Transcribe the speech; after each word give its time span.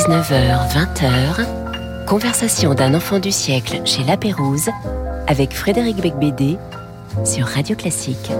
19h, 0.00 0.72
20h, 0.72 2.06
conversation 2.06 2.72
d'un 2.72 2.94
enfant 2.94 3.18
du 3.18 3.30
siècle 3.30 3.82
chez 3.84 4.02
La 4.02 4.16
Pérouse 4.16 4.70
avec 5.26 5.52
Frédéric 5.52 5.98
Becbédé 5.98 6.56
sur 7.26 7.44
Radio 7.44 7.76
Classique. 7.76 8.32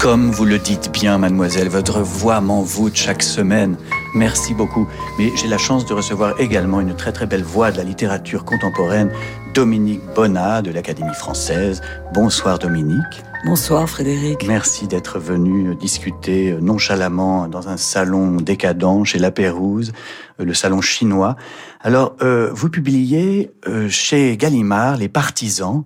Comme 0.00 0.32
vous 0.32 0.44
le 0.44 0.58
dites 0.58 0.90
bien, 0.90 1.18
mademoiselle, 1.18 1.68
votre 1.68 2.00
voix 2.00 2.40
m'envoûte 2.40 2.96
chaque 2.96 3.22
semaine. 3.22 3.76
Merci 4.16 4.54
beaucoup. 4.54 4.88
Mais 5.20 5.30
j'ai 5.36 5.46
la 5.46 5.58
chance 5.58 5.86
de 5.86 5.94
recevoir 5.94 6.34
également 6.40 6.80
une 6.80 6.96
très 6.96 7.12
très 7.12 7.26
belle 7.26 7.44
voix 7.44 7.70
de 7.70 7.76
la 7.76 7.84
littérature 7.84 8.44
contemporaine, 8.44 9.12
Dominique 9.54 10.02
Bonnat 10.16 10.62
de 10.62 10.72
l'Académie 10.72 11.14
française. 11.14 11.80
Bonsoir 12.12 12.58
Dominique. 12.58 13.22
Bonsoir 13.44 13.88
Frédéric. 13.88 14.46
Merci 14.46 14.86
d'être 14.86 15.18
venu 15.18 15.74
discuter 15.74 16.56
nonchalamment 16.60 17.48
dans 17.48 17.68
un 17.68 17.76
salon 17.76 18.36
décadent 18.36 19.02
chez 19.04 19.18
La 19.18 19.32
Pérouse, 19.32 19.92
euh, 20.38 20.44
le 20.44 20.54
salon 20.54 20.80
chinois. 20.80 21.34
Alors, 21.80 22.14
euh, 22.22 22.50
vous 22.54 22.70
publiez 22.70 23.50
euh, 23.66 23.88
chez 23.88 24.36
Gallimard 24.36 24.96
Les 24.96 25.08
Partisans, 25.08 25.82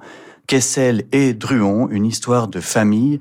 Kessel 0.46 1.04
et 1.12 1.32
Druon, 1.32 1.88
une 1.88 2.04
histoire 2.04 2.48
de 2.48 2.60
famille. 2.60 3.20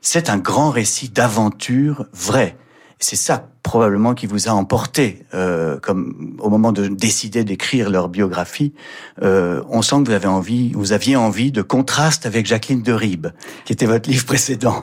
C'est 0.00 0.30
un 0.30 0.38
grand 0.38 0.70
récit 0.70 1.08
d'aventure 1.08 2.06
vrai. 2.12 2.56
C'est 3.00 3.16
ça 3.16 3.51
probablement 3.62 4.14
qui 4.14 4.26
vous 4.26 4.48
a 4.48 4.52
emporté, 4.52 5.24
euh, 5.34 5.78
comme 5.80 6.36
au 6.40 6.50
moment 6.50 6.72
de 6.72 6.88
décider 6.88 7.44
d'écrire 7.44 7.90
leur 7.90 8.08
biographie. 8.08 8.72
Euh, 9.22 9.62
on 9.68 9.82
sent 9.82 9.96
que 10.02 10.08
vous 10.08 10.14
avez 10.14 10.28
envie, 10.28 10.72
vous 10.72 10.92
aviez 10.92 11.16
envie 11.16 11.52
de 11.52 11.62
contraste 11.62 12.26
avec 12.26 12.46
Jacqueline 12.46 12.82
de 12.82 12.92
Ribes, 12.92 13.28
qui 13.64 13.72
était 13.72 13.86
votre 13.86 14.10
livre 14.10 14.26
précédent. 14.26 14.82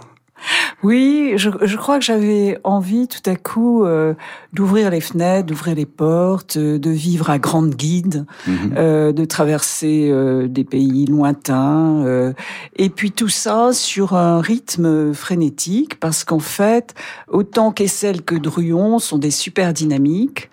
Oui, 0.83 1.33
je, 1.35 1.49
je 1.61 1.77
crois 1.77 1.99
que 1.99 2.05
j'avais 2.05 2.57
envie 2.63 3.07
tout 3.07 3.27
à 3.29 3.35
coup 3.35 3.83
euh, 3.83 4.13
d'ouvrir 4.53 4.89
les 4.89 5.01
fenêtres, 5.01 5.45
d'ouvrir 5.47 5.75
les 5.75 5.85
portes, 5.85 6.57
euh, 6.57 6.79
de 6.79 6.89
vivre 6.89 7.29
à 7.29 7.37
grande 7.39 7.75
guide, 7.75 8.25
Mhm. 8.47 8.73
euh, 8.77 9.11
de 9.11 9.25
traverser 9.25 10.09
euh, 10.11 10.47
des 10.47 10.63
pays 10.63 11.05
lointains, 11.05 12.03
euh, 12.05 12.33
et 12.77 12.89
puis 12.89 13.11
tout 13.11 13.27
ça 13.29 13.71
sur 13.73 14.15
un 14.15 14.39
rythme 14.41 15.13
frénétique, 15.13 15.99
parce 15.99 16.23
qu'en 16.23 16.39
fait, 16.39 16.93
autant 17.27 17.71
Kessel 17.71 18.21
que 18.21 18.35
Druon 18.35 18.99
sont 18.99 19.17
des 19.17 19.31
super 19.31 19.73
dynamiques. 19.73 20.49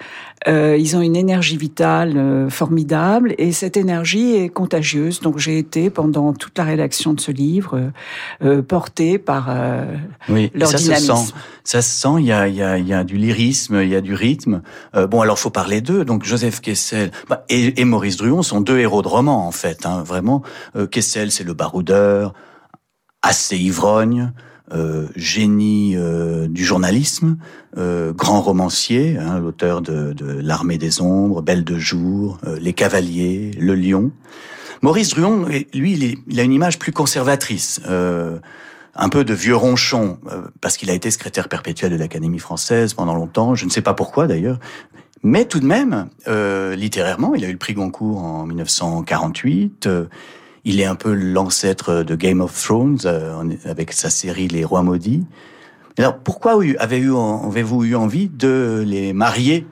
Euh, 0.48 0.76
ils 0.76 0.96
ont 0.96 1.00
une 1.00 1.16
énergie 1.16 1.56
vitale 1.56 2.16
euh, 2.16 2.50
formidable 2.50 3.34
et 3.38 3.52
cette 3.52 3.76
énergie 3.76 4.36
est 4.36 4.48
contagieuse. 4.48 5.20
Donc 5.20 5.38
j'ai 5.38 5.58
été 5.58 5.90
pendant 5.90 6.32
toute 6.34 6.56
la 6.58 6.64
rédaction 6.64 7.14
de 7.14 7.20
ce 7.20 7.32
livre 7.32 7.76
euh, 7.76 7.90
euh, 8.42 8.62
portée 8.62 9.18
par 9.18 9.48
Oui, 10.28 10.50
leur 10.54 10.68
ça 10.68 10.78
se 10.78 10.94
sent. 10.94 11.32
Ça 11.64 11.82
se 11.82 12.00
sent. 12.00 12.16
Il 12.18 12.26
y 12.26 12.32
a, 12.32 12.48
il 12.48 12.54
y 12.54 12.62
a, 12.62 12.78
il 12.78 12.86
y 12.86 12.92
a 12.92 13.02
du 13.02 13.16
lyrisme, 13.16 13.80
il 13.82 13.88
y 13.88 13.96
a 13.96 14.00
du 14.00 14.14
rythme. 14.14 14.62
Bon, 14.94 15.20
alors 15.20 15.38
faut 15.38 15.50
parler 15.50 15.80
d'eux. 15.80 16.04
Donc 16.04 16.24
Joseph 16.24 16.60
Kessel 16.60 17.10
bah, 17.28 17.44
et, 17.48 17.80
et 17.80 17.84
Maurice 17.84 18.16
Druon 18.16 18.42
sont 18.42 18.60
deux 18.60 18.78
héros 18.78 19.02
de 19.02 19.08
roman 19.08 19.46
en 19.46 19.52
fait. 19.52 19.86
Hein, 19.86 20.02
vraiment, 20.04 20.42
Kessel 20.90 21.32
c'est 21.32 21.44
le 21.44 21.54
baroudeur, 21.54 22.34
assez 23.22 23.56
ivrogne. 23.56 24.32
Euh, 24.72 25.06
génie 25.17 25.95
euh, 25.97 26.48
du 26.48 26.64
journalisme, 26.64 27.36
euh, 27.78 28.12
grand 28.12 28.41
romancier, 28.41 29.17
hein, 29.19 29.39
l'auteur 29.39 29.81
de, 29.83 30.12
de 30.12 30.27
L'Armée 30.27 30.78
des 30.78 31.00
Ombres, 31.00 31.42
Belle 31.42 31.64
de 31.64 31.78
Jour, 31.78 32.39
euh, 32.47 32.59
Les 32.61 32.72
Cavaliers, 32.72 33.53
Le 33.61 33.75
Lion. 33.75 34.11
Maurice 34.83 35.11
Druon, 35.11 35.47
lui, 35.75 35.92
il, 35.92 36.05
est- 36.05 36.19
il 36.28 36.41
a 36.41 36.42
une 36.42 36.53
image 36.53 36.78
plus 36.78 36.92
conservatrice, 36.92 37.81
euh, 37.89 38.39
un 38.94 39.09
peu 39.09 39.25
de 39.25 39.34
vieux 39.34 39.56
ronchon, 39.56 40.19
euh, 40.33 40.42
parce 40.61 40.77
qu'il 40.77 40.91
a 40.91 40.94
été 40.94 41.11
secrétaire 41.11 41.48
perpétuel 41.48 41.92
de 41.92 41.97
l'Académie 41.97 42.39
française 42.39 42.92
pendant 42.94 43.14
longtemps, 43.14 43.55
je 43.55 43.64
ne 43.64 43.70
sais 43.70 43.83
pas 43.83 43.94
pourquoi 43.94 44.27
d'ailleurs. 44.27 44.59
Mais 45.22 45.44
tout 45.47 45.61
de 45.61 45.67
même, 45.67 46.09
littérairement, 46.77 47.34
il 47.34 47.44
a 47.44 47.48
eu 47.48 47.53
le 47.53 47.59
prix 47.59 47.72
Goncourt 47.75 48.19
en 48.22 48.47
1948. 48.47 49.88
Il 50.66 50.81
est 50.81 50.84
un 50.84 50.97
peu 50.97 51.15
l'ancêtre 51.15 52.03
de 52.03 52.15
Game 52.16 52.41
of 52.41 52.60
Thrones 52.60 52.99
euh, 53.04 53.43
avec 53.65 53.93
sa 53.93 54.10
série 54.10 54.49
Les 54.49 54.65
Rois 54.65 54.82
maudits. 54.82 55.25
Alors 55.97 56.19
pourquoi 56.19 56.60
avez-vous 56.78 57.84
eu 57.84 57.94
envie 57.94 58.28
de 58.28 58.84
les 58.84 59.12
marier? 59.12 59.65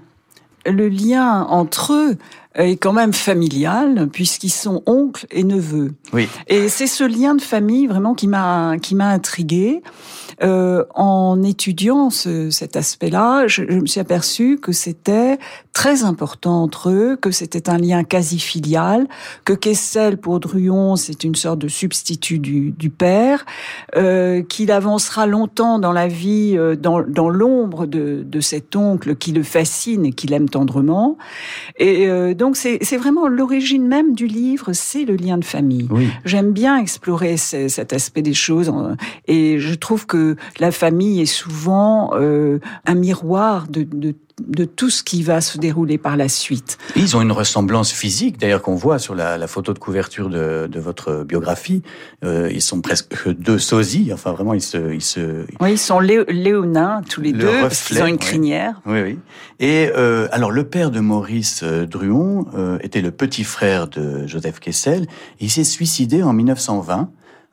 Le 0.65 0.89
lien 0.89 1.43
entre 1.43 1.93
eux 1.93 2.17
est 2.55 2.77
quand 2.77 2.93
même 2.93 3.13
familial 3.13 4.09
puisqu'ils 4.13 4.51
sont 4.51 4.83
oncles 4.87 5.27
et 5.31 5.45
neveux. 5.45 5.93
Oui. 6.13 6.29
Et 6.47 6.69
c'est 6.69 6.87
ce 6.87 7.05
lien 7.05 7.35
de 7.35 7.43
famille 7.43 7.87
vraiment 7.87 8.15
qui 8.15 8.29
m'a 8.29 8.77
qui 8.79 8.95
m'a 8.95 9.09
intriguée. 9.09 9.83
Euh, 10.43 10.85
en 10.95 11.43
étudiant 11.45 12.11
ce, 12.11 12.51
cet 12.51 12.77
aspect-là, 12.77 13.47
je, 13.47 13.63
je 13.69 13.79
me 13.79 13.87
suis 13.87 14.01
aperçue 14.01 14.59
que 14.59 14.73
c'était 14.73 15.39
très 15.73 16.03
important 16.03 16.63
entre 16.63 16.91
eux, 16.91 17.17
que 17.17 17.31
c'était 17.31 17.69
un 17.69 17.79
lien 17.79 18.03
quasi 18.03 18.41
filial, 18.41 19.07
que 19.45 19.53
Kessel 19.53 20.17
pour 20.17 20.41
Druon 20.41 20.97
c'est 20.97 21.23
une 21.23 21.37
sorte 21.37 21.61
de 21.61 21.69
substitut 21.69 22.41
du, 22.41 22.73
du 22.73 22.91
père, 22.91 23.47
euh, 23.97 24.43
qu'il 24.43 24.73
avancera 24.73 25.27
longtemps 25.27 25.79
dans 25.79 25.93
la 25.93 26.09
vie, 26.09 26.55
euh, 26.57 26.75
dans, 26.75 27.03
dans 27.03 27.29
l'ombre 27.29 27.87
de, 27.87 28.25
de 28.27 28.41
cet 28.41 28.75
oncle 28.75 29.15
qui 29.15 29.31
le 29.33 29.45
fascine 29.45 30.05
et 30.05 30.13
qu'il 30.13 30.33
aime 30.33 30.49
tendrement. 30.49 31.17
Et 31.79 32.09
euh, 32.09 32.35
donc 32.35 32.44
c'est 32.53 32.79
c'est 32.83 32.97
vraiment 32.99 33.27
l'origine 33.29 33.87
même 33.87 34.15
du 34.15 34.27
livre, 34.27 34.73
c'est 34.75 35.05
le 35.05 35.17
lien 35.17 35.39
de 35.39 35.45
famille. 35.45 35.89
Oui. 35.91 36.09
J'aime 36.25 36.53
bien 36.53 36.77
explorer 36.79 37.37
ce- 37.39 37.69
cet 37.69 37.93
aspect 37.93 38.23
des 38.23 38.35
choses 38.35 38.71
et 39.27 39.59
je 39.59 39.75
trouve 39.75 40.07
que 40.07 40.37
la 40.61 40.71
famille 40.71 41.21
est 41.23 41.27
souvent 41.27 42.11
euh, 42.15 42.59
un 42.87 42.95
miroir 42.95 43.67
de, 43.69 43.83
de, 43.85 44.15
de 44.49 44.65
tout 44.65 44.91
ce 44.91 45.05
qui 45.05 45.23
va 45.23 45.41
se 45.41 45.59
dérouler 45.59 45.97
par 45.97 46.17
la 46.17 46.29
suite. 46.29 46.77
Ils 46.97 47.17
ont 47.17 47.23
une 47.23 47.31
ressemblance 47.31 47.93
physique, 47.93 48.37
d'ailleurs 48.39 48.63
qu'on 48.63 48.75
voit 48.75 48.99
sur 48.99 49.15
la, 49.15 49.39
la 49.39 49.47
photo 49.47 49.73
de 49.73 49.79
couverture 49.79 50.29
de, 50.29 50.67
de 50.71 50.81
votre 50.81 51.23
biographie. 51.23 51.83
Euh, 52.25 52.51
ils 52.53 52.61
sont 52.61 52.81
presque 52.81 53.29
deux 53.33 53.61
sosies. 53.61 54.11
Enfin, 54.13 54.33
vraiment, 54.33 54.53
ils 54.53 54.61
se, 54.61 54.93
ils 54.93 55.01
se. 55.03 55.45
Oui, 55.61 55.73
ils 55.73 55.79
sont 55.79 56.01
lé- 56.01 56.25
léonins 56.29 57.03
tous 57.09 57.21
les 57.21 57.31
Le 57.31 57.39
deux, 57.39 57.61
parce 57.61 57.81
reflet, 57.83 57.95
qu'ils 57.97 58.03
ont 58.05 58.07
une 58.09 58.19
crinière. 58.19 58.81
Oui, 58.87 59.03
oui. 59.03 59.19
Et 59.61 59.89
euh, 59.97 60.27
alors, 60.33 60.51
le 60.51 60.65
père 60.65 60.91
de 60.91 60.99
Maurice 60.99 61.61
euh, 61.63 61.87
Druon 61.87 62.47
euh, 62.55 62.79
était 62.83 63.03
le 63.03 63.13
petit 63.13 63.45
frère 63.45 63.87
de 63.87 64.27
Joseph 64.27 64.59
Kessel. 64.59 65.07
Il 65.39 65.51
s'est 65.51 65.63
suicidé 65.65 66.25
en 66.25 66.33
1920. 66.33 67.09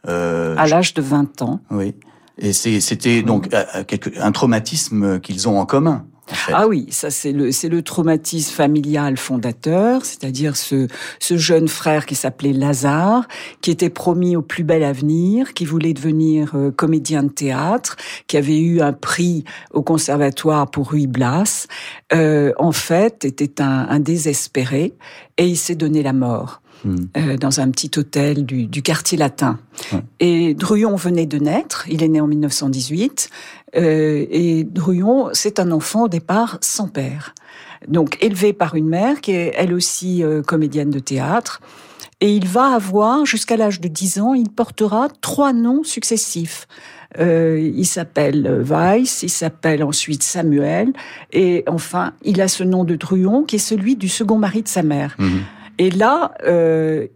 Euh, 0.08 0.56
À 0.58 0.66
l'âge 0.66 0.96
de 0.96 1.02
20 1.04 1.44
ans. 1.44 1.60
Oui. 1.70 1.94
Et 2.40 2.54
c'était 2.54 3.22
donc 3.22 3.50
un 3.54 4.32
traumatisme 4.32 5.20
qu'ils 5.20 5.48
ont 5.48 5.60
en 5.60 5.66
commun. 5.68 6.08
Ah 6.52 6.68
oui, 6.68 6.88
ça 6.90 7.10
c'est 7.10 7.32
le 7.32 7.52
c'est 7.52 7.70
le 7.70 7.82
traumatisme 7.82 8.52
familial 8.54 9.18
fondateur, 9.18 10.06
c'est-à-dire 10.06 10.56
ce 10.56 10.88
ce 11.20 11.38
jeune 11.38 11.68
frère 11.68 12.06
qui 12.06 12.16
s'appelait 12.16 12.54
Lazare, 12.54 13.28
qui 13.62 13.72
était 13.72 13.90
promis 13.90 14.36
au 14.36 14.42
plus 14.42 14.64
bel 14.64 14.84
avenir, 14.84 15.54
qui 15.54 15.66
voulait 15.66 15.94
devenir 15.94 16.52
euh, 16.56 16.72
comédien 16.72 17.24
de 17.24 17.30
théâtre, 17.30 17.96
qui 18.28 18.38
avait 18.38 18.60
eu 18.60 18.82
un 18.82 18.94
prix 18.94 19.44
au 19.72 19.82
conservatoire 19.82 20.70
pour 20.70 20.92
Ruy 20.92 21.08
Blas, 21.08 21.68
euh, 22.14 22.54
en 22.58 22.72
fait 22.72 23.26
était 23.26 23.62
un, 23.62 23.88
un 23.90 24.00
désespéré 24.00 24.94
et 25.38 25.46
il 25.46 25.58
s'est 25.58 25.76
donné 25.76 26.04
la 26.04 26.14
mort. 26.14 26.61
Hmm. 26.84 26.96
euh, 27.16 27.38
dans 27.38 27.60
un 27.60 27.70
petit 27.70 27.92
hôtel 27.98 28.44
du, 28.44 28.66
du 28.66 28.82
quartier 28.82 29.16
latin. 29.18 29.60
Ouais. 29.92 30.00
Et 30.20 30.54
Druon 30.56 30.96
venait 30.96 31.28
de 31.28 31.38
naître, 31.38 31.86
il 31.88 32.02
est 32.02 32.08
né 32.08 32.20
en 32.20 32.26
1918, 32.26 33.30
euh, 33.76 34.26
et 34.30 34.64
Druon, 34.64 35.30
c'est 35.34 35.60
un 35.60 35.72
enfant 35.72 36.06
au 36.06 36.08
départ 36.08 36.58
sans 36.62 36.88
père. 36.88 37.36
Donc 37.88 38.18
élevé 38.22 38.54
par 38.54 38.76
une 38.76 38.88
mère 38.90 39.22
qui 39.22 39.32
est 39.32 39.54
elle 39.56 39.74
aussi 39.74 40.24
euh, 40.24 40.42
comédienne 40.42 40.90
de 40.90 41.00
théâtre. 41.00 41.62
Et 42.20 42.36
il 42.36 42.48
va 42.48 42.76
avoir, 42.76 43.26
jusqu'à 43.26 43.58
l'âge 43.58 43.82
de 43.82 43.88
10 43.88 44.20
ans, 44.20 44.34
il 44.36 44.50
portera 44.50 45.08
trois 45.22 45.54
noms 45.54 45.84
successifs. 45.84 46.68
Euh, 47.20 47.60
il 47.60 47.86
s'appelle 47.86 48.62
Weiss, 48.64 49.24
il 49.24 49.30
s'appelle 49.30 49.84
ensuite 49.84 50.24
Samuel, 50.24 50.94
et 51.34 51.64
enfin, 51.68 52.14
il 52.24 52.40
a 52.40 52.48
ce 52.48 52.64
nom 52.64 52.86
de 52.86 52.96
Druon 52.96 53.44
qui 53.44 53.58
est 53.58 53.60
celui 53.60 53.96
du 53.96 54.08
second 54.08 54.38
mari 54.38 54.62
de 54.62 54.68
sa 54.68 54.84
mère. 54.84 55.16
Mhm. 55.20 55.42
Et 55.82 55.90
là, 55.90 56.36
euh, 56.46 57.08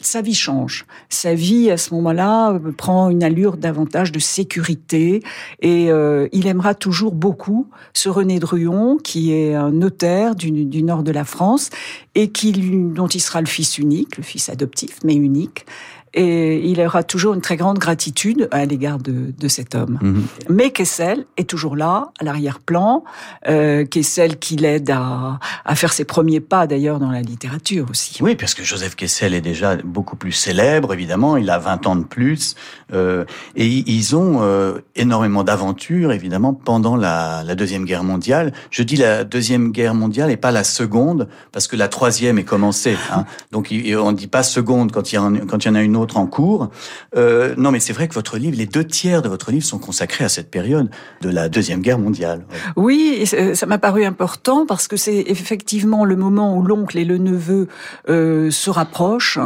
sa 0.00 0.22
vie 0.22 0.36
change. 0.36 0.86
Sa 1.08 1.34
vie, 1.34 1.72
à 1.72 1.76
ce 1.76 1.92
moment-là, 1.94 2.52
euh, 2.52 2.70
prend 2.70 3.10
une 3.10 3.24
allure 3.24 3.56
davantage 3.56 4.12
de 4.12 4.20
sécurité. 4.20 5.24
Et 5.60 5.90
euh, 5.90 6.28
il 6.30 6.46
aimera 6.46 6.76
toujours 6.76 7.16
beaucoup 7.16 7.66
ce 7.94 8.08
René 8.08 8.38
Druon, 8.38 8.98
qui 8.98 9.32
est 9.32 9.54
un 9.54 9.72
notaire 9.72 10.36
du, 10.36 10.52
du 10.52 10.84
nord 10.84 11.02
de 11.02 11.10
la 11.10 11.24
France, 11.24 11.70
et 12.14 12.30
qui, 12.30 12.52
dont 12.52 13.08
il 13.08 13.20
sera 13.20 13.40
le 13.40 13.48
fils 13.48 13.76
unique, 13.78 14.16
le 14.16 14.22
fils 14.22 14.48
adoptif, 14.48 15.00
mais 15.02 15.16
unique. 15.16 15.66
Et 16.14 16.68
il 16.68 16.80
aura 16.80 17.02
toujours 17.02 17.34
une 17.34 17.40
très 17.40 17.56
grande 17.56 17.78
gratitude 17.78 18.48
à 18.50 18.64
l'égard 18.64 18.98
de, 18.98 19.32
de, 19.38 19.48
cet 19.48 19.74
homme. 19.74 19.98
Mhm. 20.02 20.24
Mais 20.50 20.70
Kessel 20.70 21.24
est 21.36 21.48
toujours 21.48 21.74
là, 21.74 22.10
à 22.20 22.24
l'arrière-plan, 22.24 23.04
euh, 23.48 23.84
Kessel 23.86 24.38
qui 24.38 24.56
l'aide 24.56 24.90
à, 24.90 25.38
à, 25.64 25.74
faire 25.74 25.92
ses 25.92 26.04
premiers 26.04 26.40
pas 26.40 26.66
d'ailleurs 26.66 26.98
dans 26.98 27.10
la 27.10 27.22
littérature 27.22 27.86
aussi. 27.90 28.18
Oui, 28.20 28.34
parce 28.34 28.54
que 28.54 28.62
Joseph 28.62 28.94
Kessel 28.94 29.32
est 29.32 29.40
déjà 29.40 29.76
beaucoup 29.76 30.16
plus 30.16 30.32
célèbre, 30.32 30.92
évidemment, 30.92 31.36
il 31.36 31.48
a 31.48 31.58
20 31.58 31.86
ans 31.86 31.96
de 31.96 32.04
plus, 32.04 32.56
euh, 32.92 33.24
et 33.56 33.66
ils 33.66 34.14
ont 34.14 34.40
euh, 34.42 34.78
énormément 34.96 35.44
d'aventures, 35.44 36.12
évidemment, 36.12 36.52
pendant 36.52 36.96
la, 36.96 37.42
la, 37.44 37.54
Deuxième 37.54 37.84
Guerre 37.84 38.04
mondiale. 38.04 38.52
Je 38.70 38.82
dis 38.82 38.96
la 38.96 39.24
Deuxième 39.24 39.72
Guerre 39.72 39.94
mondiale 39.94 40.30
et 40.30 40.36
pas 40.36 40.50
la 40.50 40.64
Seconde, 40.64 41.28
parce 41.52 41.68
que 41.68 41.76
la 41.76 41.88
Troisième 41.88 42.38
est 42.38 42.44
commencée. 42.44 42.96
Hein. 43.12 43.24
Donc 43.50 43.68
on 43.72 44.12
ne 44.12 44.16
dit 44.16 44.26
pas 44.26 44.42
Seconde 44.42 44.92
quand 44.92 45.12
il 45.12 45.16
y, 45.16 45.18
en, 45.18 45.34
quand 45.46 45.64
il 45.64 45.68
y 45.68 45.70
en 45.70 45.74
a 45.74 45.82
une 45.82 45.96
autre 45.96 46.01
en 46.16 46.26
cours. 46.26 46.70
Euh, 47.16 47.54
non, 47.56 47.70
mais 47.70 47.80
c'est 47.80 47.92
vrai 47.92 48.08
que 48.08 48.14
votre 48.14 48.38
livre, 48.38 48.56
les 48.56 48.66
deux 48.66 48.84
tiers 48.84 49.22
de 49.22 49.28
votre 49.28 49.50
livre 49.50 49.64
sont 49.64 49.78
consacrés 49.78 50.24
à 50.24 50.28
cette 50.28 50.50
période 50.50 50.90
de 51.20 51.28
la 51.28 51.48
Deuxième 51.48 51.80
Guerre 51.80 51.98
mondiale. 51.98 52.44
Oui, 52.76 53.26
ça 53.26 53.66
m'a 53.66 53.78
paru 53.78 54.04
important 54.04 54.66
parce 54.66 54.88
que 54.88 54.96
c'est 54.96 55.24
effectivement 55.26 56.04
le 56.04 56.16
moment 56.16 56.56
où 56.56 56.62
l'oncle 56.62 56.98
et 56.98 57.04
le 57.04 57.18
neveu 57.18 57.68
euh, 58.08 58.50
se 58.50 58.70
rapprochent. 58.70 59.38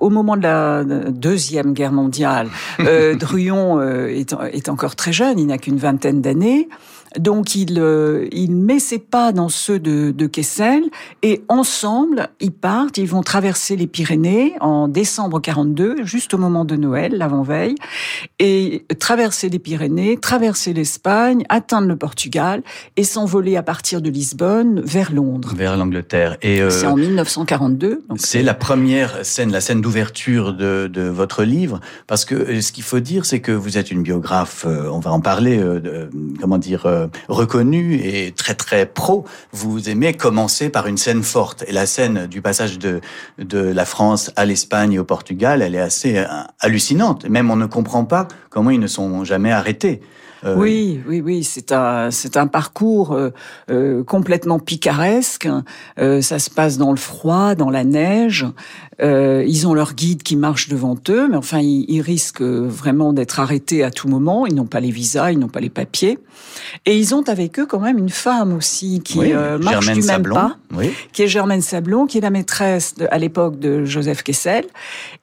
Au 0.00 0.10
moment 0.10 0.36
de 0.36 0.42
la 0.42 0.84
Deuxième 0.84 1.72
Guerre 1.72 1.92
mondiale, 1.92 2.48
euh, 2.80 3.14
Druon 3.16 3.80
euh, 3.80 4.08
est, 4.08 4.34
est 4.52 4.68
encore 4.68 4.96
très 4.96 5.12
jeune, 5.12 5.38
il 5.38 5.46
n'a 5.46 5.58
qu'une 5.58 5.78
vingtaine 5.78 6.20
d'années. 6.20 6.68
Donc 7.16 7.54
il, 7.54 7.78
euh, 7.78 8.28
il 8.32 8.54
met 8.54 8.78
ses 8.78 8.98
pas 8.98 9.32
dans 9.32 9.48
ceux 9.48 9.78
de, 9.78 10.10
de 10.10 10.26
Kessel 10.26 10.82
et 11.22 11.42
ensemble 11.48 12.28
ils 12.40 12.52
partent, 12.52 12.98
ils 12.98 13.08
vont 13.08 13.22
traverser 13.22 13.76
les 13.76 13.86
Pyrénées 13.86 14.54
en 14.60 14.88
décembre 14.88 15.40
42, 15.40 16.04
juste 16.04 16.34
au 16.34 16.38
moment 16.38 16.64
de 16.64 16.76
Noël, 16.76 17.16
l'avant-veille, 17.16 17.76
et 18.38 18.84
traverser 18.98 19.48
les 19.48 19.58
Pyrénées, 19.58 20.16
traverser 20.18 20.72
l'Espagne, 20.72 21.44
atteindre 21.48 21.88
le 21.88 21.96
Portugal 21.96 22.62
et 22.96 23.04
s'envoler 23.04 23.56
à 23.56 23.62
partir 23.62 24.02
de 24.02 24.10
Lisbonne 24.10 24.80
vers 24.80 25.12
Londres. 25.12 25.54
Vers 25.56 25.76
l'Angleterre. 25.76 26.36
Et 26.42 26.60
euh, 26.60 26.70
c'est 26.70 26.86
en 26.86 26.96
1942. 26.96 28.02
C'est 28.16 28.42
la 28.42 28.54
première 28.54 29.24
scène, 29.24 29.50
la 29.50 29.60
scène 29.60 29.80
d'ouverture 29.80 30.52
de, 30.52 30.88
de, 30.92 31.02
votre 31.02 31.44
livre, 31.44 31.80
parce 32.06 32.24
que 32.24 32.34
euh, 32.34 32.60
ce 32.60 32.72
qu'il 32.72 32.84
faut 32.84 33.00
dire, 33.00 33.24
c'est 33.24 33.40
que 33.40 33.52
vous 33.52 33.78
êtes 33.78 33.90
une 33.90 34.02
biographe, 34.02 34.66
on 34.66 34.98
va 34.98 35.12
en 35.12 35.20
parler, 35.20 35.60
comment 36.40 36.58
dire 36.58 36.86
euh, 36.98 37.06
reconnu 37.28 38.00
et 38.02 38.32
très 38.32 38.54
très 38.54 38.86
pro, 38.86 39.24
vous 39.52 39.88
aimez 39.88 40.14
commencer 40.14 40.70
par 40.70 40.86
une 40.86 40.98
scène 40.98 41.22
forte. 41.22 41.64
Et 41.66 41.72
la 41.72 41.86
scène 41.86 42.26
du 42.26 42.42
passage 42.42 42.78
de, 42.78 43.00
de 43.38 43.58
la 43.58 43.84
France 43.84 44.30
à 44.36 44.44
l'Espagne 44.44 44.92
et 44.94 44.98
au 44.98 45.04
Portugal, 45.04 45.62
elle 45.62 45.74
est 45.74 45.80
assez 45.80 46.18
euh, 46.18 46.24
hallucinante. 46.60 47.28
Même 47.28 47.50
on 47.50 47.56
ne 47.56 47.66
comprend 47.66 48.04
pas 48.04 48.28
comment 48.50 48.70
ils 48.70 48.80
ne 48.80 48.86
sont 48.86 49.24
jamais 49.24 49.52
arrêtés. 49.52 50.00
Euh, 50.44 50.56
oui, 50.56 51.00
oui, 51.06 51.20
oui, 51.20 51.44
c'est 51.44 51.72
un 51.72 52.10
c'est 52.10 52.36
un 52.36 52.46
parcours 52.46 53.12
euh, 53.12 53.30
euh 53.70 54.04
complètement 54.04 54.58
picaresque. 54.58 55.48
Euh, 55.98 56.20
ça 56.20 56.38
se 56.38 56.50
passe 56.50 56.78
dans 56.78 56.90
le 56.90 56.96
froid, 56.96 57.54
dans 57.54 57.70
la 57.70 57.84
neige. 57.84 58.46
Euh, 59.00 59.44
ils 59.46 59.66
ont 59.66 59.74
leur 59.74 59.94
guide 59.94 60.22
qui 60.22 60.36
marche 60.36 60.68
devant 60.68 60.96
eux, 61.08 61.28
mais 61.28 61.36
enfin 61.36 61.60
ils, 61.60 61.84
ils 61.88 62.00
risquent 62.00 62.42
vraiment 62.42 63.12
d'être 63.12 63.40
arrêtés 63.40 63.82
à 63.84 63.90
tout 63.90 64.08
moment. 64.08 64.46
Ils 64.46 64.54
n'ont 64.54 64.66
pas 64.66 64.80
les 64.80 64.90
visas, 64.90 65.30
ils 65.30 65.38
n'ont 65.38 65.48
pas 65.48 65.60
les 65.60 65.70
papiers, 65.70 66.18
et 66.84 66.98
ils 66.98 67.14
ont 67.14 67.22
avec 67.28 67.58
eux 67.58 67.66
quand 67.66 67.80
même 67.80 67.98
une 67.98 68.08
femme 68.08 68.54
aussi 68.54 69.00
qui 69.04 69.32
marche 69.60 69.92
du 69.92 70.02
même 70.02 70.22
pas, 70.22 70.56
qui 71.12 71.22
est 71.22 71.28
Germaine 71.28 71.62
Sablon, 71.62 72.06
qui 72.06 72.18
est 72.18 72.22
la 72.22 72.30
maîtresse 72.30 72.94
de, 72.94 73.06
à 73.10 73.18
l'époque 73.18 73.58
de 73.58 73.84
Joseph 73.84 74.22
Kessel 74.22 74.64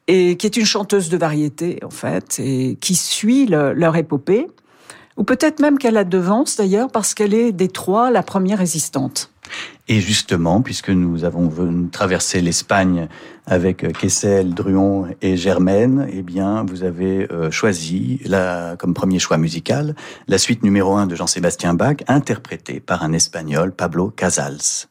et 0.07 0.37
qui 0.37 0.45
est 0.45 0.57
une 0.57 0.65
chanteuse 0.65 1.09
de 1.09 1.17
variété 1.17 1.79
en 1.83 1.89
fait 1.89 2.39
et 2.39 2.77
qui 2.79 2.95
suit 2.95 3.45
le, 3.45 3.73
leur 3.73 3.95
épopée. 3.95 4.47
Ou 5.17 5.23
peut-être 5.23 5.59
même 5.59 5.77
qu'elle 5.77 5.97
a 5.97 6.03
devance 6.03 6.57
d'ailleurs 6.57 6.91
parce 6.91 7.13
qu'elle 7.13 7.33
est 7.33 7.51
des 7.51 7.69
trois 7.69 8.11
la 8.11 8.23
première 8.23 8.59
résistante. 8.59 9.31
Et 9.87 10.01
justement, 10.01 10.61
puisque 10.61 10.89
nous 10.89 11.23
avons 11.23 11.51
traversé 11.91 12.41
l'Espagne 12.41 13.07
avec 13.45 13.93
Kessel, 13.99 14.53
Druon 14.53 15.07
et 15.21 15.37
Germaine, 15.37 16.07
eh 16.11 16.23
bien, 16.23 16.65
vous 16.67 16.83
avez 16.83 17.31
euh, 17.31 17.51
choisi 17.51 18.19
la, 18.25 18.75
comme 18.77 18.95
premier 18.95 19.19
choix 19.19 19.37
musical 19.37 19.95
la 20.27 20.39
suite 20.39 20.63
numéro 20.63 20.95
un 20.95 21.05
de 21.05 21.15
Jean-Sébastien 21.15 21.75
Bach, 21.75 21.97
interprétée 22.07 22.79
par 22.79 23.03
un 23.03 23.13
Espagnol, 23.13 23.71
Pablo 23.71 24.09
Casals. 24.09 24.87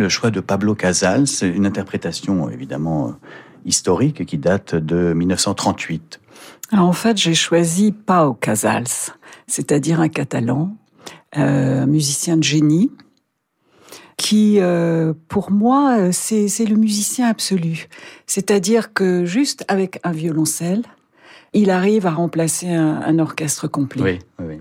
Le 0.00 0.08
choix 0.08 0.30
de 0.30 0.40
Pablo 0.40 0.74
Casals 0.74 1.26
une 1.42 1.66
interprétation 1.66 2.48
évidemment 2.48 3.14
historique 3.66 4.24
qui 4.24 4.38
date 4.38 4.74
de 4.74 5.12
1938. 5.12 6.20
en 6.72 6.92
fait, 6.92 7.18
j'ai 7.18 7.34
choisi 7.34 7.92
Pau 7.92 8.32
Casals, 8.32 9.12
c'est-à-dire 9.46 10.00
un 10.00 10.08
catalan, 10.08 10.74
euh, 11.36 11.82
un 11.82 11.86
musicien 11.86 12.38
de 12.38 12.42
génie, 12.42 12.90
qui, 14.16 14.58
euh, 14.58 15.12
pour 15.28 15.50
moi, 15.50 16.12
c'est 16.12 16.64
le 16.64 16.76
musicien 16.76 17.28
absolu. 17.28 17.88
C'est-à-dire 18.26 18.94
que 18.94 19.26
juste 19.26 19.64
avec 19.68 20.00
un 20.02 20.12
violoncelle, 20.12 20.82
il 21.52 21.70
arrive 21.70 22.06
à 22.06 22.10
remplacer 22.10 22.68
un, 22.68 23.18
orchestre 23.18 23.66
complet. 23.66 24.20
Oui, 24.38 24.46
oui. 24.46 24.60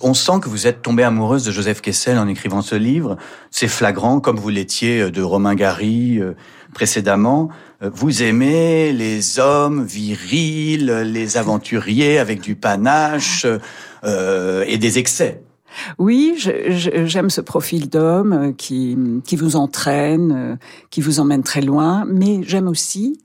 On 0.00 0.14
sent 0.14 0.40
que 0.42 0.48
vous 0.48 0.66
êtes 0.66 0.82
tombée 0.82 1.02
amoureuse 1.02 1.44
de 1.44 1.50
Joseph 1.50 1.80
Kessel 1.80 2.18
en 2.18 2.28
écrivant 2.28 2.62
ce 2.62 2.76
livre. 2.76 3.16
C'est 3.50 3.68
flagrant, 3.68 4.20
comme 4.20 4.36
vous 4.36 4.48
l'étiez 4.48 5.10
de 5.10 5.22
Romain 5.22 5.54
Gary 5.54 6.18
euh, 6.20 6.34
précédemment. 6.72 7.48
Euh, 7.82 7.90
vous 7.92 8.22
aimez 8.22 8.92
les 8.92 9.40
hommes 9.40 9.84
virils, 9.84 11.02
les 11.04 11.36
aventuriers 11.36 12.18
avec 12.18 12.40
du 12.40 12.54
panache 12.54 13.46
euh, 14.04 14.64
et 14.68 14.78
des 14.78 14.98
excès. 14.98 15.42
Oui, 15.98 16.34
j'aime 16.38 17.30
ce 17.30 17.40
profil 17.40 17.88
d'homme 17.88 18.54
qui, 18.56 18.96
qui 19.24 19.36
vous 19.36 19.54
entraîne, 19.54 20.58
qui 20.90 21.00
vous 21.00 21.20
emmène 21.20 21.42
très 21.42 21.60
loin, 21.60 22.04
mais 22.08 22.40
j'aime 22.42 22.68
aussi 22.68 23.20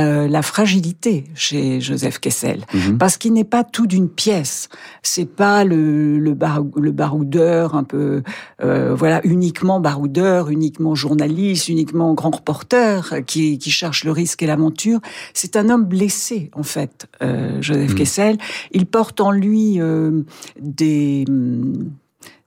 euh, 0.00 0.28
la 0.28 0.42
fragilité 0.42 1.24
chez 1.34 1.80
Joseph 1.80 2.18
Kessel, 2.18 2.64
mhm. 2.72 2.98
parce 2.98 3.16
qu'il 3.16 3.32
n'est 3.32 3.44
pas 3.44 3.64
tout 3.64 3.86
d'une 3.86 4.08
pièce. 4.08 4.68
C'est 5.02 5.28
pas 5.28 5.64
le, 5.64 6.18
le, 6.18 6.36
le, 6.76 6.92
baroudeur 6.92 7.74
un 7.74 7.84
peu, 7.84 8.22
euh, 8.62 8.94
voilà, 8.94 9.20
uniquement 9.24 9.80
baroudeur, 9.80 10.50
uniquement 10.50 10.94
journaliste, 10.94 11.68
uniquement 11.68 12.14
grand 12.14 12.34
reporter 12.34 13.24
qui, 13.26 13.58
qui 13.58 13.70
cherche 13.70 14.04
le 14.04 14.12
risque 14.12 14.42
et 14.42 14.46
l'aventure. 14.46 15.00
C'est 15.34 15.56
un 15.56 15.68
homme 15.68 15.84
blessé 15.84 16.50
en 16.54 16.62
fait, 16.62 17.06
euh, 17.22 17.60
Joseph 17.60 17.90
mhm. 17.90 17.96
Kessel. 17.96 18.38
Il 18.72 18.86
porte 18.86 19.20
en 19.20 19.30
lui 19.30 19.80
euh, 19.80 20.22
des 20.60 21.24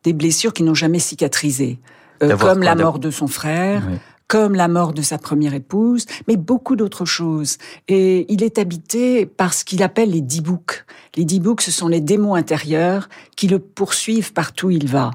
des 0.03 0.13
blessures 0.13 0.53
qui 0.53 0.63
n'ont 0.63 0.74
jamais 0.74 1.00
cicatrisé, 1.00 1.79
euh, 2.24 2.36
comme 2.38 2.63
la 2.63 2.75
mort 2.75 3.00
de 3.00 3.12
son 3.12 3.27
frère 3.27 3.84
comme 4.31 4.55
la 4.55 4.69
mort 4.69 4.93
de 4.93 5.01
sa 5.01 5.17
première 5.17 5.53
épouse, 5.53 6.05
mais 6.25 6.38
beaucoup 6.38 6.77
d'autres 6.77 7.03
choses. 7.03 7.57
Et 7.89 8.25
il 8.31 8.43
est 8.43 8.59
habité 8.59 9.25
par 9.25 9.53
ce 9.53 9.65
qu'il 9.65 9.83
appelle 9.83 10.11
les 10.11 10.21
dibouks. 10.21 10.85
Les 11.17 11.25
dibouks, 11.25 11.59
ce 11.59 11.69
sont 11.69 11.89
les 11.89 12.00
démons 12.00 12.35
intérieurs 12.35 13.09
qui 13.35 13.50
le 13.50 13.59
poursuivent 13.59 14.31
partout 14.31 14.67
où 14.67 14.71
il 14.71 14.88
va. 14.88 15.11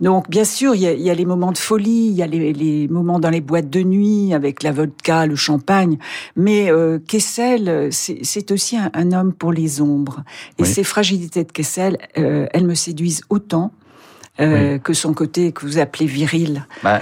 Donc, 0.00 0.30
bien 0.30 0.44
sûr, 0.44 0.76
il 0.76 0.82
y 0.82 1.10
a, 1.10 1.14
les 1.14 1.24
moments 1.24 1.50
de 1.50 1.58
folie, 1.58 2.10
il 2.10 2.12
y 2.12 2.22
a 2.22 2.28
les, 2.28 2.86
moments 2.86 3.18
dans 3.18 3.30
les 3.30 3.40
boîtes 3.40 3.70
de 3.70 3.82
nuit 3.82 4.32
avec 4.34 4.62
la 4.62 4.70
vodka, 4.70 5.26
le 5.26 5.34
champagne, 5.34 5.98
mais 6.36 6.70
euh, 6.70 7.00
Kessel, 7.00 7.88
c'est 7.90 8.52
aussi 8.52 8.76
un, 8.76 9.10
homme 9.10 9.32
pour 9.32 9.50
les 9.50 9.80
ombres. 9.80 10.22
Et 10.58 10.64
ces 10.64 10.84
fragilités 10.84 11.42
de 11.42 11.50
Kessel, 11.50 11.98
euh, 12.18 12.46
elles 12.52 12.68
me 12.68 12.76
séduisent 12.76 13.22
autant 13.30 13.72
euh, 14.40 14.78
que 14.78 14.92
son 14.94 15.14
côté 15.14 15.52
que 15.52 15.66
vous 15.66 15.78
appelez 15.78 16.06
viril. 16.06 16.66
Bah, 16.82 17.00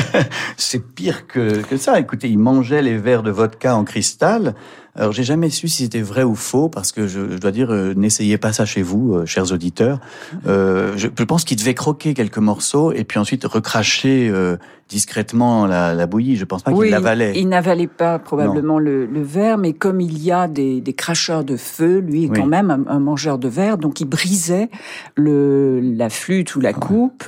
c'est 0.56 0.84
pire 0.94 1.26
que, 1.26 1.62
que 1.62 1.76
ça. 1.76 1.98
Écoutez, 1.98 2.28
il 2.28 2.38
mangeait 2.38 2.82
les 2.82 2.96
verres 2.96 3.22
de 3.22 3.30
vodka 3.30 3.76
en 3.76 3.84
cristal 3.84 4.54
alors 4.96 5.12
j'ai 5.12 5.22
jamais 5.22 5.50
su 5.50 5.68
si 5.68 5.84
c'était 5.84 6.00
vrai 6.00 6.24
ou 6.24 6.34
faux 6.34 6.68
parce 6.68 6.90
que 6.90 7.06
je, 7.06 7.20
dois 7.20 7.52
dire 7.52 7.70
euh, 7.70 7.94
n'essayez 7.94 8.38
pas 8.38 8.52
ça 8.52 8.64
chez 8.64 8.82
vous, 8.82 9.14
euh, 9.14 9.26
chers 9.26 9.52
auditeurs. 9.52 10.00
Euh, 10.46 10.92
je, 10.96 11.06
pense 11.06 11.44
qu'il 11.44 11.56
devait 11.56 11.74
croquer 11.74 12.12
quelques 12.12 12.38
morceaux 12.38 12.92
et 12.92 13.04
puis 13.04 13.18
ensuite 13.18 13.44
recracher 13.44 14.32
discrètement 14.88 15.66
la, 15.66 16.06
bouillie. 16.06 16.34
Je 16.34 16.44
pense 16.44 16.64
pas 16.64 16.72
qu'il 16.72 16.90
l'avalait. 16.90 17.34
Il 17.36 17.48
n'avalait 17.48 17.86
pas 17.86 18.18
probablement 18.18 18.80
le, 18.80 19.06
verre, 19.22 19.58
mais 19.58 19.72
comme 19.72 20.00
il 20.00 20.20
y 20.20 20.32
a 20.32 20.48
des, 20.48 20.82
cracheurs 20.96 21.44
de 21.44 21.56
feu, 21.56 21.98
lui 21.98 22.24
est 22.24 22.28
quand 22.28 22.46
même 22.46 22.84
un, 22.88 22.98
mangeur 22.98 23.38
de 23.38 23.48
verre, 23.48 23.78
donc 23.78 24.00
il 24.00 24.06
brisait 24.06 24.70
le, 25.14 25.80
la 25.80 26.10
flûte 26.10 26.56
ou 26.56 26.60
la 26.60 26.72
coupe 26.72 27.24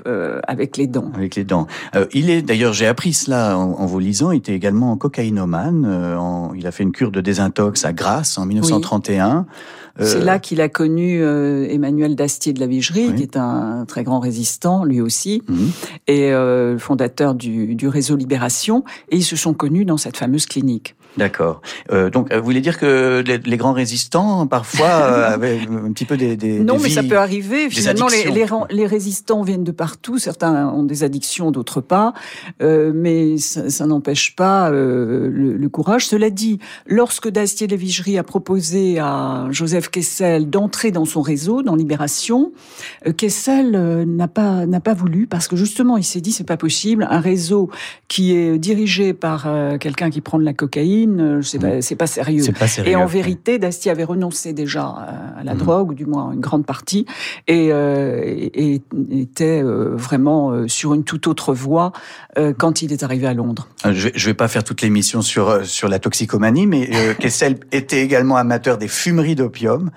avec 0.48 0.76
les 0.76 0.88
dents. 0.88 1.12
Avec 1.14 1.36
les 1.36 1.44
dents. 1.44 1.68
il 2.12 2.28
est 2.30 2.42
d'ailleurs, 2.42 2.72
j'ai 2.72 2.88
appris 2.88 3.12
cela 3.12 3.56
en, 3.56 3.86
vous 3.86 4.00
lisant. 4.00 4.32
Il 4.32 4.38
était 4.38 4.54
également 4.54 4.96
cocaïnomane. 4.96 6.50
il 6.56 6.66
a 6.66 6.72
fait 6.72 6.82
une 6.82 6.92
cure 6.92 7.12
de 7.12 7.20
désintoxication 7.20 7.51
à 7.58 7.92
Grasse 7.92 8.38
en 8.38 8.46
1931. 8.46 9.46
C'est 9.98 10.16
euh, 10.16 10.24
là 10.24 10.38
qu'il 10.38 10.60
a 10.60 10.68
connu 10.68 11.22
euh, 11.22 11.66
Emmanuel 11.68 12.16
Dastier 12.16 12.52
de 12.52 12.60
la 12.60 12.66
Vigerie, 12.66 13.14
qui 13.14 13.22
est 13.22 13.36
un 13.36 13.84
très 13.86 14.04
grand 14.04 14.20
résistant, 14.20 14.84
lui 14.84 15.00
aussi, 15.00 15.42
mhm. 15.48 15.70
et 16.06 16.32
euh, 16.32 16.78
fondateur 16.78 17.34
du, 17.34 17.74
du 17.74 17.88
réseau 17.88 18.16
Libération. 18.16 18.84
Et 19.10 19.16
ils 19.16 19.24
se 19.24 19.36
sont 19.36 19.52
connus 19.52 19.84
dans 19.84 19.98
cette 19.98 20.16
fameuse 20.16 20.46
clinique. 20.46 20.96
D'accord. 21.16 21.60
Euh, 21.90 22.08
donc, 22.10 22.32
vous 22.32 22.42
voulez 22.42 22.60
dire 22.60 22.78
que 22.78 23.22
les, 23.26 23.56
grands 23.56 23.72
résistants, 23.72 24.46
parfois, 24.46 24.86
euh, 24.86 25.34
avaient 25.34 25.60
un 25.60 25.92
petit 25.92 26.04
peu 26.04 26.16
des... 26.16 26.36
des 26.36 26.60
non, 26.60 26.78
mais 26.78 26.88
ça 26.88 27.02
peut 27.02 27.18
arriver. 27.18 27.68
Finalement, 27.68 28.08
les, 28.08 28.30
les, 28.30 28.46
les, 28.70 28.86
résistants 28.86 29.42
viennent 29.42 29.64
de 29.64 29.72
partout. 29.72 30.18
Certains 30.18 30.68
ont 30.68 30.84
des 30.84 31.04
addictions, 31.04 31.50
d'autres 31.50 31.80
pas. 31.80 32.14
Euh, 32.62 32.92
mais 32.94 33.36
ça, 33.38 33.68
ça 33.68 33.86
n'empêche 33.86 34.34
pas 34.36 34.70
euh, 34.70 35.28
le, 35.30 35.56
le, 35.56 35.68
courage. 35.68 36.06
Cela 36.06 36.30
dit, 36.30 36.58
lorsque 36.86 37.28
Dastier-Lévigerie 37.28 38.18
a 38.18 38.22
proposé 38.22 38.98
à 38.98 39.46
Joseph 39.50 39.90
Kessel 39.90 40.48
d'entrer 40.48 40.90
dans 40.90 41.04
son 41.04 41.20
réseau, 41.20 41.62
dans 41.62 41.74
Libération, 41.74 42.52
euh, 43.06 43.12
Kessel 43.12 43.74
euh, 43.74 44.04
n'a 44.04 44.28
pas 44.28 44.66
n'a 44.66 44.80
pas 44.80 44.94
voulu 44.94 45.26
parce 45.26 45.48
que 45.48 45.56
justement, 45.56 45.96
il 45.96 46.04
s'est 46.04 46.20
dit 46.20 46.32
c'est 46.32 46.44
pas 46.44 46.56
possible. 46.56 47.06
Un 47.10 47.20
réseau 47.20 47.70
qui 48.08 48.34
est 48.34 48.58
dirigé 48.58 49.12
par 49.12 49.48
quelqu'un 49.80 50.10
qui 50.10 50.20
prend 50.20 50.38
de 50.38 50.44
la 50.44 50.52
cocaïne 50.52 51.01
euh, 51.08 51.42
c'est 51.42 51.58
pas, 51.58 52.04
pas, 52.04 52.06
sérieux. 52.06 52.44
Et 52.84 52.96
en 52.96 53.06
vérité, 53.06 53.58
Dastier 53.58 53.90
avait 53.90 54.04
renoncé 54.04 54.52
déjà 54.52 54.84
à 54.84 55.44
la 55.44 55.54
mhm. 55.54 55.60
drogue, 55.60 55.90
ou 55.90 55.94
du 55.94 56.06
moins 56.06 56.32
une 56.32 56.40
grande 56.40 56.66
partie, 56.66 57.06
et, 57.46 57.68
euh, 57.72 58.48
était 59.10 59.62
euh, 59.62 59.94
vraiment 59.94 60.68
sur 60.68 60.94
une 60.94 61.04
toute 61.04 61.26
autre 61.26 61.54
voie 61.54 61.92
quand 62.58 62.82
il 62.82 62.92
est 62.92 63.02
arrivé 63.02 63.26
à 63.26 63.34
Londres. 63.34 63.68
Je 63.84 64.08
vais, 64.08 64.12
vais 64.16 64.34
pas 64.34 64.48
faire 64.48 64.64
toute 64.64 64.82
l'émission 64.82 65.22
sur 65.22 65.64
sur 65.66 65.88
la 65.88 65.98
toxicomanie, 65.98 66.66
mais 66.66 66.90
Kessel 67.18 67.58
était 67.72 68.02
également 68.02 68.36
amateur 68.36 68.78
des 68.78 68.88
fumeries 68.88 69.34
d'opium, 69.34 69.90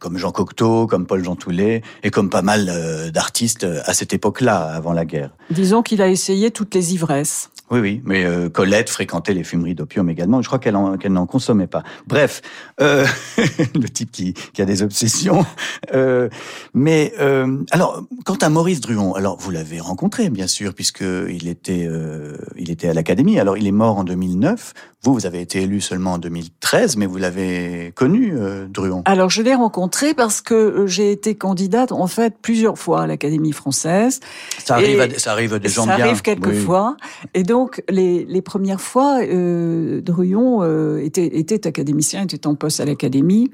comme 0.00 0.18
Jean 0.18 0.32
Cocteau, 0.32 0.86
comme 0.86 1.06
Paul 1.06 1.22
Jean 1.24 1.36
Toulet, 1.36 1.82
et 2.02 2.10
comme 2.10 2.30
pas 2.30 2.42
mal 2.42 3.10
d'artistes 3.12 3.66
à 3.84 3.92
cette 3.92 4.14
époque-là, 4.14 4.56
avant 4.56 4.92
la 4.92 5.04
guerre. 5.04 5.30
Disons 5.50 5.82
qu'il 5.82 6.02
a 6.02 6.08
essayé 6.08 6.50
toutes 6.50 6.74
les 6.74 6.94
ivresses. 6.94 7.50
Oui, 7.70 7.80
oui, 7.80 8.02
mais 8.04 8.24
euh, 8.24 8.50
Colette 8.50 8.90
fréquentait 8.90 9.32
les 9.32 9.42
fumeries 9.42 9.74
d'opium 9.74 10.10
également. 10.10 10.42
Je 10.42 10.48
crois 10.48 10.58
qu'elle 10.58 10.74
n'en 10.74 11.26
consommait 11.26 11.66
pas. 11.66 11.82
Bref, 12.06 12.42
euh, 12.80 13.06
le 13.74 13.88
type 13.88 14.10
qui, 14.12 14.34
qui, 14.34 14.60
a 14.60 14.66
des 14.66 14.82
obsessions. 14.82 15.46
Euh, 15.94 16.28
mais 16.74 17.14
euh, 17.20 17.62
alors, 17.70 18.02
quant 18.26 18.36
à 18.36 18.50
Maurice 18.50 18.80
Druon, 18.80 19.14
alors 19.14 19.38
vous 19.38 19.50
l'avez 19.50 19.80
rencontré 19.80 20.28
bien 20.28 20.46
sûr 20.46 20.74
puisque 20.74 21.02
il 21.02 21.48
était 21.48 21.86
euh, 21.88 22.36
il 22.56 22.70
était 22.70 22.88
à 22.88 22.94
l'Académie. 22.94 23.40
Alors 23.40 23.56
il 23.56 23.66
est 23.66 23.72
mort 23.72 23.96
en 23.96 24.04
2009. 24.04 24.74
Vous, 25.02 25.12
vous 25.12 25.26
avez 25.26 25.42
été 25.42 25.60
élu 25.60 25.82
seulement 25.82 26.14
en 26.14 26.18
2013, 26.18 26.96
mais 26.96 27.04
vous 27.04 27.18
l'avez 27.18 27.92
connu, 27.94 28.32
Druon. 28.70 29.02
Alors 29.04 29.28
je 29.28 29.42
l'ai 29.42 29.54
rencontré 29.54 30.14
parce 30.14 30.40
que 30.40 30.86
j'ai 30.86 31.12
été 31.12 31.34
candidate 31.34 31.92
en 31.92 32.06
fait 32.06 32.34
plusieurs 32.40 32.78
fois 32.78 33.02
à 33.02 33.06
l'Académie 33.06 33.52
française. 33.52 34.20
Ça 34.64 34.76
arrive, 34.76 35.00
à, 35.00 35.18
ça 35.18 35.32
arrive 35.32 35.58
des 35.58 35.68
gens 35.68 35.84
bien. 35.84 35.98
Ça 35.98 36.04
arrive 36.04 36.22
quelquefois. 36.22 36.96
Et 37.34 37.42
donc 37.42 37.53
donc, 37.54 37.84
les, 37.88 38.24
les 38.24 38.42
premières 38.42 38.80
fois, 38.80 39.20
euh, 39.22 40.02
euh, 40.08 40.98
était, 40.98 41.38
était 41.38 41.68
académicien, 41.68 42.24
était 42.24 42.48
en 42.48 42.56
poste 42.56 42.80
à 42.80 42.84
l'académie. 42.84 43.52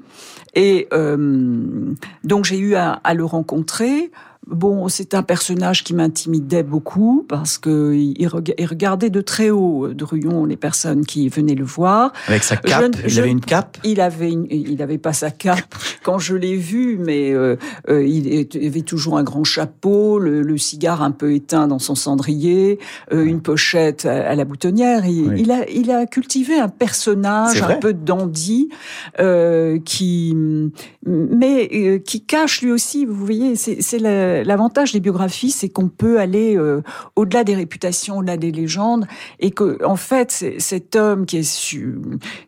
Et 0.55 0.87
euh, 0.91 1.93
donc, 2.23 2.45
j'ai 2.45 2.57
eu 2.57 2.73
à 2.73 3.13
le 3.13 3.23
rencontrer. 3.23 4.09
Bon, 4.47 4.87
c'est 4.89 5.13
un 5.13 5.21
personnage 5.21 5.83
qui 5.83 5.93
m'intimidait 5.93 6.63
beaucoup 6.63 7.23
parce 7.29 7.59
que 7.59 7.93
il, 7.93 8.27
regardait 8.27 9.11
de 9.11 9.21
très 9.21 9.51
haut 9.51 9.85
euh, 9.85 9.93
Druyon 9.93 10.45
les 10.45 10.57
personnes 10.57 11.05
qui 11.05 11.29
venaient 11.29 11.53
le 11.53 11.63
voir. 11.63 12.11
Avec 12.27 12.43
sa 12.43 12.57
cape, 12.57 12.95
il 13.07 13.19
avait 13.19 13.29
une 13.29 13.39
cape? 13.39 13.77
Il 13.83 14.01
avait, 14.01 14.31
il 14.31 14.81
avait 14.81 14.97
pas 14.97 15.13
sa 15.13 15.29
cape 15.29 15.75
quand 16.03 16.17
je 16.17 16.35
l'ai 16.35 16.55
vu, 16.55 16.97
mais 16.97 17.31
euh, 17.31 17.55
euh, 17.87 18.03
il 18.03 18.47
avait 18.65 18.81
toujours 18.81 19.19
un 19.19 19.23
grand 19.23 19.43
chapeau, 19.43 20.17
le, 20.17 20.57
cigare 20.57 21.03
un 21.03 21.11
peu 21.11 21.33
éteint 21.33 21.67
dans 21.67 21.79
son 21.79 21.95
cendrier, 21.95 22.79
une 23.11 23.41
pochette 23.41 24.05
à, 24.05 24.35
la 24.35 24.45
boutonnière. 24.45 25.05
Il, 25.05 25.51
a, 25.51 25.69
il 25.69 25.91
a 25.91 26.05
cultivé 26.05 26.59
un 26.59 26.67
personnage 26.67 27.61
un 27.61 27.75
peu 27.75 27.93
dandy 27.93 28.69
qui, 29.85 30.35
mais 31.05 32.01
qui 32.05 32.23
cache 32.23 32.61
lui 32.61 32.71
aussi. 32.71 33.05
Vous 33.05 33.25
voyez, 33.25 33.55
c'est 33.55 33.99
la 33.99 34.43
l'avantage 34.43 34.91
des 34.91 34.99
biographies, 34.99 35.51
c'est 35.51 35.69
qu'on 35.69 35.87
peut 35.87 36.19
aller 36.19 36.55
euh, 36.57 36.81
au-delà 37.15 37.43
des 37.43 37.55
réputations, 37.55 38.17
au-delà 38.17 38.37
des 38.37 38.51
légendes, 38.51 39.07
et 39.39 39.51
que 39.51 39.83
en 39.83 39.95
fait, 39.95 40.45
cet 40.57 40.95
homme 40.95 41.25
qui 41.25 41.37
est, 41.37 41.77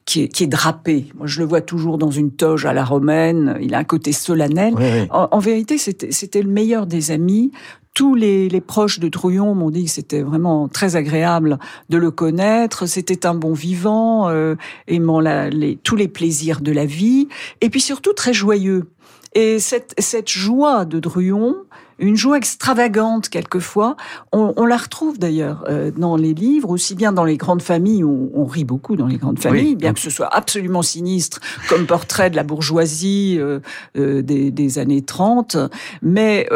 qui 0.05 0.22
est, 0.22 0.27
qui 0.27 0.43
est 0.43 0.48
drapé, 0.48 1.07
moi 1.15 1.27
je 1.27 1.39
le 1.39 1.45
vois 1.45 1.62
toujours 1.62 1.98
dans 1.98 2.12
une 2.12 2.31
toge 2.31 2.65
à 2.65 2.74
la 2.74 2.83
romaine, 2.83 3.57
il 3.62 3.74
a 3.74 3.79
un 3.79 3.83
côté 3.83 4.12
solennel. 4.12 4.75
En, 5.10 5.29
en, 5.31 5.39
vérité, 5.39 5.77
c'était 5.77 6.41
le 6.41 6.50
meilleur 6.50 6.86
des 6.88 7.12
amis 7.12 7.51
tous 7.93 8.15
les, 8.15 8.50
les 8.50 8.62
proches 8.62 9.00
de 9.00 9.07
Trouillon 9.07 9.53
m'ont 9.53 9.69
dit 9.69 9.85
que 9.85 9.91
c'était 9.91 10.21
vraiment 10.21 10.67
très 10.67 10.95
agréable 10.95 11.59
de 11.89 11.97
le 11.97 12.12
connaître. 12.12 12.88
C'était 12.88 13.25
un 13.25 13.35
bon 13.35 13.53
vivant, 13.53 14.29
euh, 14.29 14.55
aimant 14.88 15.19
la, 15.19 15.50
les, 15.50 15.77
tous 15.77 15.95
les 15.95 16.07
plaisirs 16.07 16.62
de 16.62 16.71
la 16.71 16.85
vie, 16.85 17.27
et 17.62 17.69
puis 17.69 17.81
surtout 17.81 18.13
très 18.13 18.33
joyeux. 18.33 18.89
Et 19.35 19.59
cette, 19.59 19.93
cette 19.97 20.29
joie 20.29 20.85
de 20.85 21.00
Druon, 21.00 21.55
une 22.00 22.15
joie 22.15 22.38
extravagante 22.38 23.29
quelquefois. 23.29 23.95
On, 24.31 24.53
on 24.57 24.65
la 24.65 24.77
retrouve 24.77 25.19
d'ailleurs 25.19 25.63
euh, 25.69 25.91
dans 25.95 26.15
les 26.15 26.33
livres, 26.33 26.69
aussi 26.69 26.95
bien 26.95 27.12
dans 27.12 27.23
les 27.23 27.38
grandes 27.38 27.62
familles, 27.62 28.03
on, 28.03 28.29
on 28.33 28.45
rit 28.45 28.63
beaucoup 28.63 28.95
dans 28.95 29.07
les 29.07 29.17
grandes 29.17 29.39
familles, 29.39 29.75
bien 29.75 29.93
que 29.93 30.00
ce 30.00 30.09
soit 30.09 30.33
absolument 30.33 30.81
sinistre 30.81 31.39
comme 31.69 31.85
portrait 31.85 32.29
de 32.29 32.35
la 32.35 32.43
bourgeoisie 32.43 33.38
euh, 33.39 33.59
euh, 33.97 34.21
des, 34.21 34.51
des, 34.51 34.79
années 34.79 35.01
30, 35.01 35.57
mais 36.01 36.47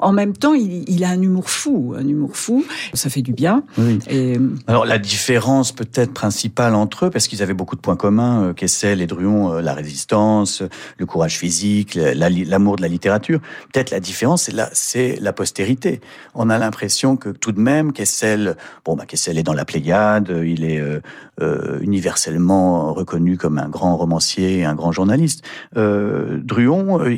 en 0.00 0.12
même 0.12 0.36
temps, 0.36 0.54
il, 0.54 0.88
il, 0.88 1.04
a 1.04 1.08
un 1.08 1.20
humour 1.20 1.50
fou, 1.50 1.94
un 1.96 2.06
humour 2.06 2.36
fou, 2.36 2.64
ça 2.94 3.10
fait 3.10 3.22
du 3.22 3.32
bien. 3.32 3.62
Oui. 3.78 3.98
Et... 4.08 4.38
Alors 4.66 4.84
la 4.84 4.98
différence 4.98 5.72
peut-être 5.72 6.12
principale 6.12 6.74
entre 6.74 7.06
eux, 7.06 7.10
parce 7.10 7.28
qu'ils 7.28 7.42
avaient 7.42 7.54
beaucoup 7.54 7.76
de 7.76 7.80
points 7.80 7.96
communs, 7.96 8.52
Kessel 8.54 9.00
et 9.00 9.06
Druon, 9.06 9.60
la 9.60 9.74
résistance, 9.74 10.62
le 10.98 11.06
courage 11.06 11.38
physique, 11.38 11.94
l'amour 11.94 12.76
de 12.76 12.82
la 12.82 12.88
littérature, 12.88 13.40
peut-être 13.72 13.90
la 13.90 14.00
différence 14.00 14.41
c'est 14.42 14.52
la, 14.52 14.68
c'est 14.72 15.16
la 15.20 15.32
postérité. 15.32 16.00
On 16.34 16.50
a 16.50 16.58
l'impression 16.58 17.16
que 17.16 17.30
tout 17.30 17.52
de 17.52 17.60
même, 17.60 17.92
Kessel, 17.92 18.56
bon, 18.84 18.96
bah, 18.96 19.06
Kessel 19.06 19.38
est 19.38 19.42
dans 19.42 19.54
la 19.54 19.64
Pléiade, 19.64 20.42
il 20.44 20.64
est 20.64 20.80
euh, 20.80 21.00
euh, 21.40 21.78
universellement 21.80 22.92
reconnu 22.92 23.36
comme 23.36 23.58
un 23.58 23.68
grand 23.68 23.96
romancier, 23.96 24.64
un 24.64 24.74
grand 24.74 24.92
journaliste. 24.92 25.44
Euh, 25.76 26.38
Druon, 26.42 27.00
euh, 27.00 27.16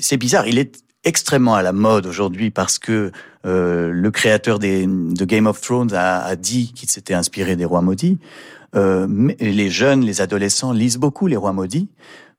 c'est 0.00 0.16
bizarre, 0.16 0.46
il 0.46 0.58
est 0.58 0.84
extrêmement 1.04 1.54
à 1.54 1.62
la 1.62 1.72
mode 1.72 2.06
aujourd'hui 2.06 2.50
parce 2.50 2.78
que 2.78 3.10
euh, 3.46 3.90
le 3.90 4.10
créateur 4.10 4.58
de 4.58 5.24
Game 5.24 5.46
of 5.46 5.60
Thrones 5.60 5.94
a, 5.94 6.36
dit 6.36 6.72
qu'il 6.74 6.90
s'était 6.90 7.14
inspiré 7.14 7.56
des 7.56 7.64
rois 7.64 7.80
maudits. 7.80 8.18
Euh, 8.76 9.06
les 9.40 9.70
jeunes, 9.70 10.02
les 10.02 10.20
adolescents 10.20 10.72
lisent 10.72 10.98
beaucoup 10.98 11.26
les 11.26 11.36
rois 11.36 11.52
maudits. 11.52 11.88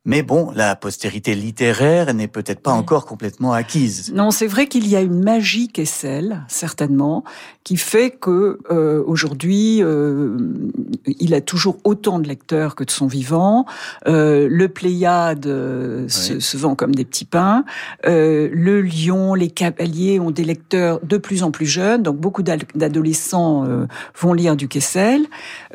Mais 0.03 0.23
bon, 0.23 0.51
la 0.55 0.75
postérité 0.75 1.35
littéraire 1.35 2.13
n'est 2.15 2.27
peut-être 2.27 2.61
pas 2.61 2.71
encore 2.71 3.05
complètement 3.05 3.53
acquise. 3.53 4.11
Non, 4.15 4.31
c'est 4.31 4.47
vrai 4.47 4.67
qu'il 4.67 4.87
y 4.87 4.95
a 4.95 5.01
une 5.01 5.23
magie 5.23 5.67
celle, 5.85 6.43
certainement, 6.47 7.23
qui 7.63 7.77
fait 7.77 8.09
que 8.09 8.59
euh, 8.71 9.03
aujourd'hui, 9.05 9.83
euh, 9.83 10.35
il 11.19 11.33
a 11.33 11.41
toujours 11.41 11.77
autant 11.83 12.19
de 12.19 12.27
lecteurs 12.27 12.75
que 12.75 12.83
de 12.83 12.89
son 12.91 13.05
vivant. 13.07 13.65
Euh, 14.07 14.47
le 14.49 14.67
Pléiade 14.67 15.45
oui. 15.45 16.09
se, 16.09 16.39
se, 16.39 16.57
vend 16.57 16.75
comme 16.75 16.95
des 16.95 17.05
petits 17.05 17.25
pains. 17.25 17.65
Euh, 18.07 18.49
le 18.51 18.81
Lion, 18.81 19.35
les 19.35 19.49
Cavaliers 19.49 20.19
ont 20.19 20.31
des 20.31 20.43
lecteurs 20.43 20.99
de 21.03 21.17
plus 21.17 21.43
en 21.43 21.51
plus 21.51 21.67
jeunes, 21.67 22.01
donc 22.03 22.17
beaucoup 22.17 22.43
d'adolescents 22.43 23.65
euh, 23.65 23.85
vont 24.19 24.33
lire 24.33 24.55
du 24.55 24.67
Kessel. 24.67 25.25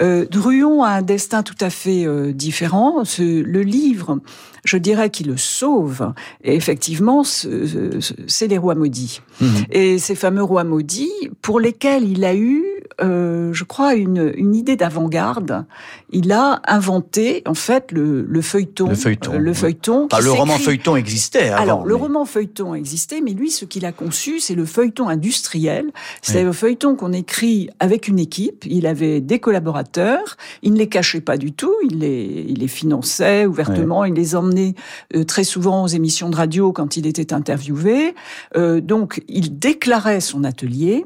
Euh, 0.00 0.26
Druon 0.28 0.82
a 0.82 0.90
un 0.90 1.02
destin 1.02 1.42
tout 1.42 1.54
à 1.60 1.70
fait 1.70 2.06
différent. 2.32 3.04
Ce, 3.04 3.22
le 3.22 3.62
livre 3.62 4.18
je 4.66 4.76
dirais 4.76 5.10
qu'il 5.10 5.28
le 5.28 5.36
sauve. 5.36 6.12
Et 6.44 6.54
effectivement, 6.54 7.22
c'est 7.24 8.46
les 8.46 8.58
rois 8.58 8.74
maudits. 8.74 9.20
Mmh. 9.40 9.46
Et 9.70 9.98
ces 9.98 10.14
fameux 10.14 10.42
rois 10.42 10.64
maudits, 10.64 11.30
pour 11.40 11.60
lesquels 11.60 12.04
il 12.04 12.24
a 12.24 12.34
eu 12.34 12.64
euh, 13.02 13.52
je 13.52 13.64
crois, 13.64 13.94
une, 13.94 14.32
une 14.36 14.54
idée 14.54 14.76
d'avant-garde. 14.76 15.66
Il 16.12 16.30
a 16.30 16.62
inventé, 16.68 17.42
en 17.46 17.54
fait, 17.54 17.90
le, 17.90 18.22
le 18.22 18.40
feuilleton. 18.40 18.88
Le 18.88 18.94
feuilleton. 18.94 19.34
Euh, 19.34 19.38
le, 19.38 19.52
feuilleton 19.52 20.08
le 20.22 20.30
roman 20.30 20.56
feuilleton 20.58 20.94
existait 20.94 21.48
avant. 21.48 21.62
Alors, 21.62 21.82
mais... 21.82 21.88
le 21.88 21.94
roman 21.96 22.24
feuilleton 22.24 22.74
existait, 22.74 23.20
mais 23.20 23.32
lui, 23.32 23.50
ce 23.50 23.64
qu'il 23.64 23.84
a 23.84 23.90
conçu, 23.90 24.38
c'est 24.38 24.54
le 24.54 24.66
feuilleton 24.66 25.08
industriel. 25.08 25.90
C'est 26.22 26.38
oui. 26.38 26.44
le 26.44 26.52
feuilleton 26.52 26.94
qu'on 26.94 27.12
écrit 27.12 27.70
avec 27.80 28.06
une 28.06 28.20
équipe. 28.20 28.64
Il 28.68 28.86
avait 28.86 29.20
des 29.20 29.40
collaborateurs. 29.40 30.36
Il 30.62 30.74
ne 30.74 30.78
les 30.78 30.88
cachait 30.88 31.20
pas 31.20 31.36
du 31.36 31.52
tout. 31.52 31.74
Il 31.90 31.98
les, 31.98 32.46
il 32.48 32.60
les 32.60 32.68
finançait 32.68 33.44
ouvertement. 33.46 34.00
Oui. 34.00 34.10
Il 34.10 34.14
les 34.14 34.36
emmenait 34.36 34.74
euh, 35.16 35.24
très 35.24 35.44
souvent 35.44 35.82
aux 35.82 35.88
émissions 35.88 36.30
de 36.30 36.36
radio 36.36 36.72
quand 36.72 36.96
il 36.96 37.06
était 37.06 37.32
interviewé. 37.32 38.14
Euh, 38.56 38.80
donc, 38.80 39.24
il 39.28 39.58
déclarait 39.58 40.20
son 40.20 40.44
atelier 40.44 41.04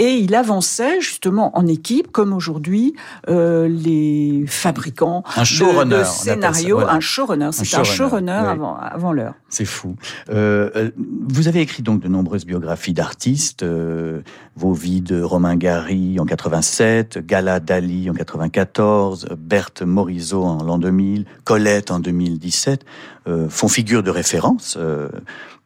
et 0.00 0.14
il 0.14 0.34
avançait 0.34 1.02
justement 1.02 1.56
en 1.58 1.66
équipe, 1.66 2.10
comme 2.10 2.32
aujourd'hui 2.32 2.94
euh, 3.28 3.68
les 3.68 4.44
fabricants 4.46 5.22
un 5.36 5.42
de, 5.42 5.98
de 5.98 6.04
scénarios, 6.04 6.78
voilà. 6.78 6.94
un 6.94 7.00
showrunner. 7.00 7.50
C'est 7.52 7.76
un 7.76 7.84
showrunner 7.84 8.32
show 8.32 8.44
oui. 8.44 8.50
avant, 8.50 8.76
avant 8.76 9.12
l'heure. 9.12 9.34
C'est 9.50 9.66
fou. 9.66 9.96
Euh, 10.30 10.70
euh, 10.74 10.90
vous 11.28 11.48
avez 11.48 11.60
écrit 11.60 11.82
donc 11.82 12.00
de 12.00 12.08
nombreuses 12.08 12.46
biographies 12.46 12.94
d'artistes, 12.94 13.62
euh, 13.62 14.22
vos 14.56 14.72
vies 14.72 15.02
de 15.02 15.20
Romain 15.20 15.56
Gary 15.56 16.18
en 16.18 16.24
87, 16.24 17.18
Gala 17.26 17.60
Dali 17.60 18.08
en 18.08 18.14
94, 18.14 19.28
Berthe 19.38 19.82
Morisot 19.82 20.44
en 20.44 20.64
l'an 20.64 20.78
2000, 20.78 21.26
Colette 21.44 21.90
en 21.90 22.00
2017, 22.00 22.86
euh, 23.28 23.50
font 23.50 23.68
figure 23.68 24.02
de 24.02 24.10
référence 24.10 24.78
euh, 24.80 25.10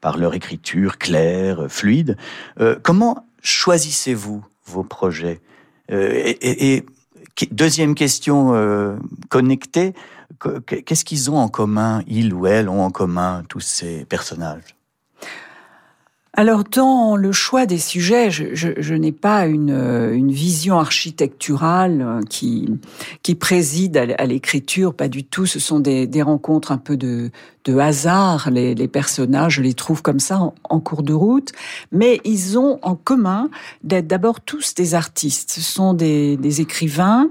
par 0.01 0.19
leur 0.19 0.35
écriture 0.35 0.99
claire, 0.99 1.67
fluide. 1.69 2.17
comment 2.83 3.25
choisissez-vous 3.45 4.45
vos 4.67 4.83
projets 4.83 5.41
euh, 5.93 6.35
et, 6.41 6.85
deuxième 7.51 7.95
question 7.95 8.55
euh, 8.55 8.97
connectée, 9.29 9.93
qu'est-ce 10.67 11.05
qu'ils 11.05 11.31
ont 11.31 11.37
en 11.37 11.49
commun, 11.49 12.03
ils 12.07 12.33
ou 12.33 12.47
elles 12.47 12.69
ont 12.69 12.83
en 12.83 12.91
commun 12.91 13.45
tous 13.49 13.61
ces 13.61 14.05
personnages? 14.05 14.77
Alors, 16.37 16.65
dans 16.65 17.15
le 17.15 17.31
choix 17.31 17.65
des 17.65 17.79
sujets, 17.79 18.29
je, 18.29 18.55
je, 18.55 18.71
je 18.77 18.95
n'ai 18.95 19.13
pas 19.13 19.47
une, 19.47 19.71
une, 19.71 20.33
vision 20.33 20.81
architecturale 20.81 22.21
qui, 22.29 22.69
qui 23.23 23.37
préside 23.37 23.97
à 24.19 24.27
l'écriture, 24.27 24.95
pas 24.95 25.07
du 25.07 25.23
tout. 25.23 25.47
Ce 25.47 25.61
sont 25.61 25.79
des, 25.79 26.09
des 26.09 26.23
rencontres 26.23 26.73
un 26.73 26.79
peu 26.79 26.97
de, 26.97 27.31
de 27.65 27.79
hasard. 27.79 28.51
Les, 28.51 28.75
les, 28.75 28.89
personnages, 28.89 29.55
je 29.55 29.63
les 29.63 29.75
trouve 29.75 30.03
comme 30.03 30.19
ça 30.19 30.41
en, 30.41 30.55
en, 30.65 30.81
cours 30.81 31.05
de 31.05 31.13
route. 31.13 31.53
Mais 31.93 32.21
ils 32.25 32.59
ont 32.59 32.81
en 32.83 32.97
commun 32.97 33.49
d'être 33.85 34.09
d'abord 34.09 34.41
tous 34.41 34.75
des 34.75 34.97
artistes. 34.97 35.53
Ce 35.53 35.61
sont 35.61 35.95
des, 35.95 36.37
des 36.37 36.61
écrivains, 36.61 37.31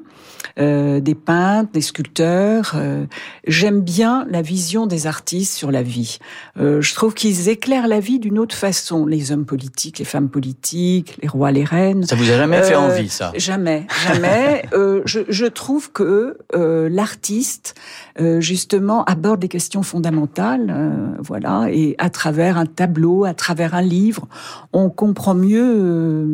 euh, 0.60 1.00
des 1.00 1.16
peintres, 1.16 1.72
des 1.72 1.82
sculpteurs. 1.82 2.74
Euh, 2.76 3.06
J'aime 3.48 3.82
bien 3.82 4.26
la 4.30 4.42
vision 4.42 4.88
des 4.88 5.08
artistes 5.08 5.54
sur 5.54 5.72
la 5.72 5.84
vie. 5.84 6.20
Euh, 6.60 6.82
je 6.82 6.94
trouve 6.94 7.13
qu'ils 7.13 7.50
éclairent 7.50 7.88
la 7.88 8.00
vie 8.00 8.20
d'une 8.20 8.39
autre 8.39 8.56
façon 8.56 9.06
les 9.06 9.32
hommes 9.32 9.46
politiques, 9.46 10.00
les 10.00 10.06
femmes 10.06 10.30
politiques, 10.30 11.18
les 11.22 11.28
rois, 11.28 11.52
les 11.52 11.63
reines. 11.63 12.04
Ça 12.06 12.16
vous 12.16 12.30
a 12.30 12.38
jamais 12.38 12.58
euh, 12.58 12.63
fait 12.63 12.76
envie, 12.76 13.10
ça? 13.10 13.32
Jamais, 13.36 13.88
jamais. 14.08 14.66
euh, 14.74 15.02
je, 15.06 15.22
je, 15.28 15.46
trouve 15.46 15.92
que 15.92 16.38
euh, 16.56 16.89
l'artiste, 16.89 17.76
euh, 18.20 18.39
justement, 18.42 19.04
aborde 19.06 19.39
des 19.39 19.48
questions 19.48 19.84
fondamentales, 19.84 20.68
euh, 20.70 21.16
voilà, 21.20 21.68
et 21.70 21.96
à 21.98 22.10
travers 22.10 22.58
un 22.58 22.66
tableau, 22.66 23.26
à 23.26 23.34
travers 23.34 23.76
un 23.76 23.82
livre, 23.82 24.28
on 24.72 24.89
comprend 24.89 25.36
mieux 25.36 25.76
euh, 25.78 26.26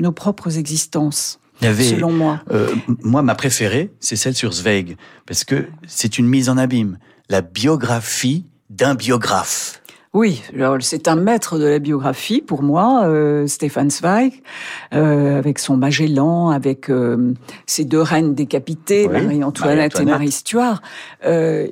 nos 0.00 0.12
propres 0.12 0.58
existences. 0.58 1.38
Il 1.60 1.64
y 1.64 1.68
avait, 1.68 1.84
selon 1.84 2.10
moi. 2.12 2.42
moi, 3.02 3.22
ma 3.22 3.34
préférée, 3.34 3.92
c'est 4.00 4.16
celle 4.16 4.34
sur 4.34 4.52
Zweig, 4.52 4.96
parce 5.26 5.44
que 5.44 5.66
c'est 5.86 6.18
une 6.18 6.26
mise 6.26 6.48
en 6.48 6.58
abîme. 6.58 6.98
La 7.28 7.42
biographie 7.42 8.46
d'un 8.70 8.94
biographe. 8.94 9.80
Oui, 10.14 10.42
c'est 10.78 11.08
un 11.08 11.16
maître 11.16 11.58
de 11.58 11.64
la 11.64 11.80
biographie 11.80 12.40
pour 12.40 12.62
moi, 12.62 13.04
euh, 13.04 13.48
Stéphane 13.48 13.90
Zweig, 13.90 14.42
euh, 14.94 15.36
avec 15.36 15.58
son 15.58 15.76
Magellan, 15.76 16.50
avec 16.50 16.88
euh, 16.88 17.34
ses 17.66 17.84
deux 17.84 18.00
reines 18.00 18.32
décapitées, 18.32 19.08
oui, 19.08 19.20
Marie-Antoinette 19.20 19.94
Marie 19.94 20.06
et 20.06 20.10
Marie 20.12 20.30
Stuart. 20.30 20.82
Euh, 21.26 21.66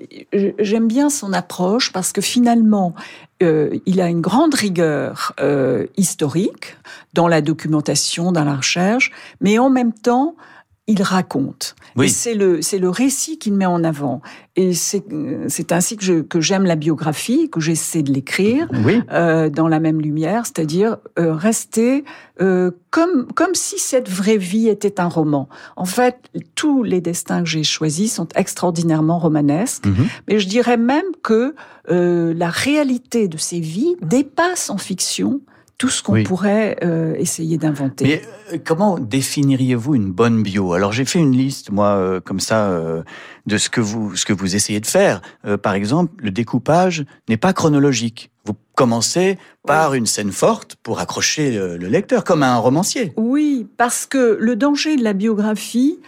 j'aime 0.59 0.89
bien 0.89 1.09
son 1.09 1.33
approche 1.33 1.93
parce 1.93 2.11
que 2.11 2.21
finalement, 2.21 2.95
euh, 3.45 3.79
il 3.87 4.01
a 4.01 4.09
une 4.09 4.21
grande 4.21 4.55
rigueur 4.55 5.35
euh, 5.41 5.87
historique 5.97 6.77
dans 7.15 7.29
la 7.29 7.43
documentation, 7.43 8.33
dans 8.33 8.45
la 8.45 8.57
recherche, 8.57 9.13
mais 9.41 9.61
en 9.61 9.71
même 9.71 9.93
temps, 9.93 10.35
il 10.89 11.01
raconte. 11.03 11.77
Oui. 11.95 12.09
c'est 12.09 12.35
le 12.35 12.61
c'est 12.61 12.79
le 12.79 12.91
récit 12.91 13.39
qu'il 13.39 13.55
met 13.55 13.67
en 13.67 13.85
avant. 13.85 14.21
Et 14.57 14.75
c'est 14.75 15.05
c'est 15.47 15.71
ainsi 15.71 15.97
que 15.97 16.05
je 16.05 16.15
que 16.23 16.41
j'aime 16.41 16.65
la 16.65 16.75
biographie, 16.75 17.49
que 17.51 17.61
j'essaie 17.61 18.03
de 18.03 18.13
l'écrire 18.13 18.69
oui. 18.85 19.01
euh, 19.13 19.49
dans 19.49 19.69
la 19.69 19.79
même 19.79 20.01
lumière, 20.01 20.45
c'est-à-dire 20.45 20.97
euh, 21.19 21.35
rester 21.35 22.05
euh, 22.41 22.73
comme 22.91 23.29
comme 23.33 23.55
si 23.55 23.79
cette 23.79 24.09
vraie 24.11 24.39
vie 24.39 24.69
était 24.69 25.01
un 25.01 25.07
roman. 25.09 25.49
En 25.77 25.85
fait, 25.85 26.17
tous 26.57 26.83
les 26.83 27.01
destins 27.01 27.43
que 27.45 27.49
j'ai 27.49 27.63
choisis 27.63 28.13
sont 28.15 28.29
extraordinairement 28.35 29.21
romanesques, 29.21 29.87
mm 29.87 29.93
-hmm. 29.93 30.07
mais 30.29 30.39
je 30.41 30.49
dirais 30.49 30.79
même 30.79 31.11
que 31.23 31.55
euh, 31.91 32.35
la 32.35 32.51
réalité 32.51 33.29
de 33.29 33.39
ces 33.39 33.61
vies 33.61 33.95
dépasse 34.03 34.69
en 34.69 34.79
fiction 34.79 35.41
tout 35.83 35.89
ce 35.89 36.01
qu'on 36.01 36.23
pourrait 36.23 36.77
euh, 36.85 37.17
essayer 37.17 37.59
d'inventer. 37.59 38.05
Mais 38.05 38.23
euh, 38.53 38.59
comment 38.65 39.01
définiriez-vous 39.01 39.97
une 39.97 40.13
bonne 40.13 40.41
bio? 40.45 40.75
Alors 40.75 40.93
j'ai 40.93 41.05
fait 41.05 41.19
une 41.19 41.37
liste, 41.37 41.73
moi, 41.73 41.97
euh, 41.97 42.21
comme 42.21 42.39
ça, 42.39 42.81
de 43.47 43.57
ce 43.57 43.69
que 43.69 43.81
vous 43.81 44.15
ce 44.15 44.25
que 44.25 44.33
vous 44.33 44.55
essayez 44.55 44.79
de 44.79 44.87
faire. 44.87 45.23
par 45.61 45.75
exemple, 45.75 46.13
le 46.19 46.31
découpage 46.31 47.05
n'est 47.29 47.37
pas 47.37 47.53
chronologique. 47.53 48.31
Vous 48.45 48.55
commencez 48.77 49.39
par 49.67 49.95
une 49.95 50.07
scène 50.07 50.31
forte 50.31 50.77
pour 50.85 51.01
accrocher 51.01 51.51
le, 51.51 51.77
le, 51.77 51.89
lecteur, 51.89 52.23
comme 52.23 52.45
un 52.45 52.59
romancier. 52.59 53.13
Oui, 53.17 53.67
parce 53.77 54.07
que 54.07 54.39
le 54.41 54.55
danger 54.55 54.97
de 54.97 55.03
la 55.03 55.15
biographie, 55.15 55.99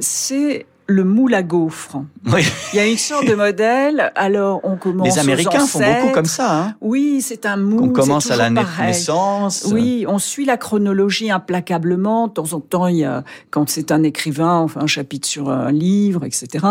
c'est 0.00 0.66
le 0.90 1.04
moule 1.04 1.34
à 1.34 1.42
gaufres. 1.42 2.02
Oui. 2.26 2.42
Il 2.72 2.76
y 2.76 2.80
a 2.80 2.86
une 2.86 2.98
sorte 2.98 3.26
de 3.26 3.34
modèle. 3.34 4.12
Alors, 4.14 4.60
on 4.64 4.76
commence. 4.76 5.06
Les 5.06 5.18
Américains 5.18 5.66
font 5.66 5.78
beaucoup 5.78 6.12
comme 6.12 6.26
ça. 6.26 6.58
Hein 6.58 6.74
oui, 6.80 7.22
c'est 7.22 7.46
un 7.46 7.56
moule. 7.56 7.82
On 7.82 7.88
commence 7.90 8.30
à 8.30 8.36
la 8.36 8.50
naissance. 8.50 9.66
Oui, 9.70 10.04
on 10.08 10.18
suit 10.18 10.44
la 10.44 10.56
chronologie 10.56 11.30
implacablement. 11.30 12.28
De 12.28 12.32
temps 12.32 12.52
en 12.52 12.60
temps, 12.60 12.86
il 12.88 12.96
y 12.96 13.04
a, 13.04 13.24
quand 13.50 13.68
c'est 13.68 13.92
un 13.92 14.02
écrivain, 14.02 14.58
enfin, 14.58 14.80
un 14.82 14.86
chapitre 14.86 15.26
sur 15.26 15.50
un 15.50 15.72
livre, 15.72 16.24
etc. 16.24 16.66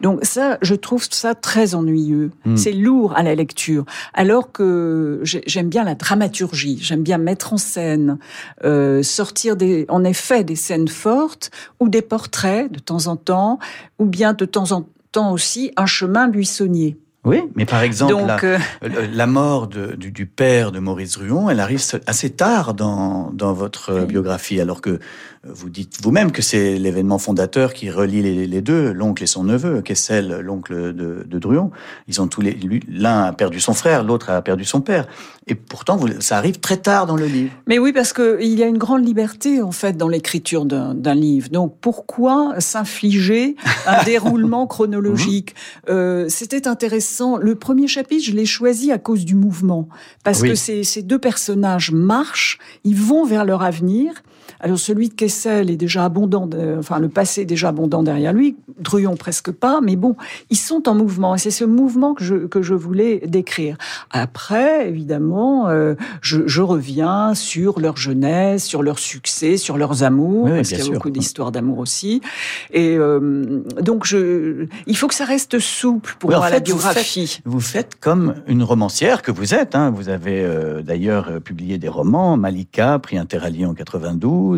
Donc, 0.00 0.20
ça, 0.22 0.58
je 0.62 0.74
trouve 0.74 1.06
ça 1.10 1.34
très 1.34 1.74
ennuyeux. 1.74 2.30
Hmm. 2.44 2.56
C'est 2.56 2.72
lourd 2.72 3.14
à 3.16 3.22
la 3.22 3.34
lecture. 3.34 3.84
Alors 4.14 4.52
que 4.52 5.20
j'aime 5.22 5.68
bien 5.68 5.84
la 5.84 5.94
dramaturgie. 5.94 6.78
J'aime 6.80 7.02
bien 7.02 7.18
mettre 7.18 7.54
en 7.54 7.58
scène, 7.58 8.18
euh, 8.64 9.02
sortir 9.02 9.56
des, 9.56 9.86
en 9.88 10.04
effet, 10.04 10.44
des 10.44 10.56
scènes 10.56 10.88
fortes 10.88 11.50
ou 11.80 11.88
des 11.88 12.02
portraits 12.02 12.70
de 12.70 12.78
temps 12.78 13.06
en 13.06 13.16
temps 13.16 13.58
ou 13.98 14.04
bien 14.04 14.32
de 14.32 14.44
temps 14.44 14.72
en 14.72 14.86
temps 15.12 15.32
aussi 15.32 15.72
un 15.76 15.86
chemin 15.86 16.28
buissonnier. 16.28 16.96
Oui, 17.24 17.40
mais 17.54 17.66
par 17.66 17.82
exemple, 17.82 18.14
euh, 18.42 18.58
la, 19.12 19.26
mort 19.28 19.68
du, 19.68 20.26
père 20.26 20.72
de 20.72 20.80
Maurice 20.80 21.12
Druon, 21.12 21.48
elle 21.48 21.60
arrive 21.60 21.80
assez 22.08 22.30
tard 22.30 22.74
dans, 22.74 23.30
dans 23.32 23.52
votre 23.52 24.06
biographie, 24.06 24.60
alors 24.60 24.80
que 24.80 24.98
vous 25.44 25.70
dites 25.70 25.98
vous-même 26.00 26.30
que 26.30 26.40
c'est 26.40 26.78
l'événement 26.78 27.18
fondateur 27.18 27.74
qui 27.74 27.90
relie 27.90 28.46
les, 28.46 28.60
deux, 28.60 28.92
l'oncle 28.92 29.24
et 29.24 29.26
son 29.26 29.42
neveu, 29.42 29.82
Kessel, 29.82 30.38
l'oncle 30.40 30.94
de, 30.94 31.26
de, 31.26 31.38
Druon. 31.40 31.72
Ils 32.06 32.20
ont 32.20 32.28
tous 32.28 32.40
les, 32.40 32.56
l'un 32.88 33.24
a 33.24 33.32
perdu 33.32 33.58
son 33.58 33.74
frère, 33.74 34.04
l'autre 34.04 34.30
a 34.30 34.40
perdu 34.40 34.64
son 34.64 34.80
père. 34.80 35.08
Et 35.48 35.56
pourtant, 35.56 35.98
ça 36.20 36.36
arrive 36.36 36.60
très 36.60 36.76
tard 36.76 37.06
dans 37.06 37.16
le 37.16 37.26
livre. 37.26 37.50
Mais 37.66 37.80
oui, 37.80 37.92
parce 37.92 38.12
qu'il 38.12 38.56
y 38.56 38.62
a 38.62 38.68
une 38.68 38.78
grande 38.78 39.04
liberté, 39.04 39.60
en 39.60 39.72
fait, 39.72 39.96
dans 39.96 40.06
l'écriture 40.06 40.64
d'un 40.64 41.14
livre. 41.14 41.48
Donc, 41.48 41.76
pourquoi 41.80 42.60
s'infliger 42.60 43.56
un 43.88 44.02
déroulement 44.04 44.68
chronologique? 44.68 45.56
Euh, 45.88 46.26
C'était 46.28 46.68
intéressant. 46.68 47.36
Le 47.36 47.56
premier 47.56 47.88
chapitre, 47.88 48.24
je 48.24 48.32
l'ai 48.32 48.46
choisi 48.46 48.92
à 48.92 48.98
cause 48.98 49.24
du 49.24 49.34
mouvement. 49.34 49.88
Parce 50.22 50.42
que 50.42 50.54
ces, 50.54 50.84
ces 50.84 51.02
deux 51.02 51.18
personnages 51.18 51.90
marchent, 51.90 52.60
ils 52.84 52.94
vont 52.94 53.24
vers 53.24 53.44
leur 53.44 53.62
avenir, 53.62 54.22
alors 54.62 54.78
celui 54.78 55.08
de 55.08 55.14
Kessel 55.14 55.70
est 55.70 55.76
déjà 55.76 56.04
abondant, 56.04 56.48
enfin 56.78 56.98
le 56.98 57.08
passé 57.08 57.42
est 57.42 57.46
déjà 57.46 57.68
abondant 57.68 58.02
derrière 58.02 58.32
lui, 58.32 58.56
Druon 58.78 59.16
presque 59.16 59.50
pas, 59.50 59.80
mais 59.82 59.96
bon, 59.96 60.16
ils 60.50 60.56
sont 60.56 60.88
en 60.88 60.94
mouvement 60.94 61.34
et 61.34 61.38
c'est 61.38 61.50
ce 61.50 61.64
mouvement 61.64 62.14
que 62.14 62.24
je, 62.24 62.34
que 62.46 62.62
je 62.62 62.74
voulais 62.74 63.22
décrire. 63.26 63.76
Après, 64.10 64.88
évidemment, 64.88 65.68
euh, 65.68 65.94
je, 66.20 66.46
je, 66.46 66.62
reviens 66.62 67.34
sur 67.34 67.80
leur 67.80 67.96
jeunesse, 67.96 68.64
sur 68.64 68.82
leur 68.82 68.98
succès, 68.98 69.56
sur 69.56 69.78
leurs 69.78 70.02
amours, 70.02 70.48
parce 70.48 70.68
qu'il 70.68 70.78
y 70.78 70.88
a 70.88 70.92
beaucoup 70.92 71.10
d'histoires 71.10 71.52
d'amour 71.52 71.78
aussi. 71.78 72.20
Et 72.72 72.96
euh, 72.96 73.62
donc, 73.80 74.06
je, 74.06 74.66
il 74.86 74.96
faut 74.96 75.08
que 75.08 75.14
ça 75.14 75.24
reste 75.24 75.58
souple 75.58 76.16
pour 76.18 76.30
la 76.30 76.60
biographie. 76.60 77.40
Vous 77.44 77.60
faites, 77.60 77.96
comme 78.00 78.34
une 78.46 78.62
romancière 78.62 79.22
que 79.22 79.30
vous 79.30 79.54
êtes. 79.54 79.74
Hein. 79.74 79.90
Vous 79.90 80.08
avez 80.08 80.42
euh, 80.42 80.82
d'ailleurs 80.82 81.40
publié 81.40 81.78
des 81.78 81.88
romans, 81.88 82.36
Malika, 82.36 82.98
prix 82.98 83.18
Interallié 83.18 83.66
en 83.66 83.74
92, 83.74 84.51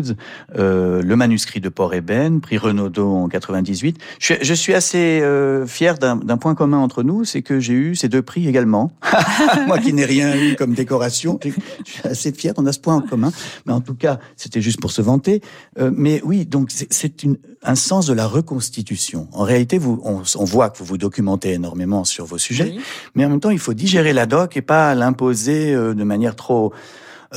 euh, 0.57 1.01
le 1.01 1.15
manuscrit 1.15 1.59
de 1.59 1.69
Port-Eben, 1.69 2.41
prix 2.41 2.57
Renaudot 2.57 3.15
en 3.15 3.27
98. 3.27 3.97
Je, 4.19 4.53
suis 4.53 4.73
assez 4.73 5.21
euh, 5.21 5.65
fier 5.65 5.97
d'un 5.97 6.37
point 6.37 6.55
commun 6.55 6.77
entre 6.77 7.03
nous, 7.03 7.25
c'est 7.25 7.41
que 7.41 7.59
j'ai 7.59 7.73
eu 7.73 7.95
ces 7.95 8.09
deux 8.09 8.21
prix 8.21 8.47
également. 8.47 8.91
Moi 9.67 9.79
qui 9.79 9.93
n'ai 9.93 10.05
rien 10.05 10.35
eu 10.35 10.55
comme 10.55 10.73
décoration, 10.73 11.39
je 11.43 11.49
suis 11.49 12.01
assez 12.03 12.31
fier, 12.31 12.53
on 12.57 12.65
a 12.65 12.71
ce 12.71 12.79
point 12.79 12.95
en 12.95 13.01
commun. 13.01 13.31
Mais 13.65 13.73
en 13.73 13.81
tout 13.81 13.95
cas, 13.95 14.19
c'était 14.35 14.61
juste 14.61 14.79
pour 14.79 14.91
se 14.91 15.01
vanter. 15.01 15.41
Euh, 15.79 15.91
mais 15.95 16.21
oui, 16.23 16.45
donc 16.45 16.71
c'est 16.71 17.25
un 17.63 17.75
sens 17.75 18.07
de 18.07 18.13
la 18.13 18.27
reconstitution. 18.27 19.27
En 19.31 19.43
réalité, 19.43 19.77
vous, 19.77 20.01
on, 20.03 20.45
voit 20.45 20.69
que 20.69 20.77
vous 20.79 20.85
vous 20.85 20.97
documentez 20.97 21.53
énormément 21.53 22.03
sur 22.03 22.25
vos 22.25 22.37
sujets, 22.37 22.75
mais 23.15 23.25
en 23.25 23.29
même 23.29 23.39
temps, 23.39 23.49
il 23.49 23.59
faut 23.59 23.73
digérer 23.73 24.13
la 24.13 24.25
doc 24.25 24.55
et 24.57 24.61
pas 24.61 24.93
l'imposer 24.95 25.73
de 25.73 26.03
manière 26.03 26.35
trop 26.35 26.73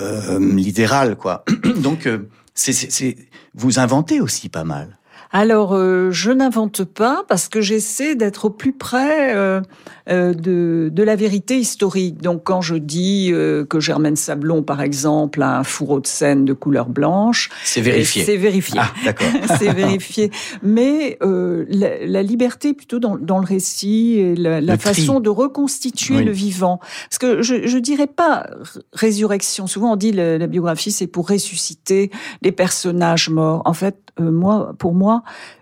euh, 0.01 0.38
littérale, 0.55 1.16
quoi. 1.16 1.44
Donc, 1.77 2.09
c'est, 2.59 3.16
vous 3.55 3.79
inventez 3.79 4.21
aussi 4.21 4.49
pas 4.49 4.64
mal. 4.64 4.98
Alors, 5.31 5.75
euh, 5.75 6.11
je 6.11 6.31
n'invente 6.31 6.85
pas 6.85 7.25
parce 7.29 7.49
que 7.49 7.61
j'essaie 7.61 8.14
d'être 8.14 8.47
au 8.47 8.51
plus 8.51 8.73
près 8.73 9.37
euh, 9.37 9.61
euh, 10.09 10.33
de, 10.33 10.88
de, 10.91 11.03
la 11.03 11.17
vérité 11.17 11.59
historique. 11.59 12.23
Donc, 12.23 12.45
quand 12.45 12.62
je 12.62 12.77
dis 12.77 13.31
que 13.69 13.81
Germaine 13.81 14.17
Sablon, 14.17 14.62
par 14.62 14.81
exemple, 14.81 15.43
a 15.43 15.59
un 15.59 15.64
fourreau 15.64 16.01
de 16.01 16.07
scène 16.07 16.45
de 16.45 16.55
couleur 16.55 16.88
blanche, 16.88 17.51
c'est 17.62 17.83
vérifié. 17.83 18.25
C'est 18.25 18.37
vérifié. 18.37 18.81
Ah, 18.83 18.91
d'accord. 19.05 19.27
c'est 19.59 19.73
vérifié. 19.73 20.31
Mais 20.62 21.19
la, 21.21 22.07
la, 22.07 22.23
liberté 22.23 22.73
plutôt 22.73 22.99
dans, 22.99 23.17
dans, 23.17 23.38
le 23.38 23.47
récit 23.47 24.14
et 24.19 24.35
la, 24.35 24.61
la 24.61 24.79
façon 24.79 25.21
de 25.21 25.29
reconstituer 25.29 26.23
le 26.23 26.33
vivant. 26.33 26.81
Parce 27.11 27.19
que 27.19 27.43
je, 27.43 27.67
je 27.67 27.79
dirais 27.79 28.07
pas 28.07 28.47
résurrection. 28.93 29.67
Souvent, 29.67 29.93
on 29.93 29.97
dit 29.97 30.12
la, 30.12 30.38
la 30.38 30.47
biographie, 30.47 30.93
c'est 30.93 31.07
pour 31.07 31.29
ressusciter 31.29 32.11
les 32.43 32.53
personnages 32.53 33.29
morts. 33.29 33.62
En 33.64 33.75
fait, 33.75 33.97
moi, 34.19 34.75
pour 34.79 34.95
moi, 34.95 35.17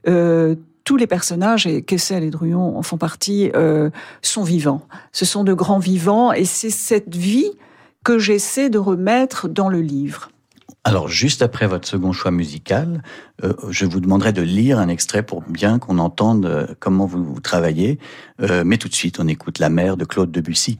euh, 0.08 0.54
tous 0.84 0.96
les 0.96 1.06
personnages, 1.06 1.66
et 1.66 1.82
Kessel 1.82 2.22
et 2.22 2.30
Druon 2.30 2.76
en 2.76 2.82
font 2.82 2.98
partie, 2.98 3.50
euh, 3.54 3.90
sont 4.22 4.44
vivants. 4.44 4.86
Ce 5.12 5.24
sont 5.24 5.44
de 5.44 5.52
grands 5.52 5.78
vivants, 5.78 6.32
et 6.32 6.44
c'est 6.44 6.70
cette 6.70 7.14
vie 7.14 7.50
que 8.04 8.18
j'essaie 8.18 8.70
de 8.70 8.78
remettre 8.78 9.48
dans 9.48 9.68
le 9.68 9.80
livre. 9.80 10.30
Alors, 10.84 11.08
juste 11.08 11.42
après 11.42 11.66
votre 11.66 11.88
second 11.88 12.12
choix 12.12 12.30
musical, 12.30 13.02
euh, 13.42 13.54
je 13.70 13.86
vous 13.86 13.98
demanderai 13.98 14.32
de 14.32 14.42
lire 14.42 14.78
un 14.78 14.86
extrait 14.86 15.24
pour 15.24 15.42
bien 15.42 15.80
qu'on 15.80 15.98
entende 15.98 16.76
comment 16.78 17.06
vous, 17.06 17.40
travaillez. 17.40 17.98
mais 18.38 18.76
tout 18.76 18.88
de 18.88 18.94
suite, 18.94 19.18
on 19.18 19.26
écoute 19.26 19.58
La 19.58 19.68
mer 19.68 19.96
de 19.96 20.04
Claude 20.04 20.30
Debussy. 20.30 20.78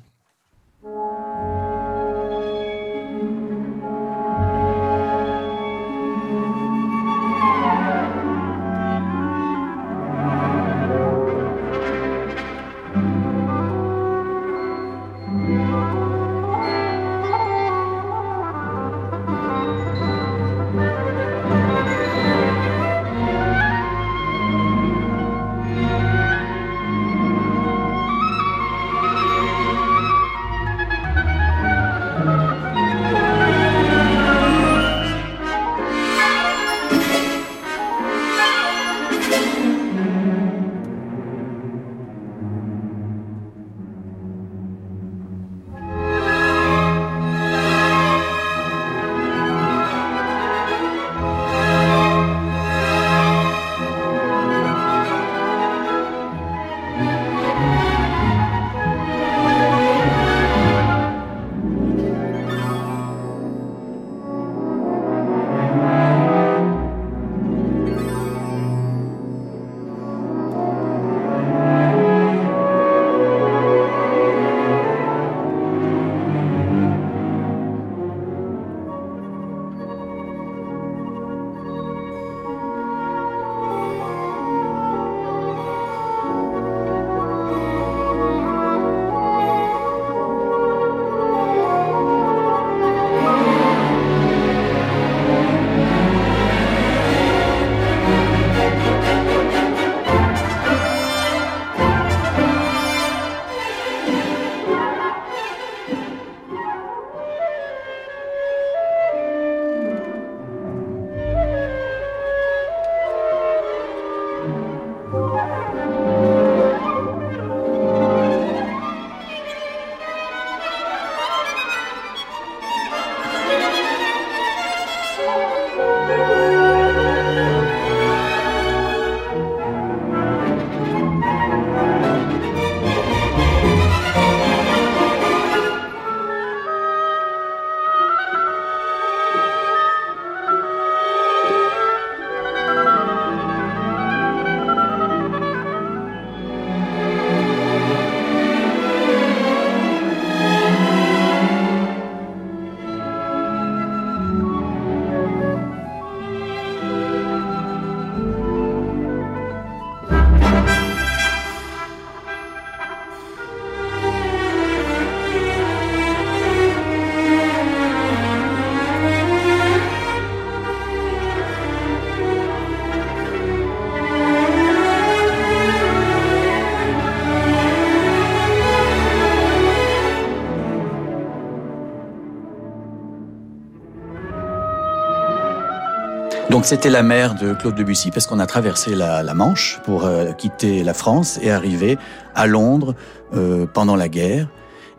C'était 186.67 186.91
la 186.91 187.05
mère 187.05 187.37
de 187.37 187.55
Claude 187.55 187.77
Debussy 187.77 188.11
parce 188.11 188.27
qu'on 188.27 188.41
a 188.41 188.47
traversé 188.47 188.97
la, 188.97 189.23
Manche 189.35 189.79
pour 189.85 190.05
euh, 190.05 190.33
quitter 190.33 190.83
la 190.83 190.95
France 190.95 191.39
et 191.41 191.53
arriver 191.53 191.97
à 192.35 192.49
Londres 192.49 192.97
euh, 193.35 193.67
pendant 193.67 193.95
la 193.95 194.09
guerre. 194.09 194.49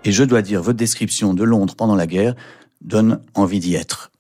Et 0.06 0.14
je 0.14 0.24
dois 0.24 0.42
dire, 0.42 0.62
votre 0.62 0.78
description 0.78 1.34
de 1.34 1.44
Londres 1.44 1.76
pendant 1.76 1.96
la 1.96 2.08
guerre 2.08 2.36
donne 2.80 3.20
envie 3.34 3.60
d'y 3.60 3.76
être. 3.76 4.12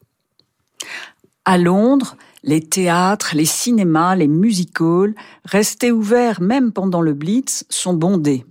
À 1.45 1.57
Londres, 1.57 2.17
les 2.43 2.59
théâtres, 2.59 3.31
les 3.33 3.45
cinémas, 3.45 4.15
les 4.15 4.27
music-halls, 4.27 5.15
restés 5.45 5.93
ouverts 5.93 6.41
même 6.41 6.73
pendant 6.73 6.99
le 6.99 7.13
Blitz, 7.13 7.63
sont 7.69 7.93
bondés. 7.93 8.45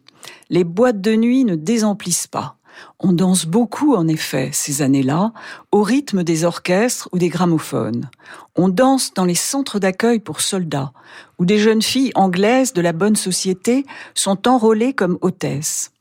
Les 0.48 0.64
boîtes 0.64 1.02
de 1.02 1.14
nuit 1.14 1.44
ne 1.44 1.54
désemplissent 1.54 2.28
pas. 2.28 2.56
On 2.98 3.12
danse 3.12 3.46
beaucoup, 3.46 3.94
en 3.94 4.08
effet, 4.08 4.50
ces 4.52 4.82
années-là, 4.82 5.32
au 5.72 5.82
rythme 5.82 6.22
des 6.22 6.44
orchestres 6.44 7.08
ou 7.12 7.18
des 7.18 7.28
gramophones. 7.28 8.10
On 8.56 8.68
danse 8.68 9.12
dans 9.14 9.24
les 9.24 9.34
centres 9.34 9.78
d'accueil 9.78 10.20
pour 10.20 10.40
soldats, 10.40 10.92
où 11.38 11.44
des 11.44 11.58
jeunes 11.58 11.82
filles 11.82 12.12
anglaises 12.14 12.72
de 12.72 12.80
la 12.80 12.92
bonne 12.92 13.16
société 13.16 13.84
sont 14.14 14.48
enrôlées 14.48 14.94
comme 14.94 15.18
hôtesses. 15.20 15.92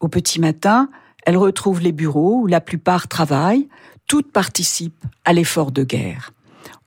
Au 0.00 0.08
petit 0.08 0.40
matin, 0.40 0.88
elles 1.26 1.36
retrouvent 1.36 1.80
les 1.80 1.92
bureaux 1.92 2.40
où 2.42 2.46
la 2.46 2.60
plupart 2.60 3.08
travaillent, 3.08 3.68
toutes 4.06 4.30
participent 4.30 5.04
à 5.24 5.32
l'effort 5.32 5.72
de 5.72 5.82
guerre. 5.82 6.32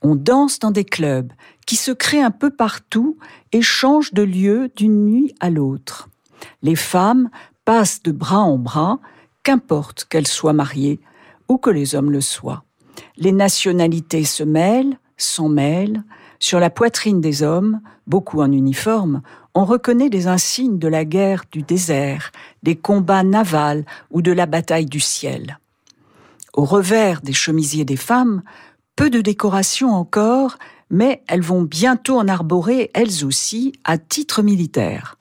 On 0.02 0.14
danse 0.14 0.58
dans 0.58 0.70
des 0.70 0.84
clubs 0.84 1.32
qui 1.66 1.76
se 1.76 1.90
créent 1.90 2.22
un 2.22 2.30
peu 2.30 2.50
partout 2.50 3.18
et 3.52 3.62
changent 3.62 4.14
de 4.14 4.22
lieu 4.22 4.70
d'une 4.76 5.04
nuit 5.04 5.34
à 5.40 5.50
l'autre. 5.50 6.08
Les 6.62 6.76
femmes 6.76 7.30
passent 7.64 8.02
de 8.02 8.12
bras 8.12 8.40
en 8.40 8.58
bras, 8.58 9.00
qu'importe 9.42 10.04
qu'elles 10.04 10.26
soient 10.26 10.52
mariées 10.52 11.00
ou 11.48 11.58
que 11.58 11.70
les 11.70 11.94
hommes 11.94 12.10
le 12.10 12.20
soient. 12.20 12.64
Les 13.16 13.32
nationalités 13.32 14.24
se 14.24 14.42
mêlent, 14.42 14.98
s'en 15.16 15.48
mêlent. 15.48 16.02
Sur 16.38 16.60
la 16.60 16.70
poitrine 16.70 17.20
des 17.20 17.42
hommes, 17.42 17.80
beaucoup 18.06 18.40
en 18.40 18.52
uniforme, 18.52 19.22
on 19.54 19.64
reconnaît 19.64 20.10
des 20.10 20.28
insignes 20.28 20.78
de 20.78 20.88
la 20.88 21.04
guerre 21.04 21.44
du 21.50 21.62
désert, 21.62 22.30
des 22.62 22.76
combats 22.76 23.24
navals 23.24 23.84
ou 24.10 24.22
de 24.22 24.32
la 24.32 24.46
bataille 24.46 24.86
du 24.86 25.00
ciel. 25.00 25.58
Au 26.54 26.64
revers 26.64 27.20
des 27.22 27.32
chemisiers 27.32 27.84
des 27.84 27.96
femmes, 27.96 28.42
peu 28.96 29.10
de 29.10 29.20
décorations 29.20 29.94
encore, 29.94 30.58
mais 30.90 31.22
elles 31.28 31.42
vont 31.42 31.62
bientôt 31.62 32.18
en 32.18 32.28
arborer 32.28 32.90
elles 32.94 33.24
aussi 33.24 33.72
à 33.84 33.98
titre 33.98 34.42
militaire. 34.42 35.18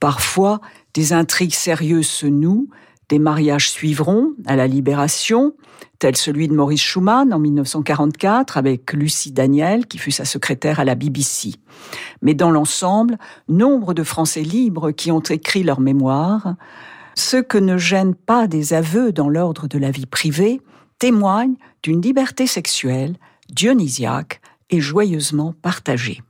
Parfois, 0.00 0.60
des 0.94 1.12
intrigues 1.12 1.54
sérieuses 1.54 2.08
se 2.08 2.26
nouent, 2.26 2.68
des 3.08 3.18
mariages 3.18 3.70
suivront 3.70 4.32
à 4.46 4.56
la 4.56 4.66
Libération, 4.66 5.54
tel 5.98 6.16
celui 6.16 6.46
de 6.48 6.54
Maurice 6.54 6.82
Schumann 6.82 7.32
en 7.32 7.38
1944 7.38 8.56
avec 8.56 8.92
Lucie 8.92 9.32
Daniel, 9.32 9.86
qui 9.86 9.98
fut 9.98 10.12
sa 10.12 10.24
secrétaire 10.24 10.78
à 10.80 10.84
la 10.84 10.94
BBC. 10.94 11.54
Mais 12.22 12.34
dans 12.34 12.50
l'ensemble, 12.50 13.18
nombre 13.48 13.94
de 13.94 14.02
Français 14.02 14.42
libres 14.42 14.90
qui 14.90 15.10
ont 15.10 15.20
écrit 15.20 15.62
leurs 15.62 15.80
mémoires, 15.80 16.54
ceux 17.14 17.42
que 17.42 17.58
ne 17.58 17.78
gênent 17.78 18.14
pas 18.14 18.46
des 18.46 18.74
aveux 18.74 19.12
dans 19.12 19.28
l'ordre 19.28 19.66
de 19.66 19.78
la 19.78 19.90
vie 19.90 20.06
privée, 20.06 20.60
témoignent 20.98 21.56
d'une 21.82 22.00
liberté 22.00 22.46
sexuelle 22.46 23.16
dionysiaque 23.52 24.40
et 24.70 24.80
joyeusement 24.80 25.54
partagée. 25.62 26.22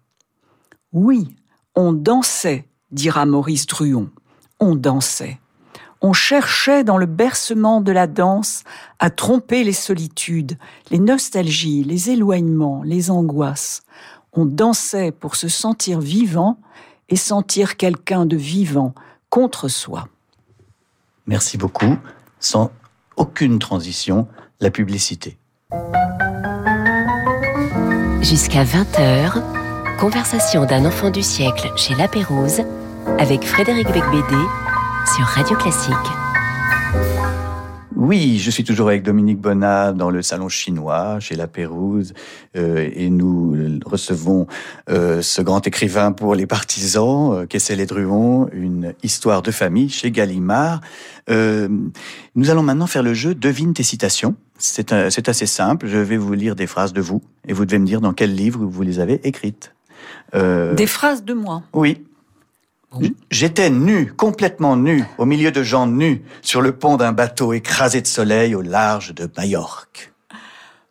Oui, 0.92 1.36
on 1.74 1.92
dansait, 1.92 2.68
dira 2.90 3.26
Maurice 3.26 3.66
Druon, 3.66 4.10
on 4.60 4.76
dansait 4.76 5.38
on 6.00 6.12
cherchait 6.12 6.84
dans 6.84 6.96
le 6.98 7.06
bercement 7.06 7.80
de 7.80 7.92
la 7.92 8.06
danse 8.06 8.62
à 8.98 9.10
tromper 9.10 9.64
les 9.64 9.72
solitudes, 9.72 10.58
les 10.90 10.98
nostalgies, 10.98 11.84
les 11.84 12.10
éloignements, 12.10 12.82
les 12.84 13.10
angoisses. 13.10 13.82
On 14.32 14.46
dansait 14.46 15.10
pour 15.10 15.36
se 15.36 15.48
sentir 15.48 16.00
vivant 16.00 16.58
et 17.08 17.16
sentir 17.16 17.76
quelqu'un 17.76 18.26
de 18.26 18.36
vivant 18.36 18.94
contre 19.30 19.68
soi. 19.68 20.08
Merci 21.26 21.58
beaucoup. 21.58 21.96
Sans 22.40 22.70
aucune 23.16 23.58
transition, 23.58 24.28
la 24.60 24.70
publicité. 24.70 25.36
Jusqu'à 28.22 28.64
20h, 28.64 29.42
conversation 29.98 30.64
d'un 30.64 30.84
enfant 30.84 31.10
du 31.10 31.22
siècle 31.22 31.72
chez 31.76 31.94
La 31.94 32.08
Pérouse 32.08 32.62
avec 33.18 33.44
Frédéric 33.44 33.86
Becbédé 33.88 34.36
sur 35.16 35.24
Radio 35.24 35.56
Classique. 35.56 35.94
Oui, 37.96 38.38
je 38.38 38.50
suis 38.50 38.64
toujours 38.64 38.88
avec 38.88 39.02
Dominique 39.02 39.40
Bonnat 39.40 39.92
dans 39.92 40.10
le 40.10 40.22
salon 40.22 40.48
chinois 40.48 41.18
chez 41.20 41.34
La 41.34 41.46
Pérouse 41.46 42.12
euh, 42.56 42.88
et 42.92 43.08
nous 43.08 43.56
recevons 43.86 44.46
euh, 44.90 45.22
ce 45.22 45.40
grand 45.40 45.66
écrivain 45.66 46.12
pour 46.12 46.34
les 46.34 46.46
partisans, 46.46 47.32
euh, 47.32 47.46
Kessel 47.46 47.80
et 47.80 47.86
Druon, 47.86 48.48
une 48.52 48.94
histoire 49.02 49.42
de 49.42 49.50
famille 49.50 49.88
chez 49.88 50.10
Gallimard. 50.10 50.80
Euh, 51.30 51.68
nous 52.34 52.50
allons 52.50 52.62
maintenant 52.62 52.86
faire 52.86 53.02
le 53.02 53.14
jeu 53.14 53.34
Devine 53.34 53.72
tes 53.72 53.84
citations. 53.84 54.34
C'est 54.58 54.92
assez 54.92 55.46
simple, 55.46 55.86
je 55.86 55.98
vais 55.98 56.16
vous 56.16 56.34
lire 56.34 56.54
des 56.54 56.66
phrases 56.66 56.92
de 56.92 57.00
vous 57.00 57.22
et 57.46 57.52
vous 57.52 57.64
devez 57.64 57.78
me 57.78 57.86
dire 57.86 58.00
dans 58.00 58.12
quel 58.12 58.34
livre 58.34 58.60
vous 58.64 58.82
les 58.82 59.00
avez 59.00 59.20
écrites. 59.26 59.74
Des 60.34 60.86
phrases 60.86 61.24
de 61.24 61.32
moi 61.32 61.62
Oui, 61.72 62.02
J'étais 63.30 63.70
nu, 63.70 64.12
complètement 64.12 64.76
nu, 64.76 65.04
au 65.18 65.26
milieu 65.26 65.52
de 65.52 65.62
gens 65.62 65.86
nus, 65.86 66.22
sur 66.42 66.60
le 66.60 66.72
pont 66.72 66.96
d'un 66.96 67.12
bateau 67.12 67.52
écrasé 67.52 68.00
de 68.00 68.06
soleil 68.06 68.54
au 68.54 68.62
large 68.62 69.14
de 69.14 69.28
Majorque. 69.36 70.12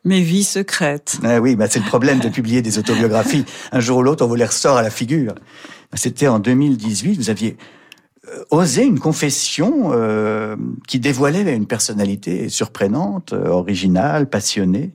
Mes 0.04 0.22
vies 0.22 0.44
secrètes. 0.44 1.18
Ah 1.24 1.40
oui, 1.40 1.56
bah 1.56 1.66
c'est 1.68 1.80
le 1.80 1.84
problème 1.84 2.20
de 2.20 2.28
publier 2.28 2.62
des 2.62 2.78
autobiographies. 2.78 3.44
Un 3.72 3.80
jour 3.80 3.98
ou 3.98 4.02
l'autre, 4.02 4.24
on 4.24 4.28
vous 4.28 4.36
les 4.36 4.44
ressort 4.44 4.76
à 4.76 4.82
la 4.82 4.90
figure. 4.90 5.34
C'était 5.94 6.28
en 6.28 6.38
2018, 6.38 7.16
vous 7.16 7.30
aviez 7.30 7.56
euh, 8.28 8.44
osé 8.50 8.84
une 8.84 9.00
confession 9.00 9.90
euh, 9.92 10.56
qui 10.86 11.00
dévoilait 11.00 11.54
une 11.54 11.66
personnalité 11.66 12.48
surprenante, 12.48 13.32
euh, 13.32 13.48
originale, 13.48 14.28
passionnée. 14.28 14.92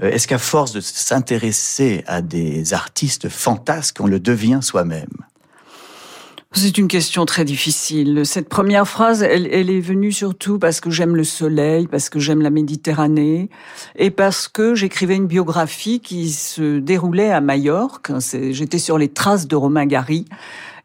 Est-ce 0.00 0.28
qu'à 0.28 0.38
force 0.38 0.72
de 0.72 0.80
s'intéresser 0.80 2.04
à 2.06 2.22
des 2.22 2.72
artistes 2.72 3.28
fantasques, 3.28 3.98
on 4.00 4.06
le 4.06 4.20
devient 4.20 4.60
soi-même? 4.62 5.10
C'est 6.52 6.78
une 6.78 6.88
question 6.88 7.26
très 7.26 7.44
difficile. 7.44 8.22
Cette 8.24 8.48
première 8.48 8.88
phrase, 8.88 9.22
elle, 9.22 9.46
est 9.70 9.80
venue 9.80 10.12
surtout 10.12 10.58
parce 10.58 10.80
que 10.80 10.90
j'aime 10.90 11.14
le 11.14 11.24
soleil, 11.24 11.86
parce 11.86 12.08
que 12.08 12.18
j'aime 12.18 12.40
la 12.40 12.50
Méditerranée, 12.50 13.50
et 13.96 14.10
parce 14.10 14.48
que 14.48 14.74
j'écrivais 14.74 15.16
une 15.16 15.26
biographie 15.26 16.00
qui 16.00 16.30
se 16.30 16.78
déroulait 16.78 17.30
à 17.30 17.42
Majorque. 17.42 18.12
J'étais 18.50 18.78
sur 18.78 18.96
les 18.96 19.08
traces 19.08 19.46
de 19.46 19.56
Romain 19.56 19.86
Gary. 19.86 20.24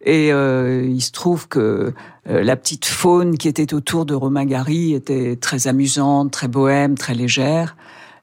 Et 0.05 0.33
euh, 0.33 0.85
il 0.85 1.01
se 1.01 1.11
trouve 1.11 1.47
que 1.47 1.93
euh, 2.29 2.43
la 2.43 2.57
petite 2.57 2.85
faune 2.85 3.37
qui 3.37 3.47
était 3.47 3.73
autour 3.73 4.05
de 4.05 4.13
Romain 4.13 4.43
Gary 4.43 4.93
était 4.93 5.37
très 5.37 5.67
amusante, 5.67 6.31
très 6.31 6.49
bohème, 6.49 6.97
très 6.97 7.13
légère 7.13 7.77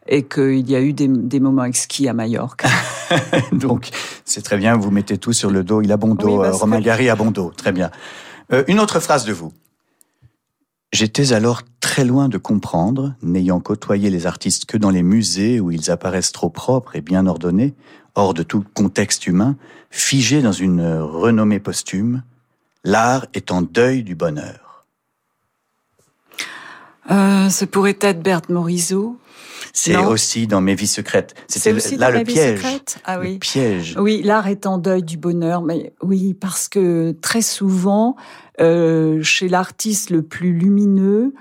et 0.09 0.25
qu'il 0.25 0.69
y 0.69 0.75
a 0.75 0.81
eu 0.81 0.93
des, 0.93 1.41
moments 1.41 1.65
exquis 1.65 2.09
à 2.09 2.13
Majorque. 2.13 2.65
Donc, 3.53 3.91
c'est 4.25 4.43
très 4.43 4.57
bien, 4.57 4.77
vous 4.77 4.91
mettez 4.91 5.19
tout 5.19 5.33
sur 5.33 5.51
le 5.51 5.65
dos. 5.65 5.83
Il 5.83 5.93
a 5.93 5.97
bon 5.97 6.15
dos, 6.15 6.43
euh, 6.43 6.53
Romain 6.53 6.81
Gary 6.81 7.09
a 7.09 7.17
bon 7.17 7.31
dos, 7.31 7.53
très 7.57 7.73
bien. 7.73 7.91
Euh, 8.53 8.65
une 8.69 8.81
autre 8.81 9.01
phrase 9.01 9.25
de 9.25 9.33
vous. 9.33 9.53
J'étais 10.93 11.33
alors 11.33 11.63
très 11.79 12.05
loin 12.05 12.29
de 12.29 12.39
comprendre, 12.39 13.15
n'ayant 13.23 13.61
côtoyé 13.61 14.11
les 14.11 14.27
artistes 14.27 14.65
que 14.65 14.77
dans 14.77 14.91
les 14.91 15.05
musées 15.05 15.61
où 15.61 15.71
ils 15.71 15.91
apparaissent 15.91 16.33
trop 16.33 16.51
propres 16.51 16.97
et 16.97 17.01
bien 17.01 17.27
ordonnés, 17.27 17.75
hors 18.17 18.35
de 18.35 18.43
tout 18.43 18.65
contexte 18.75 19.27
humain, 19.29 19.57
figés 19.91 20.43
dans 20.43 20.53
une 20.53 20.85
renommée 20.99 21.61
posthume, 21.61 22.25
l'art 22.83 23.27
est 23.35 23.53
en 23.53 23.63
deuil 23.63 24.03
du 24.03 24.17
bonheur. 24.17 24.85
Euh, 27.11 27.49
ce 27.49 27.65
pourrait 27.65 27.99
être 28.01 28.23
Berthe 28.23 28.49
Morisot. 28.49 29.17
C'est 29.73 29.97
aussi 29.97 30.47
dans 30.47 30.61
mes 30.61 30.75
vies 30.75 30.87
secrètes. 30.87 31.35
C'était 31.49 31.73
là 31.97 32.11
le 32.11 32.25
piège. 32.25 32.61
Ah 33.05 33.21
oui. 33.21 33.35
Le 33.35 33.39
piège. 33.39 33.97
Oui, 33.99 34.23
l'art 34.23 34.49
est 34.49 34.67
en 34.67 34.79
deuil 34.79 35.03
du 35.03 35.17
bonheur, 35.17 35.63
mais 35.63 35.93
oui, 36.03 36.35
parce 36.35 36.69
que 36.69 37.13
très 37.21 37.43
souvent, 37.43 38.17
euh, 38.61 39.23
chez 39.23 39.49
l'artiste 39.49 40.11
le 40.11 40.23
plus 40.23 40.53
lumineux, 40.53 41.35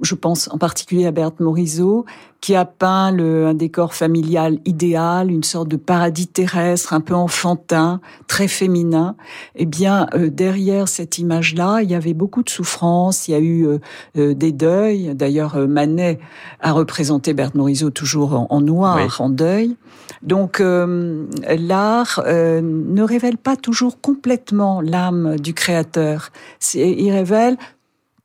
je 0.00 0.14
pense 0.14 0.48
en 0.50 0.58
particulier 0.58 1.06
à 1.06 1.10
Berthe 1.10 1.40
Morisot, 1.40 2.06
qui 2.40 2.54
a 2.54 2.64
peint 2.64 3.10
le, 3.10 3.46
un 3.46 3.54
décor 3.54 3.94
familial 3.94 4.58
idéal, 4.64 5.30
une 5.30 5.42
sorte 5.42 5.68
de 5.68 5.76
paradis 5.76 6.26
terrestre, 6.26 6.92
un 6.92 7.00
peu 7.00 7.14
enfantin, 7.14 8.00
très 8.26 8.48
féminin. 8.48 9.16
Eh 9.56 9.66
bien, 9.66 10.06
euh, 10.14 10.30
derrière 10.30 10.88
cette 10.88 11.18
image-là, 11.18 11.80
il 11.82 11.90
y 11.90 11.94
avait 11.94 12.14
beaucoup 12.14 12.42
de 12.42 12.50
souffrance, 12.50 13.28
il 13.28 13.32
y 13.32 13.34
a 13.34 13.38
eu 13.40 13.66
euh, 13.66 13.78
euh, 14.16 14.34
des 14.34 14.52
deuils. 14.52 15.14
D'ailleurs, 15.14 15.56
Manet 15.56 16.18
a 16.60 16.72
représenté 16.72 17.34
Berthe 17.34 17.54
Morisot 17.54 17.90
toujours 17.90 18.46
en, 18.50 18.60
noir, 18.60 19.20
en 19.20 19.28
deuil. 19.28 19.76
Donc, 20.22 20.60
l'art 20.60 22.22
ne 22.26 23.02
révèle 23.02 23.36
pas 23.36 23.56
toujours 23.56 24.00
complètement 24.00 24.80
l'âme 24.80 25.36
du 25.36 25.54
créateur. 25.54 26.30
Il 26.74 27.10
révèle 27.10 27.56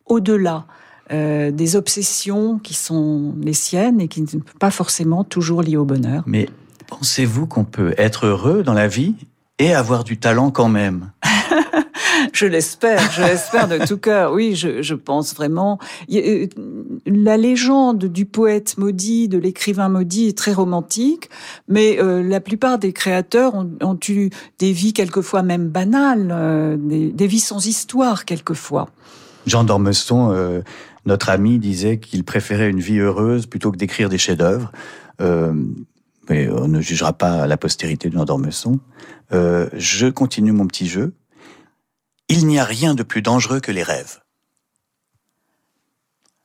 au-delà. 0.06 0.66
Euh, 1.12 1.52
des 1.52 1.76
obsessions 1.76 2.60
qui 2.60 2.74
sont 2.74 3.34
les 3.42 3.54
siennes 3.54 4.00
et 4.00 4.08
qui 4.08 4.22
ne 4.22 4.28
sont 4.28 4.42
pas 4.60 4.72
forcément 4.72 5.24
toujours 5.24 5.64
liées 5.64 5.78
au 5.78 5.86
bonheur. 5.86 6.24
Mais 6.28 6.48
Pensez-vous 6.90 7.46
qu'on 7.46 7.66
peut 7.66 7.94
être 7.98 8.26
heureux 8.26 8.64
dans 8.64 8.74
la 8.74 8.88
vie 8.88 9.14
et 9.60 9.76
avoir 9.76 10.04
du 10.04 10.18
talent 10.18 10.50
quand 10.50 10.70
même? 10.70 11.12
Je 12.34 12.46
l'espère, 12.46 13.12
je 13.12 13.22
l'espère 13.22 13.68
de 13.68 13.86
tout 13.86 13.98
cœur. 13.98 14.34
Oui, 14.34 14.56
je, 14.56 14.82
je, 14.82 14.94
pense 14.94 15.34
vraiment. 15.34 15.80
Euh, 16.12 16.48
la 17.06 17.38
légende 17.38 18.06
du 18.06 18.26
poète 18.26 18.78
maudit, 18.78 19.28
de 19.28 19.38
l'écrivain 19.38 19.90
maudit 19.90 20.28
est 20.28 20.38
très 20.38 20.54
romantique, 20.54 21.30
mais 21.68 21.98
euh, 22.00 22.22
la 22.22 22.40
plupart 22.40 22.78
des 22.78 22.94
créateurs 22.94 23.56
ont, 23.56 23.70
ont, 23.82 23.98
eu 24.10 24.30
des 24.60 24.72
vies 24.74 24.94
quelquefois 24.94 25.44
même 25.44 25.70
banales, 25.70 26.30
euh, 26.32 26.78
des, 26.78 27.08
des, 27.08 27.28
vies 27.28 27.40
sans 27.40 27.66
histoire 27.66 28.26
quelquefois. 28.26 28.90
Jean 29.46 29.64
d'Ormesson, 29.64 30.32
euh, 30.32 30.62
notre 31.10 31.30
ami, 31.30 31.60
disait 31.60 32.00
qu'il 32.00 32.24
préférait 32.24 32.70
une 32.70 32.80
vie 32.80 33.00
heureuse 33.00 33.46
plutôt 33.46 33.72
que 33.72 33.78
d'écrire 33.78 34.10
des 34.10 34.18
chefs-d'œuvre. 34.18 34.72
mais 36.30 36.50
on 36.50 36.68
ne 36.68 36.80
jugera 36.80 37.14
pas 37.14 37.48
la 37.48 37.58
postérité 37.58 38.10
de 38.10 38.14
Jean 38.14 38.26
d'Ormesson. 38.26 38.80
je 39.32 40.10
continue 40.10 40.52
mon 40.52 40.68
petit 40.68 40.88
jeu. 40.88 41.14
Il 42.30 42.46
n'y 42.46 42.60
a 42.60 42.64
rien 42.64 42.94
de 42.94 43.04
plus 43.04 43.22
dangereux 43.22 43.60
que 43.60 43.72
les 43.72 43.84
rêves. 43.84 44.20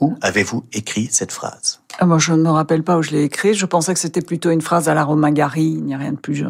Où 0.01 0.17
avez-vous 0.23 0.65
écrit 0.73 1.09
cette 1.11 1.31
phrase? 1.31 1.81
Ah, 1.99 2.07
Moi, 2.07 2.19
je 2.19 2.33
ne 2.33 2.43
me 2.43 2.51
rappelle 2.51 2.83
pas 2.83 2.99
où 2.99 3.03
je 3.03 3.13
l'ai 3.13 3.23
écrit. 3.23 3.55
Je 3.55 3.65
pensais 3.65 3.95
que 3.95 4.01
c'était 4.01 4.23
plutôt 4.23 4.51
une 4.51 4.61
phrase 4.61 4.89
à 4.89 4.95
la 4.95 5.05
Romain 5.05 5.31
Gary. 5.31 5.67
Il 5.67 5.85
n'y 5.85 5.95
a 5.95 5.99
rien 5.99 6.13
de 6.13 6.19
plus 6.19 6.45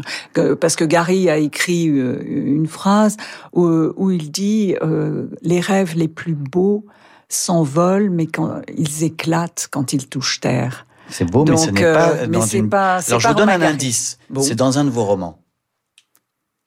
parce 0.61 0.77
que 0.77 0.85
Gary 0.85 1.29
a 1.29 1.37
écrit 1.37 1.89
euh, 1.89 2.23
une 2.27 2.67
phrase 2.67 3.17
où, 3.53 4.11
il 4.11 4.31
dit 4.31 4.77
euh, 4.83 5.27
les 5.43 5.61
rêves 5.61 5.95
les 5.95 6.09
plus 6.09 6.35
beaux 6.35 6.87
s'envolent, 7.29 8.11
mais 8.11 8.27
quand 8.27 8.63
ils 8.77 9.05
éclatent 9.05 9.69
quand 9.71 9.93
ils 9.93 10.07
touchent 10.09 10.41
terre. 10.41 10.87
C'est 11.09 11.31
beau, 11.31 11.45
mais 11.45 11.57
ce 11.57 11.71
n'est 11.71 11.83
pas 11.83 12.11
euh, 12.11 12.27
dans 12.27 12.47
une... 12.47 12.69
Pas, 12.69 13.01
Alors 13.07 13.21
je 13.21 13.29
vous 13.29 13.35
donne 13.35 13.51
un 13.51 13.63
indice. 13.63 14.19
C'est 14.41 14.55
dans 14.55 14.79
un 14.79 14.85
de 14.85 14.91
vos 14.91 15.05
romans. 15.05 15.39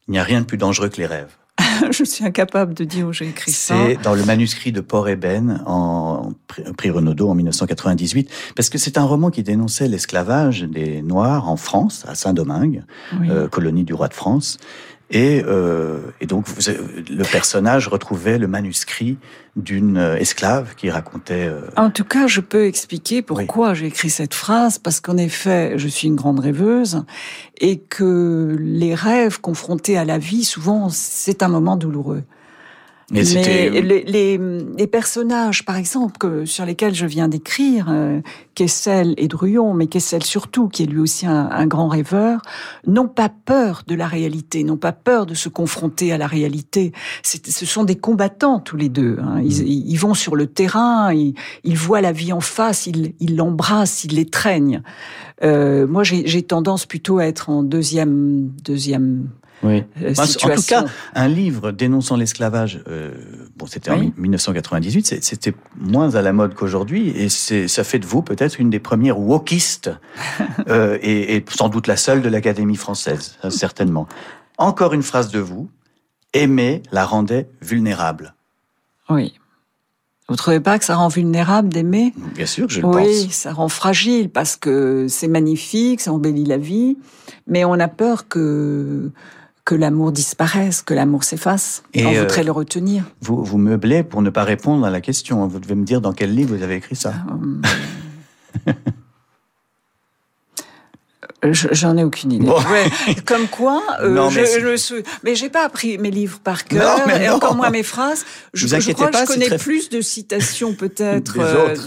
Il 0.08 0.12
n'y 0.12 0.20
a 0.20 0.24
rien 0.24 0.42
de 0.42 0.46
plus 0.46 0.58
dangereux 0.58 0.90
que 0.90 0.98
les 0.98 1.08
rêves. 1.08 1.36
je 1.92 2.04
suis 2.04 2.24
incapable 2.24 2.74
de 2.74 2.84
dire 2.84 3.08
où 3.08 3.14
j'ai 3.14 3.28
écrit 3.28 3.52
ça. 3.52 3.76
C'est 3.76 3.98
dans 4.02 4.14
le 4.14 4.24
manuscrit 4.26 4.72
de 4.72 4.82
Port 4.82 5.10
Eben 5.10 5.64
en 5.66 6.34
prix 6.78 6.90
Renaudot 6.90 7.30
en 7.30 7.36
1998, 7.36 8.30
parce 8.56 8.70
que 8.70 8.78
c'est 8.78 8.98
un 8.98 9.04
roman 9.04 9.32
qui 9.32 9.44
dénonçait 9.44 9.88
l'esclavage 9.88 10.64
des 10.64 11.02
Noirs 11.02 11.50
en 11.50 11.58
France, 11.58 12.06
à 12.08 12.16
Saint-Domingue, 12.16 12.84
euh, 13.24 13.48
colonie 13.48 13.84
du 13.84 13.94
roi 13.94 14.08
de 14.08 14.14
France. 14.14 14.58
Et, 15.10 15.42
euh, 15.46 16.00
et, 16.20 16.26
donc, 16.26 16.48
vous, 16.48 16.56
le 17.10 17.24
personnage 17.24 17.88
retrouvait 17.88 18.38
le 18.38 18.48
manuscrit 18.48 19.18
d'une 19.56 19.98
euh, 19.98 20.18
esclave 20.18 20.76
qui 20.76 20.90
racontait. 20.90 21.48
Euh... 21.48 21.62
En 21.78 21.90
tout 21.90 22.04
cas, 22.04 22.28
je 22.28 22.42
peux 22.42 22.66
expliquer 22.66 23.22
pourquoi 23.22 23.74
j'ai 23.74 23.88
écrit 23.88 24.10
cette 24.10 24.34
phrase, 24.34 24.80
parce 24.80 25.00
qu'en 25.00 25.16
effet, 25.16 25.74
je 25.78 25.88
suis 25.88 26.10
une 26.10 26.16
grande 26.16 26.40
rêveuse, 26.40 27.06
et 27.60 27.80
que 27.80 28.58
les 28.60 28.96
rêves 28.96 29.40
confrontés 29.40 29.98
à 29.98 30.04
la 30.04 30.18
vie, 30.18 30.44
souvent, 30.44 30.90
c'est 30.90 31.42
un 31.42 31.48
moment 31.48 31.78
douloureux. 31.78 32.24
Mais, 33.10 33.24
les, 33.24 34.04
les, 34.04 34.38
les, 34.78 34.88
personnages, 34.88 35.64
par 35.64 35.78
exemple, 35.78 36.18
que, 36.18 36.44
sur 36.44 36.66
lesquels 36.66 36.94
je 36.94 37.06
viens 37.06 37.30
d'écrire, 37.30 37.88
euh, 37.90 38.20
Kessel 38.54 39.14
et 39.16 39.30
Druon, 39.30 39.74
mais 39.74 39.88
Kessel 39.88 40.24
surtout, 40.24 40.68
qui 40.68 40.84
est 40.84 40.88
lui 40.88 41.00
aussi 41.00 41.26
un, 41.26 41.50
un 41.50 41.68
grand 41.68 41.88
rêveur, 41.88 42.42
n'ont 42.86 43.08
pas 43.08 43.30
peur 43.30 43.84
de 43.88 43.96
la 43.96 44.08
réalité, 44.08 44.66
n'ont 44.66 44.76
pas 44.76 44.92
peur 44.92 45.26
de 45.26 45.36
se 45.36 45.48
confronter 45.48 46.12
à 46.12 46.18
la 46.18 46.28
réalité. 46.28 46.92
Ce 47.24 47.66
sont 47.66 47.86
des 47.86 47.96
combattants 47.96 48.60
tous 48.60 48.76
les 48.76 48.90
deux. 48.90 49.18
Hein. 49.22 49.42
Ils, 49.42 49.64
mm. 49.64 49.68
ils, 49.68 49.98
vont 49.98 50.14
sur 50.14 50.36
le 50.36 50.48
terrain, 50.48 51.14
ils, 51.14 51.34
ils 51.64 51.78
voient 51.78 52.02
la 52.02 52.12
vie 52.12 52.34
en 52.34 52.42
face, 52.42 52.88
ils 52.88 53.36
l'embrassent, 53.38 54.04
ils 54.04 54.16
l'étreignent. 54.16 54.82
Euh, 55.44 55.88
moi, 55.88 56.04
j'ai 56.04 56.44
tendance 56.44 56.86
plutôt 56.86 57.20
à 57.20 57.26
être 57.26 57.50
en 57.50 57.64
deuxième, 57.64 58.50
deuxième 58.64 59.30
oui. 59.64 59.84
Euh, 60.02 60.14
en 60.18 60.56
tout 60.56 60.62
cas, 60.68 60.86
un 61.16 61.28
livre 61.28 61.72
dénonçant 61.72 62.16
l'esclavage, 62.16 62.82
euh, 62.88 63.12
bon, 63.56 63.66
c'était 63.66 63.92
en 63.92 64.00
1998, 64.18 65.24
c'était 65.24 65.54
moins 65.78 66.16
à 66.16 66.22
la 66.22 66.34
mode 66.34 66.54
qu'aujourd'hui, 66.54 67.10
et 67.10 67.30
ça 67.30 67.84
fait 67.84 68.00
de 68.00 68.06
vous 68.06 68.22
peut-être 68.22 68.60
une 68.60 68.70
des 68.70 68.80
premières 68.80 69.20
wokistes, 69.20 69.92
euh, 70.70 70.98
et, 71.02 71.36
et, 71.36 71.46
sans 71.50 71.70
doute 71.70 71.88
la 71.88 71.98
seule 71.98 72.22
de 72.22 72.30
l'Académie 72.30 72.76
française, 72.76 73.38
certainement. 73.50 74.08
Encore 74.58 74.94
une 74.94 75.04
phrase 75.04 75.32
de 75.32 75.40
vous 75.40 75.70
aimer 76.34 76.84
la 76.92 77.06
rendait 77.06 77.50
vulnérable. 77.62 78.36
Oui. 79.10 79.34
Vous 80.30 80.36
trouvez 80.36 80.60
pas 80.60 80.78
que 80.78 80.84
ça 80.84 80.96
rend 80.96 81.08
vulnérable 81.08 81.70
d'aimer? 81.70 82.14
Bien 82.36 82.46
sûr, 82.46 82.68
je 82.70 82.82
le 82.82 82.82
pense. 82.82 82.96
Oui, 82.98 83.30
ça 83.32 83.54
rend 83.54 83.70
fragile 83.70 84.30
parce 84.30 84.58
que 84.58 85.08
c'est 85.08 85.30
magnifique, 85.30 86.02
ça 86.02 86.12
embellit 86.12 86.44
la 86.44 86.58
vie, 86.58 86.98
mais 87.48 87.64
on 87.64 87.74
a 87.74 87.88
peur 87.88 88.28
que 88.28 89.10
que 89.68 89.76
l'amour 89.76 90.14
disparaisse, 90.14 90.82
que 90.82 90.94
l'amour 90.94 91.26
s'efface. 91.26 91.84
On 91.94 92.00
euh, 92.00 92.22
voudrait 92.22 92.46
le 92.46 92.52
retenir. 92.52 93.04
Vous, 93.20 93.44
vous 93.44 93.58
meublez 93.58 94.02
pour 94.02 94.22
ne 94.22 94.30
pas 94.30 94.46
répondre 94.46 94.86
à 94.86 94.90
la 94.90 95.02
question. 95.02 95.46
Vous 95.46 95.60
devez 95.60 95.76
me 95.76 95.84
dire 95.84 96.00
dans 96.00 96.14
quel 96.14 96.34
livre 96.34 96.56
vous 96.56 96.64
avez 96.64 96.76
écrit 96.76 96.96
ça. 96.96 97.14
Euh, 98.66 98.72
J'en 101.44 101.98
ai 101.98 102.04
aucune 102.04 102.32
idée. 102.32 102.48
Comme 103.26 103.48
quoi, 103.48 103.84
euh, 104.02 104.30
je, 104.30 104.76
je, 104.76 105.04
mais 105.24 105.36
j'ai 105.36 105.50
pas 105.50 105.64
appris 105.64 106.00
mes 106.00 106.10
livres 106.10 106.40
par 106.40 106.66
cœur 106.66 107.08
et 107.10 107.30
encore 107.30 107.56
moins 107.56 107.70
mes 107.70 107.84
phrases. 107.84 108.26
Je, 108.54 108.68
je 108.68 108.92
crois 108.92 109.12
que 109.12 109.18
je 109.20 109.26
connais 109.26 109.58
plus 109.58 109.90
de 109.90 110.02
citations 110.02 110.74
peut-être 110.74 111.34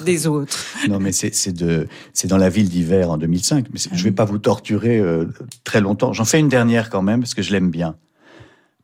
des, 0.05 0.27
euh, 0.27 0.31
autres. 0.31 0.59
Non, 0.89 1.01
mais 1.01 1.11
c'est 1.13 1.53
de 1.53 1.89
c'est 2.13 2.29
dans 2.29 2.37
la 2.37 2.49
ville 2.49 2.69
d'hiver 2.69 3.11
en 3.11 3.17
2005. 3.17 3.67
Mais 3.73 3.81
je 3.93 4.05
vais 4.05 4.13
pas 4.13 4.25
vous 4.25 4.39
torturer 4.39 4.99
euh, 4.99 5.27
très 5.65 5.81
longtemps. 5.81 6.13
J'en 6.13 6.25
fais 6.25 6.39
une 6.39 6.49
dernière 6.49 6.89
quand 6.89 7.03
même 7.03 7.21
parce 7.21 7.35
que 7.35 7.43
je 7.43 7.51
l'aime 7.51 7.71
bien. 7.71 7.97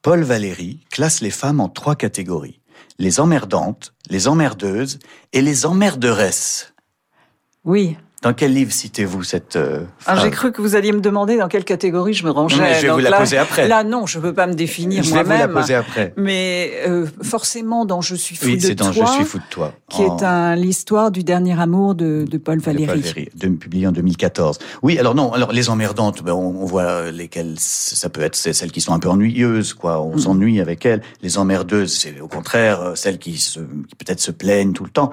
Paul 0.02 0.22
Valéry 0.22 0.80
classe 0.90 1.20
les 1.20 1.30
femmes 1.30 1.60
en 1.60 1.68
trois 1.68 1.94
catégories 1.94 2.60
les 2.98 3.20
emmerdantes, 3.20 3.94
les 4.08 4.28
emmerdeuses 4.28 4.98
et 5.32 5.42
les 5.42 5.66
emmerderesses. 5.66 6.74
Oui. 7.64 7.96
Dans 8.26 8.34
quel 8.34 8.54
livre 8.54 8.72
citez-vous 8.72 9.22
cette 9.22 9.54
euh, 9.54 9.84
ah, 10.04 10.16
J'ai 10.16 10.32
cru 10.32 10.50
que 10.50 10.60
vous 10.60 10.74
alliez 10.74 10.90
me 10.90 11.00
demander 11.00 11.36
dans 11.36 11.46
quelle 11.46 11.64
catégorie 11.64 12.12
je 12.12 12.24
me 12.24 12.32
rangeais. 12.32 12.60
mais 12.60 12.74
je 12.74 12.88
vais 12.88 12.92
vous 12.92 12.98
la 12.98 13.12
poser 13.12 13.38
après. 13.38 13.68
Là, 13.68 13.84
non, 13.84 14.04
je 14.04 14.18
ne 14.18 14.24
veux 14.24 14.34
pas 14.34 14.48
me 14.48 14.54
définir 14.54 15.04
moi-même. 15.04 15.26
Je 15.26 15.28
vais 15.28 15.46
vous 15.46 15.54
la 15.54 15.60
poser 15.60 15.74
après. 15.76 16.12
Mais 16.16 16.72
euh, 16.88 17.06
forcément, 17.22 17.84
dans 17.84 18.00
Je 18.00 18.16
suis 18.16 18.34
fou 18.34 18.46
oui, 18.46 18.56
de 18.56 18.72
toi. 18.72 18.86
dans 18.86 18.92
Je 18.92 19.12
suis 19.12 19.24
fou 19.24 19.38
de 19.38 19.44
toi. 19.48 19.74
Qui 19.88 20.02
est 20.02 20.24
un, 20.24 20.56
l'histoire 20.56 21.12
du 21.12 21.22
dernier 21.22 21.56
amour 21.60 21.94
de, 21.94 22.24
de 22.28 22.36
Paul 22.36 22.58
Valéry. 22.58 22.86
De 22.86 22.92
Paul 22.94 23.00
Valéry, 23.00 23.28
de, 23.32 23.48
publié 23.50 23.86
en 23.86 23.92
2014. 23.92 24.58
Oui, 24.82 24.98
alors 24.98 25.14
non, 25.14 25.32
alors 25.32 25.52
les 25.52 25.70
emmerdantes, 25.70 26.24
ben, 26.24 26.32
on, 26.32 26.62
on, 26.62 26.64
voit 26.64 27.12
lesquelles 27.12 27.54
ça 27.58 28.08
peut 28.08 28.22
être 28.22 28.34
celles 28.34 28.72
qui 28.72 28.80
sont 28.80 28.92
un 28.92 28.98
peu 28.98 29.08
ennuyeuses, 29.08 29.72
quoi. 29.72 30.02
On 30.02 30.16
mm. 30.16 30.18
s'ennuie 30.18 30.60
avec 30.60 30.84
elles. 30.84 31.02
Les 31.22 31.38
emmerdeuses, 31.38 31.92
c'est 31.92 32.20
au 32.20 32.26
contraire 32.26 32.80
euh, 32.80 32.94
celles 32.96 33.18
qui, 33.18 33.38
se, 33.38 33.60
qui 33.60 33.94
peut-être 33.96 34.18
se 34.18 34.32
plaignent 34.32 34.72
tout 34.72 34.82
le 34.82 34.90
temps. 34.90 35.12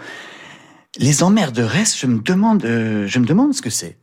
Les 0.98 1.24
emmerderesses, 1.24 1.98
je 1.98 2.06
me 2.06 2.20
demande, 2.20 2.66
euh, 2.66 3.08
je 3.08 3.20
me 3.20 3.26
demande 3.26 3.54
ce 3.54 3.62
que 3.62 3.70
c'est. 3.70 3.98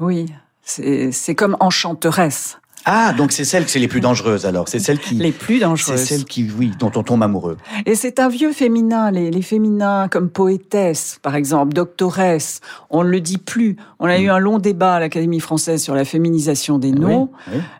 Oui, 0.00 0.26
c'est 0.62 1.34
comme 1.34 1.56
enchanteresse. 1.60 2.58
Ah, 2.86 3.12
donc 3.12 3.32
c'est 3.32 3.44
celles 3.44 3.66
qui 3.66 3.72
sont 3.72 3.78
les 3.78 3.88
plus 3.88 4.00
dangereuses 4.00 4.46
alors. 4.46 4.68
C'est 4.68 4.78
celles 4.78 4.98
qui 4.98 5.14
les 5.14 5.32
plus 5.32 5.58
dangereuses. 5.58 6.00
C'est 6.00 6.06
celles 6.06 6.24
qui, 6.24 6.50
oui, 6.58 6.72
dont 6.78 6.90
on 6.96 7.02
tombe 7.02 7.22
amoureux. 7.22 7.58
Et 7.84 7.94
c'est 7.94 8.18
un 8.18 8.28
vieux 8.28 8.52
féminin. 8.52 9.10
Les, 9.10 9.30
les, 9.30 9.42
féminins 9.42 10.08
comme 10.08 10.30
poétesse, 10.30 11.18
par 11.20 11.36
exemple, 11.36 11.74
doctoresse, 11.74 12.60
on 12.88 13.04
ne 13.04 13.10
le 13.10 13.20
dit 13.20 13.36
plus. 13.36 13.76
On 13.98 14.06
a 14.06 14.18
eu 14.18 14.28
mm. 14.28 14.30
un 14.30 14.38
long 14.38 14.58
débat 14.58 14.94
à 14.94 15.00
l'Académie 15.00 15.40
française 15.40 15.82
sur 15.82 15.94
la 15.94 16.06
féminisation 16.06 16.78
des 16.78 16.92
noms. 16.92 17.30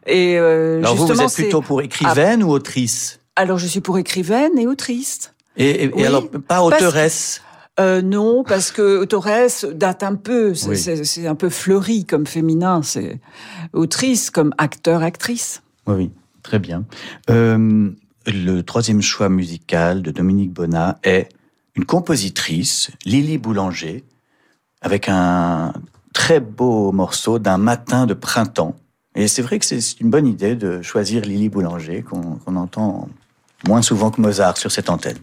Et 0.07 0.39
euh, 0.39 0.81
alors 0.81 0.97
vous, 0.97 1.07
vous 1.07 1.23
êtes 1.23 1.35
plutôt 1.35 1.63
pour 1.63 1.81
écrivaine 1.81 2.43
ou 2.43 2.51
autrice? 2.51 3.21
Alors 3.37 3.57
je 3.57 3.67
suis 3.67 3.81
pour 3.81 3.97
écrivaine 3.97 4.59
et 4.59 4.67
autrice. 4.67 5.33
Et, 5.57 5.91
et, 5.97 6.07
alors 6.07 6.29
pas 6.29 6.63
auteuresse 6.63 7.41
euh, 7.81 8.03
non, 8.03 8.45
parce 8.45 8.71
que 8.71 9.05
Torres 9.05 9.73
date 9.75 10.03
un 10.03 10.15
peu, 10.15 10.55
c'est 10.55 11.27
un 11.27 11.35
peu 11.35 11.49
fleuri 11.49 12.05
comme 12.05 12.27
féminin, 12.27 12.83
c'est 12.83 13.21
autrice 13.73 14.31
comme 14.31 14.55
acteur, 14.59 15.03
actrice. 15.03 15.63
Oui, 15.87 16.11
très 16.43 16.59
bien. 16.59 16.85
Euh, 17.31 17.91
le 18.27 18.61
troisième 18.61 19.01
choix 19.01 19.29
musical 19.29 20.03
de 20.03 20.11
Dominique 20.11 20.53
Bonnat 20.53 20.99
est 21.03 21.29
une 21.75 21.87
compositrice, 21.87 22.91
Lily 23.07 23.39
Boulanger, 23.39 24.05
avec 24.83 25.09
un 25.09 25.73
très 26.13 26.41
beau 26.41 26.93
morceau 26.93 27.39
d'un 27.39 27.59
matin 27.59 28.07
de 28.07 28.15
printemps. 28.15 28.77
Et 29.15 29.27
c'est 29.27 29.43
vrai 29.43 29.59
que 29.59 29.65
c'est 29.65 30.01
une 30.01 30.11
bonne 30.11 30.27
idée 30.27 30.55
de 30.55 30.83
choisir 30.83 31.23
Lily 31.23 31.49
Boulanger, 31.49 32.03
qu'on 32.03 32.57
entend 32.57 33.09
moins 33.67 33.83
souvent 33.83 34.11
que 34.11 34.21
Mozart 34.21 34.57
sur 34.57 34.71
cette 34.71 34.91
antenne. 34.91 35.19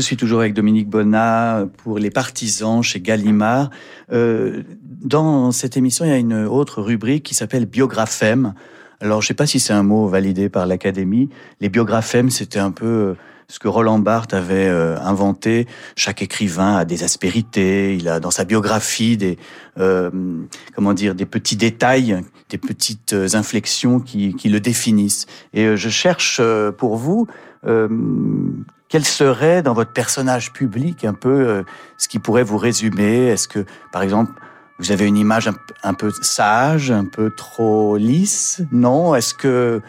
Je 0.00 0.06
suis 0.06 0.16
toujours 0.16 0.40
avec 0.40 0.54
Dominique 0.54 0.88
Bonnat 0.88 1.66
pour 1.76 1.98
les 1.98 2.10
partisans 2.10 2.82
chez 2.82 3.02
Gallimard. 3.02 3.68
Euh, 4.10 4.62
dans 4.82 5.52
cette 5.52 5.76
émission, 5.76 6.06
il 6.06 6.08
y 6.08 6.14
a 6.14 6.16
une 6.16 6.46
autre 6.46 6.80
rubrique 6.80 7.22
qui 7.22 7.34
s'appelle 7.34 7.66
Biographème. 7.66 8.54
Alors, 9.02 9.20
je 9.20 9.26
ne 9.26 9.28
sais 9.28 9.34
pas 9.34 9.44
si 9.44 9.60
c'est 9.60 9.74
un 9.74 9.82
mot 9.82 10.08
validé 10.08 10.48
par 10.48 10.66
l'Académie. 10.66 11.28
Les 11.60 11.68
biographèmes, 11.68 12.30
c'était 12.30 12.58
un 12.58 12.70
peu 12.70 12.86
euh, 12.86 13.14
ce 13.48 13.58
que 13.58 13.68
Roland 13.68 13.98
Barthes 13.98 14.32
avait 14.32 14.68
euh, 14.68 14.98
inventé. 15.00 15.66
Chaque 15.96 16.22
écrivain 16.22 16.76
a 16.76 16.86
des 16.86 17.04
aspérités. 17.04 17.94
Il 17.94 18.08
a 18.08 18.20
dans 18.20 18.30
sa 18.30 18.46
biographie 18.46 19.18
des 19.18 19.36
euh, 19.78 20.10
comment 20.74 20.94
dire 20.94 21.14
des 21.14 21.26
petits 21.26 21.56
détails, 21.56 22.22
des 22.48 22.58
petites 22.58 23.14
inflexions 23.34 24.00
qui, 24.00 24.34
qui 24.34 24.48
le 24.48 24.60
définissent. 24.60 25.26
Et 25.52 25.76
je 25.76 25.88
cherche 25.90 26.40
pour 26.78 26.96
vous 26.96 27.26
quel 28.90 29.04
serait 29.04 29.62
dans 29.62 29.72
votre 29.72 29.92
personnage 29.92 30.52
public 30.52 31.04
un 31.04 31.14
peu 31.14 31.48
euh, 31.48 31.62
ce 31.96 32.08
qui 32.08 32.18
pourrait 32.18 32.42
vous 32.42 32.58
résumer? 32.58 33.28
Est-ce 33.28 33.46
que, 33.46 33.64
par 33.92 34.02
exemple, 34.02 34.32
vous 34.80 34.90
avez 34.90 35.06
une 35.06 35.16
image 35.16 35.48
un, 35.84 35.94
peu 35.94 36.10
sage, 36.22 36.90
un 36.90 37.04
peu 37.04 37.30
trop 37.30 37.96
lisse? 37.96 38.62
Non? 38.72 39.14
Est-ce 39.14 39.32
que 39.32 39.80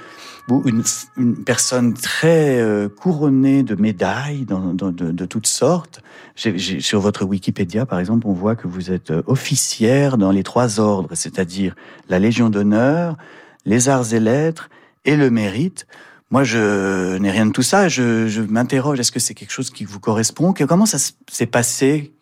vous, 0.47 0.61
une, 0.67 0.83
une, 1.17 1.43
personne 1.43 1.95
très 1.95 2.59
euh, 2.59 2.89
couronnée 2.89 3.63
de 3.63 3.73
médailles 3.73 4.45
de, 4.45 5.25
toutes 5.25 5.47
sortes? 5.47 6.01
Sur 6.35 7.01
votre 7.01 7.25
Wikipédia, 7.25 7.87
par 7.87 7.99
exemple, 7.99 8.27
on 8.27 8.33
voit 8.33 8.55
que 8.55 8.67
vous 8.67 8.91
êtes 8.91 9.09
euh, 9.09 9.23
officière 9.25 10.19
dans 10.19 10.31
les 10.31 10.43
trois 10.43 10.79
ordres, 10.79 11.09
c'est-à-dire 11.13 11.75
la 12.07 12.19
Légion 12.19 12.51
d'honneur, 12.51 13.17
les 13.65 13.89
arts 13.89 14.13
et 14.13 14.19
lettres 14.19 14.69
et 15.05 15.15
le 15.15 15.31
mérite. 15.31 15.87
Moi, 16.31 16.43
je 16.43 17.17
n'ai 17.17 17.29
rien 17.29 17.45
de 17.45 17.51
tout 17.51 17.61
ça. 17.61 17.87
Je, 17.87 18.27
je 18.27 18.41
m'interroge, 18.41 18.99
est-ce 18.99 19.11
que 19.11 19.19
c'est 19.19 19.33
quelque 19.33 19.51
chose 19.51 19.69
qui 19.69 19.85
vous 19.85 19.99
correspond? 19.99 20.53
Comment 20.53 20.85
ça 20.85 20.97
s'est 21.29 21.45
passé? 21.45 22.13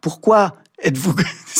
Pourquoi 0.00 0.56
êtes-vous 0.82 1.14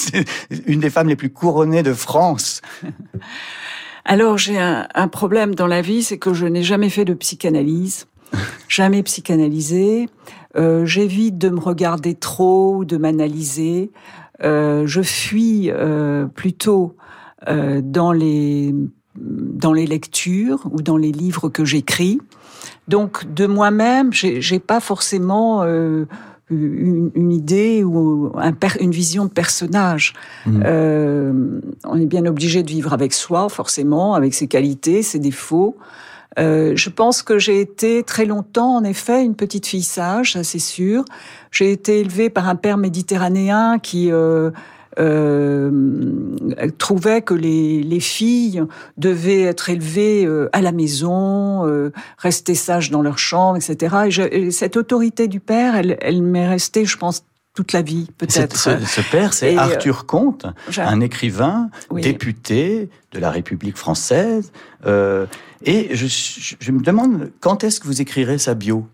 une 0.67 0.81
des 0.81 0.91
femmes 0.91 1.09
les 1.09 1.17
plus 1.17 1.31
couronnées 1.31 1.83
de 1.83 1.93
France? 1.93 2.63
Alors, 4.05 4.39
j'ai 4.39 4.59
un, 4.59 4.89
un, 4.95 5.09
problème 5.09 5.55
dans 5.55 5.67
la 5.67 5.83
vie, 5.83 6.03
c'est 6.03 6.19
que 6.19 6.33
je 6.33 6.47
n'ai 6.47 6.63
jamais 6.63 6.89
fait 6.89 7.05
de 7.05 7.13
psychanalyse, 7.13 8.07
jamais 8.69 9.03
psychanalysé. 9.03 10.09
Euh, 10.57 10.87
J'évite 10.87 11.39
de 11.39 11.51
me 11.51 11.61
regarder 11.61 12.15
trop 12.15 12.77
ou 12.77 12.85
de 12.85 12.97
m'analyser. 12.97 13.91
Euh, 14.43 14.87
je 14.87 15.03
fuis 15.03 15.71
euh, 15.71 16.27
plutôt 16.27 16.97
euh, 17.49 17.81
dans 17.83 18.13
les 18.13 18.75
dans 19.21 19.73
les 19.73 19.87
lectures 19.87 20.61
ou 20.71 20.83
dans 20.83 20.97
les 20.97 21.13
livres 21.13 21.49
que 21.49 21.65
j'écris. 21.65 22.21
Donc 22.89 23.33
de 23.33 23.47
moi-même, 23.47 24.13
j'ai 24.13 24.59
pas 24.59 24.81
forcément 24.81 25.63
euh, 25.63 26.07
une, 26.51 27.11
une, 27.15 27.33
idée 27.33 27.85
ou 27.85 28.33
un 28.37 28.53
une 28.81 28.91
vision 28.91 29.25
de 29.25 29.31
personnage. 29.31 30.15
Mmh. 30.47 30.63
Euh, 30.65 31.61
on 31.85 32.01
est 32.01 32.07
bien 32.07 32.27
obligé 32.27 32.63
de 32.63 32.71
vivre 32.71 32.93
avec 32.93 33.13
soi, 33.13 33.49
forcément, 33.49 34.15
avec 34.15 34.35
ses 34.35 34.49
qualités, 34.49 35.03
ses 35.03 35.19
défauts. 35.19 35.77
Euh, 36.39 36.73
je 36.77 36.91
pense 36.91 37.23
que 37.23 37.39
j'ai 37.39 37.61
été 37.61 38.03
très 38.03 38.25
longtemps, 38.25 38.77
en 38.77 38.85
effet, 38.85 39.25
une 39.25 39.35
petite 39.35 39.67
fille 39.67 39.83
sage, 39.83 40.35
ça 40.35 40.45
c'est 40.45 40.61
sûr. 40.61 41.05
J'ai 41.51 41.73
été 41.73 42.01
élevée 42.01 42.31
par 42.31 42.49
un 42.49 42.57
père 42.57 42.77
méditerranéen 42.77 43.79
qui 43.81 44.11
trouvait 46.79 47.23
que 47.23 47.35
les, 47.35 47.83
les, 47.83 48.01
filles 48.01 48.65
devaient 48.97 49.43
être 49.43 49.71
élevées 49.71 50.25
euh, 50.25 50.49
à 50.53 50.61
la 50.61 50.73
maison, 50.73 51.67
euh, 51.67 51.93
rester 52.19 52.55
sages 52.55 52.91
dans 52.91 53.03
leur 53.03 53.19
chambre, 53.19 53.57
etc. 53.57 54.29
Et, 54.33 54.51
cette 54.51 54.77
autorité 54.77 55.29
du 55.29 55.41
père, 55.41 55.77
elle, 55.77 55.97
elle 56.01 56.23
m'est 56.23 56.49
restée, 56.49 56.85
je 56.85 56.97
pense, 56.97 57.25
toute 57.55 57.73
la 57.73 57.83
vie, 57.83 58.09
peut-être. 58.17 58.57
Ce, 58.57 59.01
père, 59.11 59.33
c'est 59.33 59.57
euh, 59.57 59.61
Arthur 59.61 60.07
Comte, 60.07 60.47
un 60.79 61.01
écrivain, 61.01 61.69
député 61.93 62.89
de 63.13 63.19
la 63.19 63.31
République 63.31 63.77
française. 63.77 64.53
Euh, 64.87 65.27
et 65.65 65.95
je, 65.95 66.07
je, 66.59 66.73
me 66.73 66.81
demande, 66.81 67.31
quand 67.41 67.65
est-ce 67.65 67.81
que 67.81 67.87
vous 67.87 68.01
écrirez 68.01 68.39
sa 68.39 68.55
bio? 68.55 68.87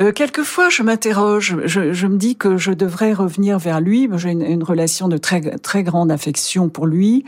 Euh, 0.00 0.12
quelquefois, 0.12 0.68
je 0.68 0.82
m'interroge. 0.82 1.56
Je, 1.64 1.92
je, 1.92 2.06
me 2.06 2.16
dis 2.16 2.36
que 2.36 2.56
je 2.56 2.72
devrais 2.72 3.12
revenir 3.12 3.58
vers 3.58 3.80
lui. 3.80 4.08
J'ai 4.14 4.30
une, 4.30 4.42
une, 4.42 4.62
relation 4.62 5.08
de 5.08 5.18
très 5.18 5.40
très 5.58 5.82
grande 5.82 6.10
affection 6.10 6.68
pour 6.68 6.86
lui. 6.86 7.24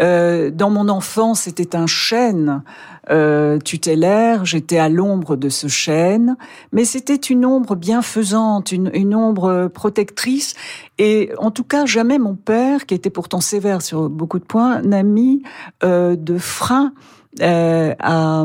Euh, 0.00 0.50
dans 0.50 0.70
mon 0.70 0.88
enfance, 0.88 1.42
c'était 1.42 1.76
un 1.76 1.86
chêne 1.86 2.62
euh, 3.10 3.58
tutélaire. 3.58 4.46
J'étais 4.46 4.78
à 4.78 4.88
l'ombre 4.88 5.36
de 5.36 5.50
ce 5.50 5.68
chêne, 5.68 6.36
mais 6.72 6.84
c'était 6.84 7.14
une 7.14 7.44
ombre 7.44 7.76
bienfaisante, 7.76 8.72
une, 8.72 8.90
une 8.94 9.14
ombre 9.14 9.68
protectrice. 9.68 10.54
Et 10.98 11.30
en 11.38 11.50
tout 11.50 11.64
cas, 11.64 11.84
jamais 11.84 12.18
mon 12.18 12.34
père, 12.34 12.86
qui 12.86 12.94
était 12.94 13.10
pourtant 13.10 13.40
sévère 13.40 13.82
sur 13.82 14.08
beaucoup 14.08 14.38
de 14.38 14.44
points, 14.44 14.80
n'a 14.80 15.02
mis 15.02 15.42
euh, 15.82 16.16
de 16.16 16.38
frein 16.38 16.94
euh, 17.40 17.94
à, 17.98 18.44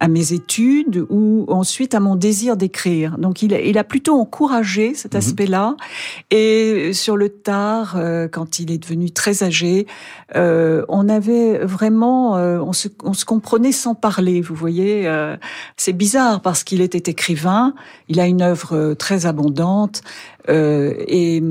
à, 0.00 0.08
mes 0.08 0.32
études 0.32 1.04
ou 1.10 1.46
ensuite 1.48 1.94
à 1.94 2.00
mon 2.00 2.14
désir 2.14 2.56
d'écrire. 2.56 3.18
Donc 3.18 3.42
il, 3.42 3.52
il, 3.52 3.76
a 3.76 3.84
plutôt 3.84 4.14
encouragé 4.14 4.94
cet 4.94 5.14
mhm. 5.14 5.18
aspect-là. 5.18 5.76
Et 6.30 6.92
sur 6.92 7.16
le 7.16 7.28
tard, 7.28 7.96
euh, 7.96 8.28
quand 8.28 8.60
il 8.60 8.70
est 8.70 8.78
devenu 8.78 9.10
très 9.10 9.42
âgé, 9.42 9.86
euh, 10.36 10.84
on 10.88 11.08
avait 11.08 11.58
vraiment, 11.58 12.36
euh, 12.36 12.58
on 12.58 12.72
se, 12.72 12.88
on, 13.02 13.14
se, 13.14 13.24
comprenait 13.24 13.72
sans 13.72 13.94
parler. 13.94 14.40
Vous 14.40 14.54
voyez, 14.54 15.06
euh, 15.06 15.36
c'est 15.76 15.92
bizarre 15.92 16.40
parce 16.40 16.64
qu'il 16.64 16.80
était 16.80 17.10
écrivain. 17.10 17.74
Il 18.08 18.20
a 18.20 18.26
une 18.26 18.42
œuvre 18.42 18.94
très 18.94 19.26
abondante. 19.26 20.02
et, 20.48 21.42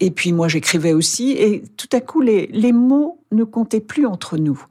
et 0.00 0.10
puis 0.10 0.32
moi 0.32 0.46
j'écrivais 0.46 0.92
aussi 0.92 1.32
et 1.32 1.64
tout 1.78 1.88
à 1.92 2.02
coup 2.02 2.20
les, 2.20 2.50
les 2.52 2.72
mots 2.72 3.18
ne 3.32 3.44
comptaient 3.44 3.80
plus 3.80 4.04
entre 4.04 4.36
nous. 4.36 4.62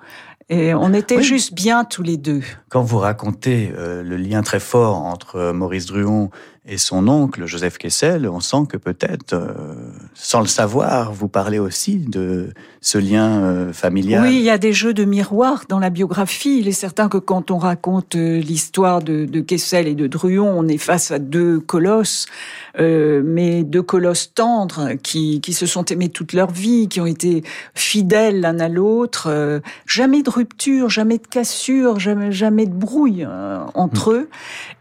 Et 0.49 0.75
on 0.75 0.93
était 0.93 1.23
juste 1.23 1.53
bien 1.53 1.85
tous 1.85 2.03
les 2.03 2.17
deux. 2.17 2.41
Quand 2.69 2.83
vous 2.83 2.99
racontez 2.99 3.73
euh, 3.75 4.03
le 4.03 4.15
lien 4.15 4.43
très 4.43 4.59
fort 4.59 4.97
entre 4.97 5.51
Maurice 5.51 5.87
Druon 5.87 6.29
et 6.67 6.79
son 6.79 7.07
oncle, 7.07 7.45
Joseph 7.45 7.77
Kessel, 7.77 8.27
on 8.27 8.39
sent 8.39 8.63
que 8.67 8.77
peut-être, 8.77 9.33
euh, 9.33 9.53
sans 10.15 10.39
le 10.39 10.47
savoir, 10.47 11.13
vous 11.13 11.27
parlez 11.27 11.59
aussi 11.59 11.97
de 11.97 12.49
ce 12.81 12.97
lien 12.97 13.43
euh, 13.43 13.71
familial. 13.71 14.23
Oui, 14.23 14.37
il 14.37 14.41
y 14.41 14.49
a 14.49 14.57
des 14.57 14.73
jeux 14.73 14.95
de 14.95 15.05
miroir 15.05 15.65
dans 15.69 15.77
la 15.77 15.91
biographie. 15.91 16.57
Il 16.61 16.67
est 16.67 16.71
certain 16.71 17.07
que 17.07 17.19
quand 17.19 17.51
on 17.51 17.59
raconte 17.59 18.15
euh, 18.15 18.39
l'histoire 18.39 19.03
de, 19.03 19.25
de, 19.25 19.41
Kessel 19.41 19.87
et 19.87 19.93
de 19.93 20.07
Druon, 20.07 20.51
on 20.57 20.67
est 20.67 20.79
face 20.79 21.11
à 21.11 21.19
deux 21.19 21.59
colosses, 21.59 22.25
mais 22.79 23.63
deux 23.63 23.83
colosses 23.83 24.33
tendres 24.33 24.93
qui, 25.03 25.41
qui 25.41 25.53
se 25.53 25.67
sont 25.67 25.85
aimés 25.85 26.09
toute 26.09 26.33
leur 26.33 26.49
vie, 26.49 26.87
qui 26.89 26.99
ont 26.99 27.05
été 27.05 27.43
fidèles 27.75 28.41
l'un 28.41 28.59
à 28.59 28.69
l'autre. 28.69 29.61
jamais 29.85 30.23
de 30.23 30.29
rupture, 30.29 30.89
jamais 30.89 31.19
de 31.19 31.27
cassure, 31.27 31.99
jamais, 31.99 32.31
jamais 32.31 32.65
de 32.65 32.73
brouille 32.73 33.25
entre 33.75 34.11
mm. 34.11 34.15
eux. 34.15 34.29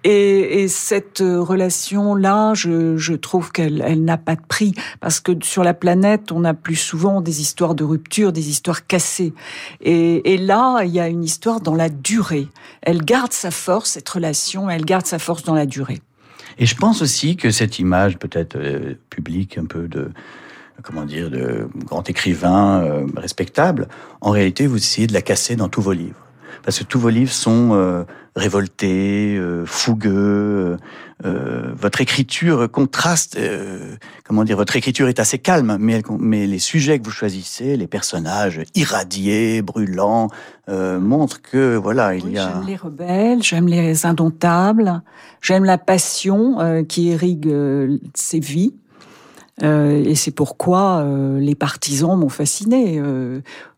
Et, 0.05 0.63
et 0.63 0.69
cette 0.69 1.21
relation 1.21 1.74
là, 2.17 2.55
je, 2.55 3.15
trouve 3.15 3.53
qu'elle 3.53 3.83
elle, 3.87 4.05
n'a 4.05 4.19
pas 4.19 4.37
de 4.37 4.45
prix 4.47 4.75
parce 5.01 5.21
que 5.21 5.33
sur 5.43 5.65
la 5.65 5.75
planète, 5.75 6.33
on 6.33 6.45
a 6.45 6.55
plus 6.55 6.77
souvent 6.77 7.21
des 7.21 7.41
histoires 7.41 7.75
de 7.75 7.85
rupture, 7.85 8.33
des 8.33 8.49
histoires 8.49 8.87
cassées. 8.87 9.33
Et, 9.81 10.37
là, 10.39 10.83
il 10.85 10.91
y 10.91 11.01
a 11.01 11.09
une 11.09 11.25
histoire 11.25 11.61
dans 11.61 11.75
la 11.75 11.89
durée. 11.89 12.49
Elle 12.83 13.03
garde 13.03 13.33
sa 13.33 13.51
force, 13.51 13.91
cette 13.91 14.09
relation, 14.09 14.69
elle 14.71 14.85
garde 14.85 15.07
sa 15.07 15.19
force 15.19 15.43
dans 15.45 15.55
la 15.55 15.67
durée. 15.67 16.01
Et 16.59 16.67
je 16.67 16.77
pense 16.77 17.03
aussi 17.03 17.37
que 17.37 17.51
cette 17.51 17.79
image, 17.79 18.19
peut-être 18.19 18.57
euh, 18.57 18.95
publique, 19.11 19.59
un 19.59 19.65
peu 19.65 19.89
de 19.89 20.11
comment 20.83 21.05
dire, 21.05 21.31
de 21.31 21.69
grand 21.87 22.09
écrivain 22.11 22.83
euh, 22.83 23.07
respectable, 23.17 23.89
en 24.21 24.31
réalité, 24.31 24.67
vous 24.67 24.77
essayez 24.77 25.07
de 25.07 25.13
la 25.13 25.23
casser 25.23 25.57
dans 25.57 25.69
tous 25.69 25.81
vos 25.81 25.93
livres 25.93 26.24
parce 26.65 26.79
que 26.79 26.85
tous 26.85 26.99
vos 26.99 27.11
livres 27.11 27.33
sont 27.33 27.71
euh, 27.73 28.05
révoltés, 28.35 29.37
euh, 29.37 29.65
fougueux. 29.67 30.77
Euh, 31.25 31.73
votre 31.75 32.01
écriture 32.01 32.71
contraste. 32.71 33.39
comment 34.25 34.45
dire 34.45 34.57
Votre 34.57 34.77
écriture 34.77 35.09
est 35.09 35.21
assez 35.21 35.39
calme, 35.39 35.77
mais, 35.79 36.03
mais 36.19 36.47
les 36.47 36.59
sujets 36.59 36.99
que 36.99 37.05
vous 37.05 37.11
choisissez, 37.11 37.77
les 37.77 37.87
personnages 37.87 38.63
irradiés, 38.75 39.63
brûlants, 39.63 40.29
montrent 40.69 41.43
que 41.43 41.77
voilà, 41.77 42.15
il 42.15 42.31
y 42.31 42.39
a. 42.39 42.53
J'aime 42.53 42.67
les 42.67 42.77
rebelles, 42.77 43.43
j'aime 43.43 43.69
les 43.69 44.07
indomptables, 44.07 45.03
j'aime 45.41 45.65
la 45.65 45.79
passion 45.79 46.85
qui 46.89 47.11
irrigue 47.11 47.55
ces 48.15 48.41
vies. 48.41 48.75
et 49.63 50.15
c'est 50.15 50.33
pourquoi 50.33 51.07
les 51.39 51.55
partisans 51.55 52.19
m'ont 52.19 52.29
fasciné, 52.29 53.01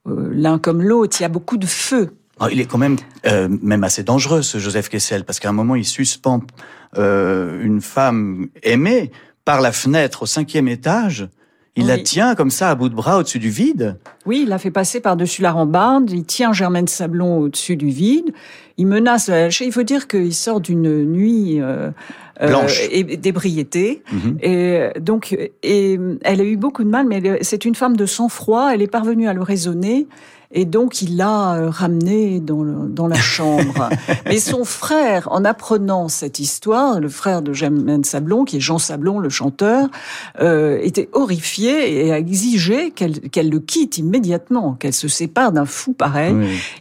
l'un 0.06 0.58
comme 0.58 0.82
l'autre. 0.82 1.16
Il 1.20 1.22
y 1.22 1.26
a 1.26 1.30
beaucoup 1.30 1.58
de 1.58 1.66
feu 1.66 2.12
ah, 2.38 2.48
il 2.52 2.60
est 2.60 2.66
quand 2.66 2.78
même 2.78 2.96
euh, 3.26 3.48
même 3.62 3.82
assez 3.82 4.02
dangereux 4.02 4.42
ce 4.42 4.58
Joseph 4.58 4.90
Kessel 4.90 5.24
parce 5.24 5.40
qu'à 5.40 5.48
un 5.48 5.52
moment 5.52 5.74
il 5.74 5.86
suspend 5.86 6.42
euh, 6.98 7.62
une 7.62 7.80
femme 7.80 8.48
aimée 8.62 9.10
par 9.44 9.60
la 9.60 9.72
fenêtre 9.72 10.22
au 10.22 10.26
cinquième 10.26 10.68
étage. 10.68 11.28
Il 11.78 11.88
la 11.88 11.98
tient 11.98 12.34
comme 12.34 12.50
ça 12.50 12.70
à 12.70 12.74
bout 12.74 12.88
de 12.88 12.94
bras 12.94 13.18
au-dessus 13.18 13.38
du 13.38 13.50
vide. 13.50 13.98
Oui, 14.24 14.40
il 14.44 14.48
la 14.48 14.56
fait 14.56 14.70
passer 14.70 15.00
par-dessus 15.00 15.42
la 15.42 15.52
rambarde. 15.52 16.10
Il 16.10 16.24
tient 16.24 16.54
Germaine 16.54 16.88
Sablon 16.88 17.38
au-dessus 17.38 17.76
du 17.76 17.90
vide. 17.90 18.32
Il 18.78 18.86
menace 18.86 19.28
de 19.28 19.62
Il 19.62 19.72
faut 19.72 19.82
dire 19.82 20.08
qu'il 20.08 20.32
sort 20.32 20.62
d'une 20.62 21.04
nuit 21.04 21.60
euh, 21.60 21.90
Blanche. 22.40 22.80
et 22.90 23.04
d'ébriété. 23.18 24.02
Mhm. 24.10 24.38
Et 24.40 24.88
donc, 25.00 25.36
et 25.62 26.00
elle 26.22 26.40
a 26.40 26.44
eu 26.44 26.56
beaucoup 26.56 26.82
de 26.82 26.88
mal, 26.88 27.06
mais 27.06 27.42
c'est 27.42 27.66
une 27.66 27.74
femme 27.74 27.94
de 27.94 28.06
sang-froid. 28.06 28.70
Elle 28.72 28.80
est 28.80 28.90
parvenue 28.90 29.28
à 29.28 29.34
le 29.34 29.42
raisonner. 29.42 30.06
Et 30.52 30.64
donc, 30.64 31.02
il 31.02 31.16
l'a 31.16 31.54
euh, 31.54 31.70
ramené 31.70 32.40
dans, 32.40 32.64
dans 32.64 33.08
la 33.08 33.16
chambre. 33.16 33.88
Mais 34.26 34.38
son 34.38 34.64
frère, 34.64 35.28
en 35.30 35.44
apprenant 35.44 36.08
cette 36.08 36.38
histoire, 36.38 37.00
le 37.00 37.08
frère 37.08 37.42
de 37.42 37.52
Germaine 37.52 38.04
Sablon, 38.04 38.44
qui 38.44 38.56
est 38.56 38.60
Jean 38.60 38.78
Sablon, 38.78 39.18
le 39.18 39.28
chanteur, 39.28 39.88
euh, 40.40 40.78
était 40.82 41.08
horrifié 41.12 42.06
et 42.06 42.12
a 42.12 42.18
exigé 42.18 42.90
qu'elle 42.90 43.50
le 43.50 43.60
quitte 43.60 43.98
immédiatement, 43.98 44.74
qu'elle 44.74 44.92
se 44.92 45.08
sépare 45.08 45.52
d'un 45.52 45.66
fou 45.66 45.92
pareil. 45.92 46.34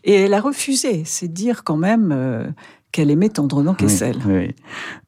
Et 0.04 0.14
elle 0.14 0.34
a 0.34 0.42
refusé. 0.42 1.04
C'est 1.06 1.32
dire 1.32 1.64
quand 1.64 1.78
même... 1.78 2.12
Euh, 2.12 2.48
qu'elle 2.92 3.12
aimait 3.12 3.28
tendrement 3.28 3.74
Kessel. 3.74 4.16
Oui, 4.26 4.56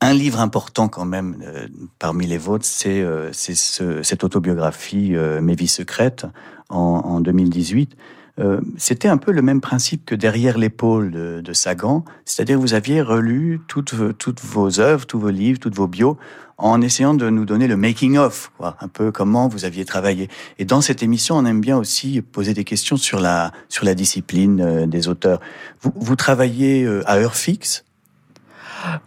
Un 0.01 0.11
livre 0.11 0.41
important 0.41 0.89
quand 0.89 1.05
même 1.05 1.37
euh, 1.41 1.67
parmi 1.99 2.27
les 2.27 2.37
vôtres, 2.37 2.65
c'est 2.65 2.99
euh, 2.99 3.31
ce, 3.31 4.03
cette 4.03 4.25
autobiographie 4.25 5.15
Mes 5.41 5.55
vies 5.55 5.69
secrètes 5.69 6.25
en, 6.67 6.77
en 6.77 7.21
2018. 7.21 7.95
Euh, 8.39 8.61
c'était 8.77 9.07
un 9.07 9.17
peu 9.17 9.31
le 9.31 9.41
même 9.41 9.61
principe 9.61 10.05
que 10.05 10.13
derrière 10.13 10.57
l'épaule 10.57 11.11
de, 11.11 11.53
Sagan, 11.53 12.05
c'est-à-dire 12.25 12.59
vous 12.59 12.73
aviez 12.73 13.01
relu 13.01 13.61
toutes, 13.67 13.95
toutes 14.17 14.41
vos 14.41 14.79
œuvres, 14.79 15.07
tous 15.07 15.19
vos 15.19 15.31
livres, 15.31 15.59
toutes 15.59 15.75
vos 15.75 15.87
bios, 15.87 16.17
en 16.57 16.81
essayant 16.81 17.13
de 17.13 17.29
nous 17.29 17.45
donner 17.45 17.67
le 17.67 17.77
making 17.77 18.17
of, 18.17 18.51
quoi, 18.57 18.77
un 18.81 18.87
peu 18.87 19.11
comment 19.11 19.47
vous 19.47 19.65
aviez 19.65 19.85
travaillé. 19.85 20.27
Et 20.57 20.65
dans 20.65 20.81
cette 20.81 21.03
émission, 21.03 21.37
on 21.37 21.45
aime 21.45 21.61
bien 21.61 21.77
aussi 21.77 22.21
poser 22.21 22.53
des 22.53 22.63
questions 22.63 22.97
sur 22.97 23.19
la 23.19 23.51
sur 23.69 23.85
la 23.85 23.93
discipline 23.93 24.61
euh, 24.61 24.87
des 24.87 25.07
auteurs. 25.07 25.39
Vous, 25.81 25.93
vous 25.95 26.15
travaillez 26.15 26.83
euh, 26.83 27.03
à 27.05 27.17
heure 27.17 27.35
fixe? 27.35 27.85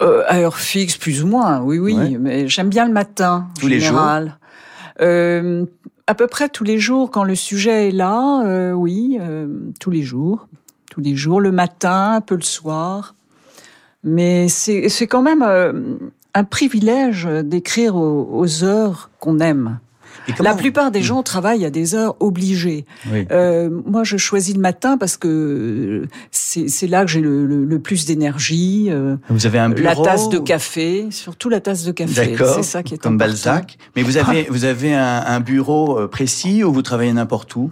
Euh, 0.01 0.22
à 0.28 0.39
heure 0.39 0.59
fixe, 0.59 0.97
plus 0.97 1.22
ou 1.22 1.26
moins, 1.26 1.61
oui, 1.61 1.78
oui. 1.78 2.16
Mais 2.18 2.49
j'aime 2.49 2.68
bien 2.68 2.87
le 2.87 2.93
matin, 2.93 3.49
Tous 3.59 3.68
les 3.68 3.81
jours 3.81 4.01
à 6.11 6.14
peu 6.16 6.26
près 6.26 6.48
tous 6.48 6.64
les 6.64 6.80
jours, 6.80 7.12
quand 7.12 7.22
le 7.22 7.36
sujet 7.36 7.86
est 7.86 7.92
là, 7.92 8.42
euh, 8.44 8.72
oui, 8.72 9.16
euh, 9.20 9.46
tous 9.78 9.92
les 9.92 10.02
jours. 10.02 10.48
Tous 10.90 11.00
les 11.00 11.14
jours, 11.14 11.40
le 11.40 11.52
matin, 11.52 12.14
un 12.14 12.20
peu 12.20 12.34
le 12.34 12.42
soir. 12.42 13.14
Mais 14.02 14.48
c'est 14.48 15.06
quand 15.06 15.22
même 15.22 15.44
euh, 15.46 15.72
un 16.34 16.42
privilège 16.42 17.26
d'écrire 17.26 17.94
aux, 17.94 18.64
heures 18.64 19.11
qu'on 19.20 19.38
aime. 19.38 19.78
La 20.38 20.54
plupart 20.54 20.90
des 20.90 21.02
gens 21.02 21.22
travaillent 21.22 21.64
à 21.64 21.70
des 21.70 21.94
heures 21.94 22.16
obligées. 22.20 22.84
Euh, 23.30 23.70
moi, 23.86 24.04
je 24.04 24.16
choisis 24.16 24.54
le 24.54 24.60
matin 24.60 24.98
parce 24.98 25.16
que 25.16 26.06
c'est 26.30 26.86
là 26.86 27.04
que 27.04 27.10
j'ai 27.10 27.20
le, 27.20 27.46
le, 27.46 27.78
plus 27.78 28.04
d'énergie. 28.04 28.88
Euh, 28.90 29.16
vous 29.28 29.46
avez 29.46 29.58
un 29.58 29.70
bureau 29.70 29.88
La 29.88 29.96
tasse 29.96 30.28
de 30.28 30.38
café, 30.38 31.06
surtout 31.10 31.48
la 31.48 31.60
tasse 31.60 31.84
de 31.84 31.92
café. 31.92 32.36
C'est 32.54 32.62
ça 32.62 32.82
qui 32.82 32.94
est 32.94 32.98
Comme 32.98 33.18
Balzac. 33.18 33.78
Mais 33.96 34.02
vous 34.02 34.16
avez, 34.16 34.46
vous 34.50 34.64
avez 34.64 34.94
un, 34.94 35.22
un 35.26 35.40
bureau 35.40 35.98
euh, 35.98 36.08
précis 36.08 36.62
ou 36.64 36.72
vous 36.72 36.82
travaillez 36.82 37.12
n'importe 37.12 37.54
où? 37.56 37.70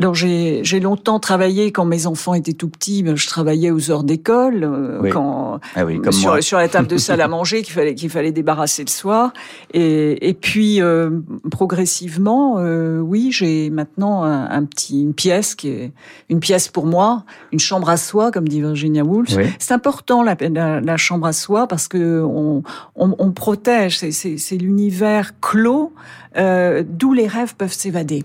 Alors 0.00 0.14
j'ai 0.14 0.80
longtemps 0.80 1.20
travaillé 1.20 1.72
quand 1.72 1.84
mes 1.84 2.06
enfants 2.06 2.32
étaient 2.32 2.54
tout 2.54 2.70
petits. 2.70 3.02
Ben, 3.02 3.16
je 3.16 3.26
travaillais 3.26 3.70
aux 3.70 3.90
heures 3.90 4.02
d'école, 4.02 4.64
euh, 4.64 5.10
quand 5.12 5.60
ah 5.76 5.84
oui, 5.84 6.00
comme 6.00 6.10
sur, 6.10 6.42
sur, 6.42 6.56
la 6.56 6.68
table 6.68 6.88
de 6.88 6.96
salle 6.96 7.20
à 7.20 7.28
manger 7.28 7.60
qu'il 7.60 7.74
fallait 7.74 7.94
qu'il 7.94 8.08
fallait 8.08 8.32
débarrasser 8.32 8.82
le 8.82 8.88
soir. 8.88 9.34
Et, 9.74 10.26
et 10.26 10.32
puis 10.32 10.80
euh, 10.80 11.10
progressivement, 11.50 12.56
euh, 12.60 12.98
oui, 12.98 13.28
j'ai 13.30 13.68
maintenant 13.68 14.22
un, 14.22 14.64
petit 14.64 15.02
une 15.02 15.12
pièce 15.12 15.54
qui 15.54 15.68
est 15.68 15.92
une 16.30 16.40
pièce 16.40 16.68
pour 16.68 16.86
moi, 16.86 17.24
une 17.52 17.60
chambre 17.60 17.90
à 17.90 17.98
soi, 17.98 18.30
comme 18.30 18.48
dit 18.48 18.62
Virginia 18.62 19.04
Woolf. 19.04 19.36
C'est 19.58 19.74
important 19.74 20.22
la, 20.22 20.34
la, 20.80 20.96
chambre 20.96 21.26
à 21.26 21.34
soi 21.34 21.66
parce 21.66 21.88
que 21.88 22.22
on, 22.22 22.62
on, 22.96 23.14
on 23.18 23.32
protège. 23.32 23.98
C'est 23.98 24.56
l'univers 24.56 25.38
clos 25.40 25.92
d'où 26.34 27.12
les 27.12 27.26
rêves 27.26 27.54
peuvent 27.54 27.70
s'évader. 27.70 28.24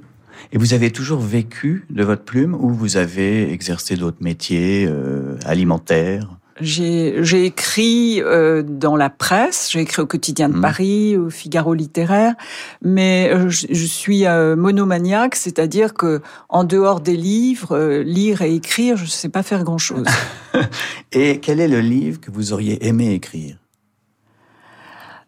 Et 0.51 0.57
vous 0.57 0.73
avez 0.73 0.91
toujours 0.91 1.19
vécu 1.19 1.85
de 1.89 2.03
votre 2.03 2.23
plume 2.23 2.55
ou 2.55 2.69
vous 2.69 2.97
avez 2.97 3.51
exercé 3.51 3.95
d'autres 3.95 4.21
métiers 4.21 4.87
euh, 4.87 5.37
alimentaires? 5.45 6.29
J'ai 6.61 7.45
écrit 7.45 8.21
euh, 8.21 8.63
dans 8.63 8.95
la 8.95 9.09
presse, 9.09 9.69
j'ai 9.71 9.81
écrit 9.81 10.01
au 10.01 10.05
Quotidien 10.05 10.47
de 10.47 10.55
mmh. 10.55 10.61
Paris, 10.61 11.17
au 11.17 11.29
Figaro 11.29 11.73
littéraire, 11.73 12.33
mais 12.81 13.29
euh, 13.29 13.49
je, 13.49 13.67
je, 13.69 13.85
suis 13.85 14.25
euh, 14.25 14.55
monomaniaque, 14.55 15.35
c'est-à-dire 15.35 15.93
que 15.93 16.21
en 16.47 16.63
dehors 16.63 17.01
des 17.01 17.17
livres, 17.17 17.75
euh, 17.75 18.03
lire 18.03 18.41
et 18.41 18.55
écrire, 18.55 18.95
je 18.95 19.03
ne 19.03 19.09
sais 19.09 19.27
pas 19.27 19.43
faire 19.43 19.65
grand-chose. 19.65 20.07
et 21.11 21.41
quel 21.41 21.59
est 21.59 21.67
le 21.67 21.81
livre 21.81 22.21
que 22.21 22.31
vous 22.31 22.53
auriez 22.53 22.87
aimé 22.87 23.11
écrire? 23.11 23.57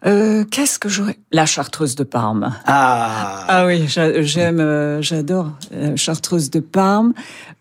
Euh, 0.05 0.45
Qu'est-ce 0.45 0.77
que 0.77 0.89
j'aurais 0.89 1.17
La 1.31 1.45
chartreuse 1.45 1.95
de 1.95 2.03
Parme. 2.03 2.53
Ah, 2.65 3.45
ah 3.47 3.65
oui, 3.65 3.85
j'aime, 3.87 4.59
euh, 4.59 5.01
j'adore 5.01 5.51
la 5.71 5.95
chartreuse 5.95 6.51
de 6.51 6.59
Parme 6.59 7.13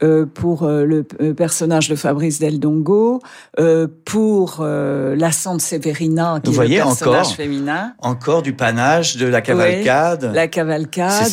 euh, 0.03 0.27
pour 0.27 0.65
euh, 0.65 0.85
le 0.85 1.03
personnage 1.33 1.89
de 1.89 1.97
Fabrice 1.97 2.39
Del 2.39 2.61
Dongo, 2.61 3.23
euh, 3.59 3.87
pour 4.05 4.63
la 4.63 5.33
Sante 5.33 5.63
Severina 5.63 6.41
qui 6.43 6.51
Vous 6.51 6.53
est 6.53 6.57
voyez, 6.57 6.77
le 6.77 6.85
personnage 6.85 7.21
encore, 7.21 7.35
féminin. 7.35 7.95
Encore 8.01 8.43
du 8.43 8.53
panache 8.53 9.17
de 9.17 9.27
la 9.27 9.41
cavalcade. 9.41 10.31
la 10.35 10.49
cavalcade. 10.49 11.33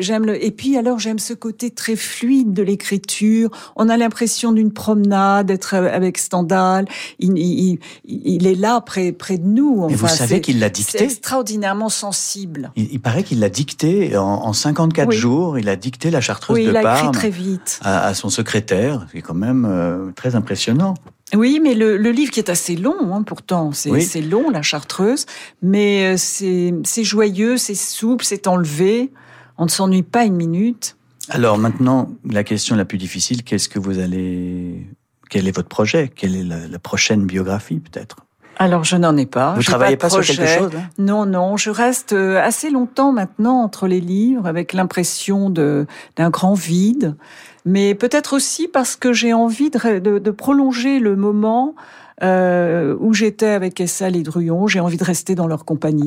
J'aime 0.00 0.26
le. 0.26 0.44
Et 0.44 0.50
puis 0.50 0.76
alors 0.76 0.98
j'aime 0.98 1.18
ce 1.18 1.32
côté 1.32 1.70
très 1.70 1.96
fluide 1.96 2.52
de 2.52 2.62
l'écriture. 2.62 3.48
On 3.76 3.88
a 3.88 3.96
l'impression 3.96 4.52
d'une 4.52 4.72
promenade, 4.72 5.46
d'être 5.46 5.74
avec 5.74 6.18
Stendhal. 6.18 6.84
Il, 7.18 7.38
il, 7.38 7.78
il, 8.04 8.46
est 8.46 8.54
là 8.54 8.82
près 8.82 9.12
près 9.12 9.38
de 9.38 9.46
nous. 9.46 9.84
Enfin, 9.84 9.94
vous 9.96 10.08
savez 10.08 10.41
qu'il 10.42 10.58
l'a 10.60 10.68
dicté. 10.68 10.98
C'est 10.98 11.04
extraordinairement 11.04 11.88
sensible. 11.88 12.70
Il, 12.76 13.00
paraît 13.00 13.22
qu'il 13.22 13.40
l'a 13.40 13.48
dicté 13.48 14.16
en, 14.16 14.24
en 14.24 14.52
54 14.52 15.10
jours. 15.12 15.58
Il 15.58 15.68
a 15.68 15.76
dicté 15.76 16.10
la 16.10 16.20
chartreuse 16.20 16.56
oui, 16.56 16.66
de 16.66 16.70
il 16.70 16.76
a 16.76 16.82
Parme 16.82 17.08
écrit 17.08 17.12
très 17.12 17.30
vite. 17.30 17.80
À, 17.82 18.06
à, 18.06 18.14
son 18.14 18.28
secrétaire, 18.28 19.06
c'est 19.12 19.22
quand 19.22 19.34
même 19.34 19.64
euh, 19.64 20.10
très 20.14 20.34
impressionnant. 20.34 20.94
Oui, 21.34 21.60
mais 21.62 21.74
le, 21.74 21.96
le, 21.96 22.10
livre 22.10 22.30
qui 22.30 22.40
est 22.40 22.50
assez 22.50 22.76
long, 22.76 23.14
hein, 23.14 23.22
pourtant, 23.22 23.72
c'est 23.72 23.90
Oui. 23.90 24.06
long, 24.20 24.50
la 24.50 24.60
chartreuse, 24.60 25.24
mais 25.62 26.12
euh, 26.12 26.16
c'est 26.18 26.74
c'est 26.84 27.04
joyeux, 27.04 27.56
c'est 27.56 27.74
souple, 27.74 28.24
c'est 28.24 28.46
enlevé, 28.46 29.10
on 29.56 29.64
ne 29.64 29.70
s'ennuie 29.70 30.02
pas 30.02 30.24
une 30.24 30.36
minute. 30.36 30.96
Alors 31.30 31.56
maintenant, 31.56 32.10
la 32.28 32.44
question 32.44 32.76
la 32.76 32.84
plus 32.84 32.98
difficile, 32.98 33.44
qu'est-ce 33.44 33.68
que 33.68 33.78
vous 33.78 33.98
allez... 33.98 34.86
Quel 35.30 35.48
est 35.48 35.52
votre 35.56 35.68
projet? 35.68 36.10
Quelle 36.14 36.36
est 36.36 36.44
la, 36.44 36.68
la 36.68 36.78
prochaine 36.78 37.24
biographie, 37.24 37.78
peut-être? 37.78 38.16
Alors, 38.58 38.84
je 38.84 38.96
n'en 38.96 39.16
ai 39.16 39.26
pas. 39.26 39.54
Vous 39.54 39.62
j'ai 39.62 39.68
travaillez 39.68 39.96
pas, 39.96 40.10
sur 40.10 40.22
quelque 40.22 40.46
chose 40.46 40.70
hein 40.76 40.88
Non, 40.98 41.26
non, 41.26 41.56
je 41.56 41.70
reste 41.70 42.12
euh, 42.12 42.40
assez 42.40 42.70
longtemps 42.70 43.12
maintenant 43.12 43.62
entre 43.62 43.86
les 43.86 44.00
livres 44.00 44.46
avec 44.46 44.72
l'impression 44.72 45.50
de 45.50 45.86
d'un 46.16 46.30
grand 46.30 46.54
vide, 46.54 47.16
mais 47.64 47.94
peut-être 47.94 48.34
aussi 48.34 48.68
parce 48.68 48.96
que 48.96 49.12
j'ai 49.12 49.32
envie 49.32 49.70
de, 49.70 49.98
de, 49.98 50.18
de, 50.18 50.30
prolonger 50.30 50.98
le 50.98 51.16
moment 51.16 51.74
euh, 52.22 52.94
où 53.00 53.14
j'étais 53.14 53.48
avec 53.48 53.80
Essal 53.80 54.14
et 54.14 54.22
Druyon. 54.22 54.68
J'ai 54.68 54.78
envie 54.78 54.96
de 54.96 55.04
rester 55.04 55.34
dans 55.34 55.48
leur 55.48 55.64
compagnie. 55.64 56.06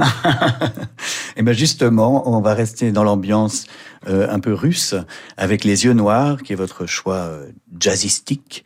Et 1.35 1.43
bien 1.43 1.51
justement, 1.51 2.29
on 2.29 2.39
va 2.39 2.53
rester 2.53 2.93
dans 2.93 3.03
l'ambiance 3.03 3.65
euh, 4.07 4.27
un 4.29 4.39
peu 4.39 4.53
russe 4.53 4.95
avec 5.35 5.65
Les 5.65 5.83
Yeux 5.83 5.93
Noirs, 5.93 6.41
qui 6.41 6.53
est 6.53 6.55
votre 6.55 6.85
choix 6.85 7.15
euh, 7.15 7.47
jazzistique, 7.79 8.63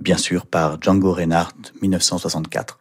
bien 0.00 0.16
sûr 0.16 0.46
par 0.46 0.82
Django 0.82 1.12
Reinhardt, 1.12 1.54
1964. 1.80 2.79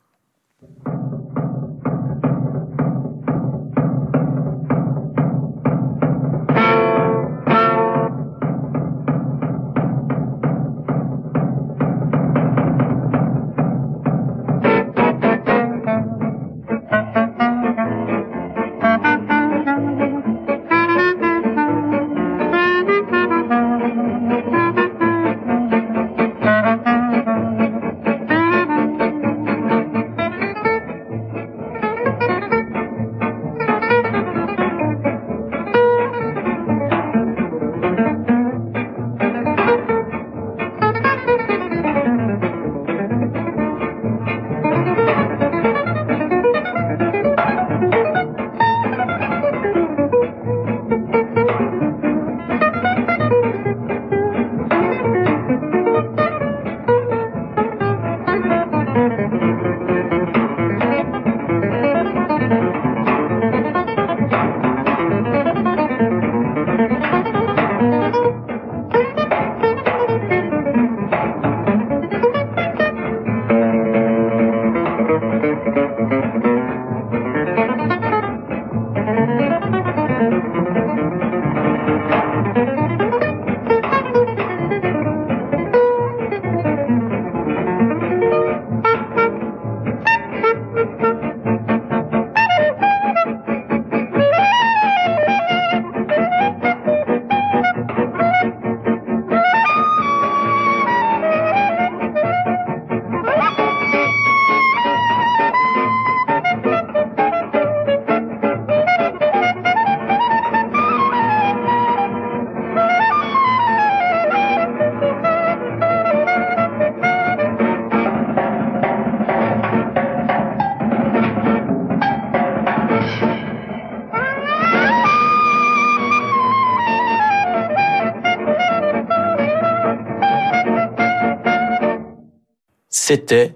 C'était 133.09 133.55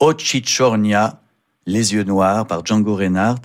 Ochichornia, 0.00 1.20
Les 1.66 1.92
yeux 1.92 2.04
noirs 2.04 2.46
par 2.46 2.64
Django 2.64 2.96
Reinhardt. 2.96 3.42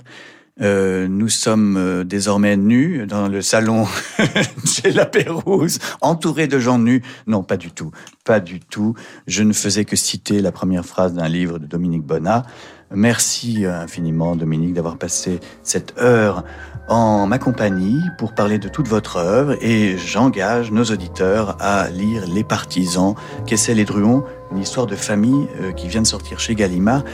Euh, 0.62 1.06
nous 1.06 1.28
sommes 1.28 1.76
euh, 1.76 2.02
désormais 2.02 2.56
nus 2.56 3.06
dans 3.06 3.28
le 3.28 3.42
salon 3.42 3.86
chez 4.64 4.90
la 4.90 5.04
Pérouse, 5.04 5.78
entourés 6.00 6.46
de 6.46 6.58
gens 6.58 6.78
nus. 6.78 7.02
Non, 7.26 7.42
pas 7.42 7.58
du 7.58 7.72
tout, 7.72 7.90
pas 8.24 8.40
du 8.40 8.60
tout. 8.60 8.94
Je 9.26 9.42
ne 9.42 9.52
faisais 9.52 9.84
que 9.84 9.96
citer 9.96 10.40
la 10.40 10.50
première 10.50 10.86
phrase 10.86 11.12
d'un 11.12 11.28
livre 11.28 11.58
de 11.58 11.66
Dominique 11.66 12.04
Bonnat. 12.04 12.46
Merci 12.90 13.66
infiniment, 13.66 14.36
Dominique, 14.36 14.72
d'avoir 14.72 14.96
passé 14.96 15.40
cette 15.62 15.94
heure 15.98 16.42
en 16.90 17.28
ma 17.28 17.38
compagnie 17.38 18.02
pour 18.18 18.32
parler 18.32 18.58
de 18.58 18.68
toute 18.68 18.88
votre 18.88 19.16
œuvre 19.16 19.56
et 19.62 19.96
j'engage 19.96 20.72
nos 20.72 20.84
auditeurs 20.84 21.56
à 21.60 21.88
lire 21.88 22.24
Les 22.26 22.42
Partisans, 22.42 23.14
Kessel 23.46 23.78
et 23.78 23.84
Druon, 23.84 24.24
une 24.50 24.58
histoire 24.58 24.86
de 24.86 24.96
famille 24.96 25.46
euh, 25.60 25.70
qui 25.70 25.86
vient 25.86 26.02
de 26.02 26.06
sortir 26.06 26.40
chez 26.40 26.56
Gallimard, 26.56 27.04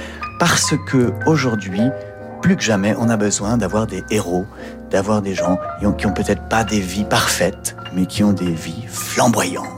parce 0.41 0.75
que 0.87 1.13
aujourd'hui, 1.27 1.91
plus 2.41 2.57
que 2.57 2.63
jamais, 2.63 2.95
on 2.99 3.11
a 3.11 3.19
besoin 3.19 3.59
d'avoir 3.59 3.87
des 3.87 4.03
héros, 4.11 4.47
d'avoir 4.91 5.21
des 5.21 5.35
gens 5.35 5.59
qui 5.79 5.87
ont, 5.87 5.93
qui 5.93 6.07
ont 6.07 6.15
peut-être 6.15 6.49
pas 6.49 6.65
des 6.65 6.81
vies 6.81 7.05
parfaites, 7.05 7.77
mais 7.95 8.07
qui 8.07 8.25
ont 8.25 8.33
des 8.33 8.53
vies 8.53 8.87
flamboyantes. 8.89 9.76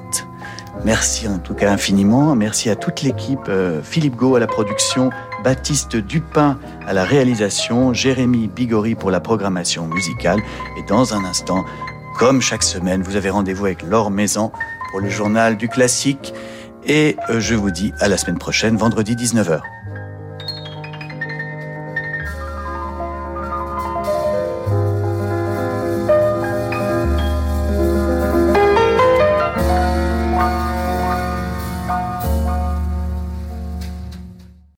Merci 0.85 1.29
en 1.29 1.39
tout 1.39 1.55
cas 1.55 1.73
infiniment. 1.73 2.35
Merci 2.35 2.71
à 2.71 2.77
toute 2.77 3.03
l'équipe, 3.03 3.49
euh, 3.49 3.83
Philippe 3.83 4.17
Gau 4.17 4.37
à 4.37 4.41
la 4.41 4.47
production, 4.47 5.11
Baptiste 5.43 5.97
Dupin 5.97 6.59
à 6.87 6.93
la 6.93 7.05
réalisation, 7.05 7.93
Jérémy 7.93 8.49
Bigori 8.49 8.95
pour 8.95 9.11
la 9.11 9.21
programmation 9.21 9.87
musicale. 9.87 10.41
Et 10.79 10.83
dans 10.89 11.15
un 11.15 11.25
instant, 11.25 11.65
comme 12.19 12.41
chaque 12.41 12.63
semaine, 12.63 13.03
vous 13.03 13.17
avez 13.17 13.31
rendez-vous 13.31 13.67
avec 13.67 13.83
Laure 13.83 14.11
Maison 14.11 14.53
pour 14.91 15.01
le 15.01 15.09
journal 15.09 15.57
du 15.57 15.69
classique. 15.69 16.33
Et 16.87 17.17
euh, 17.29 17.41
je 17.41 17.55
vous 17.55 17.71
dis 17.71 17.93
à 18.01 18.09
la 18.09 18.17
semaine 18.17 18.39
prochaine, 18.39 18.77
vendredi 18.77 19.15
19h. 19.15 19.61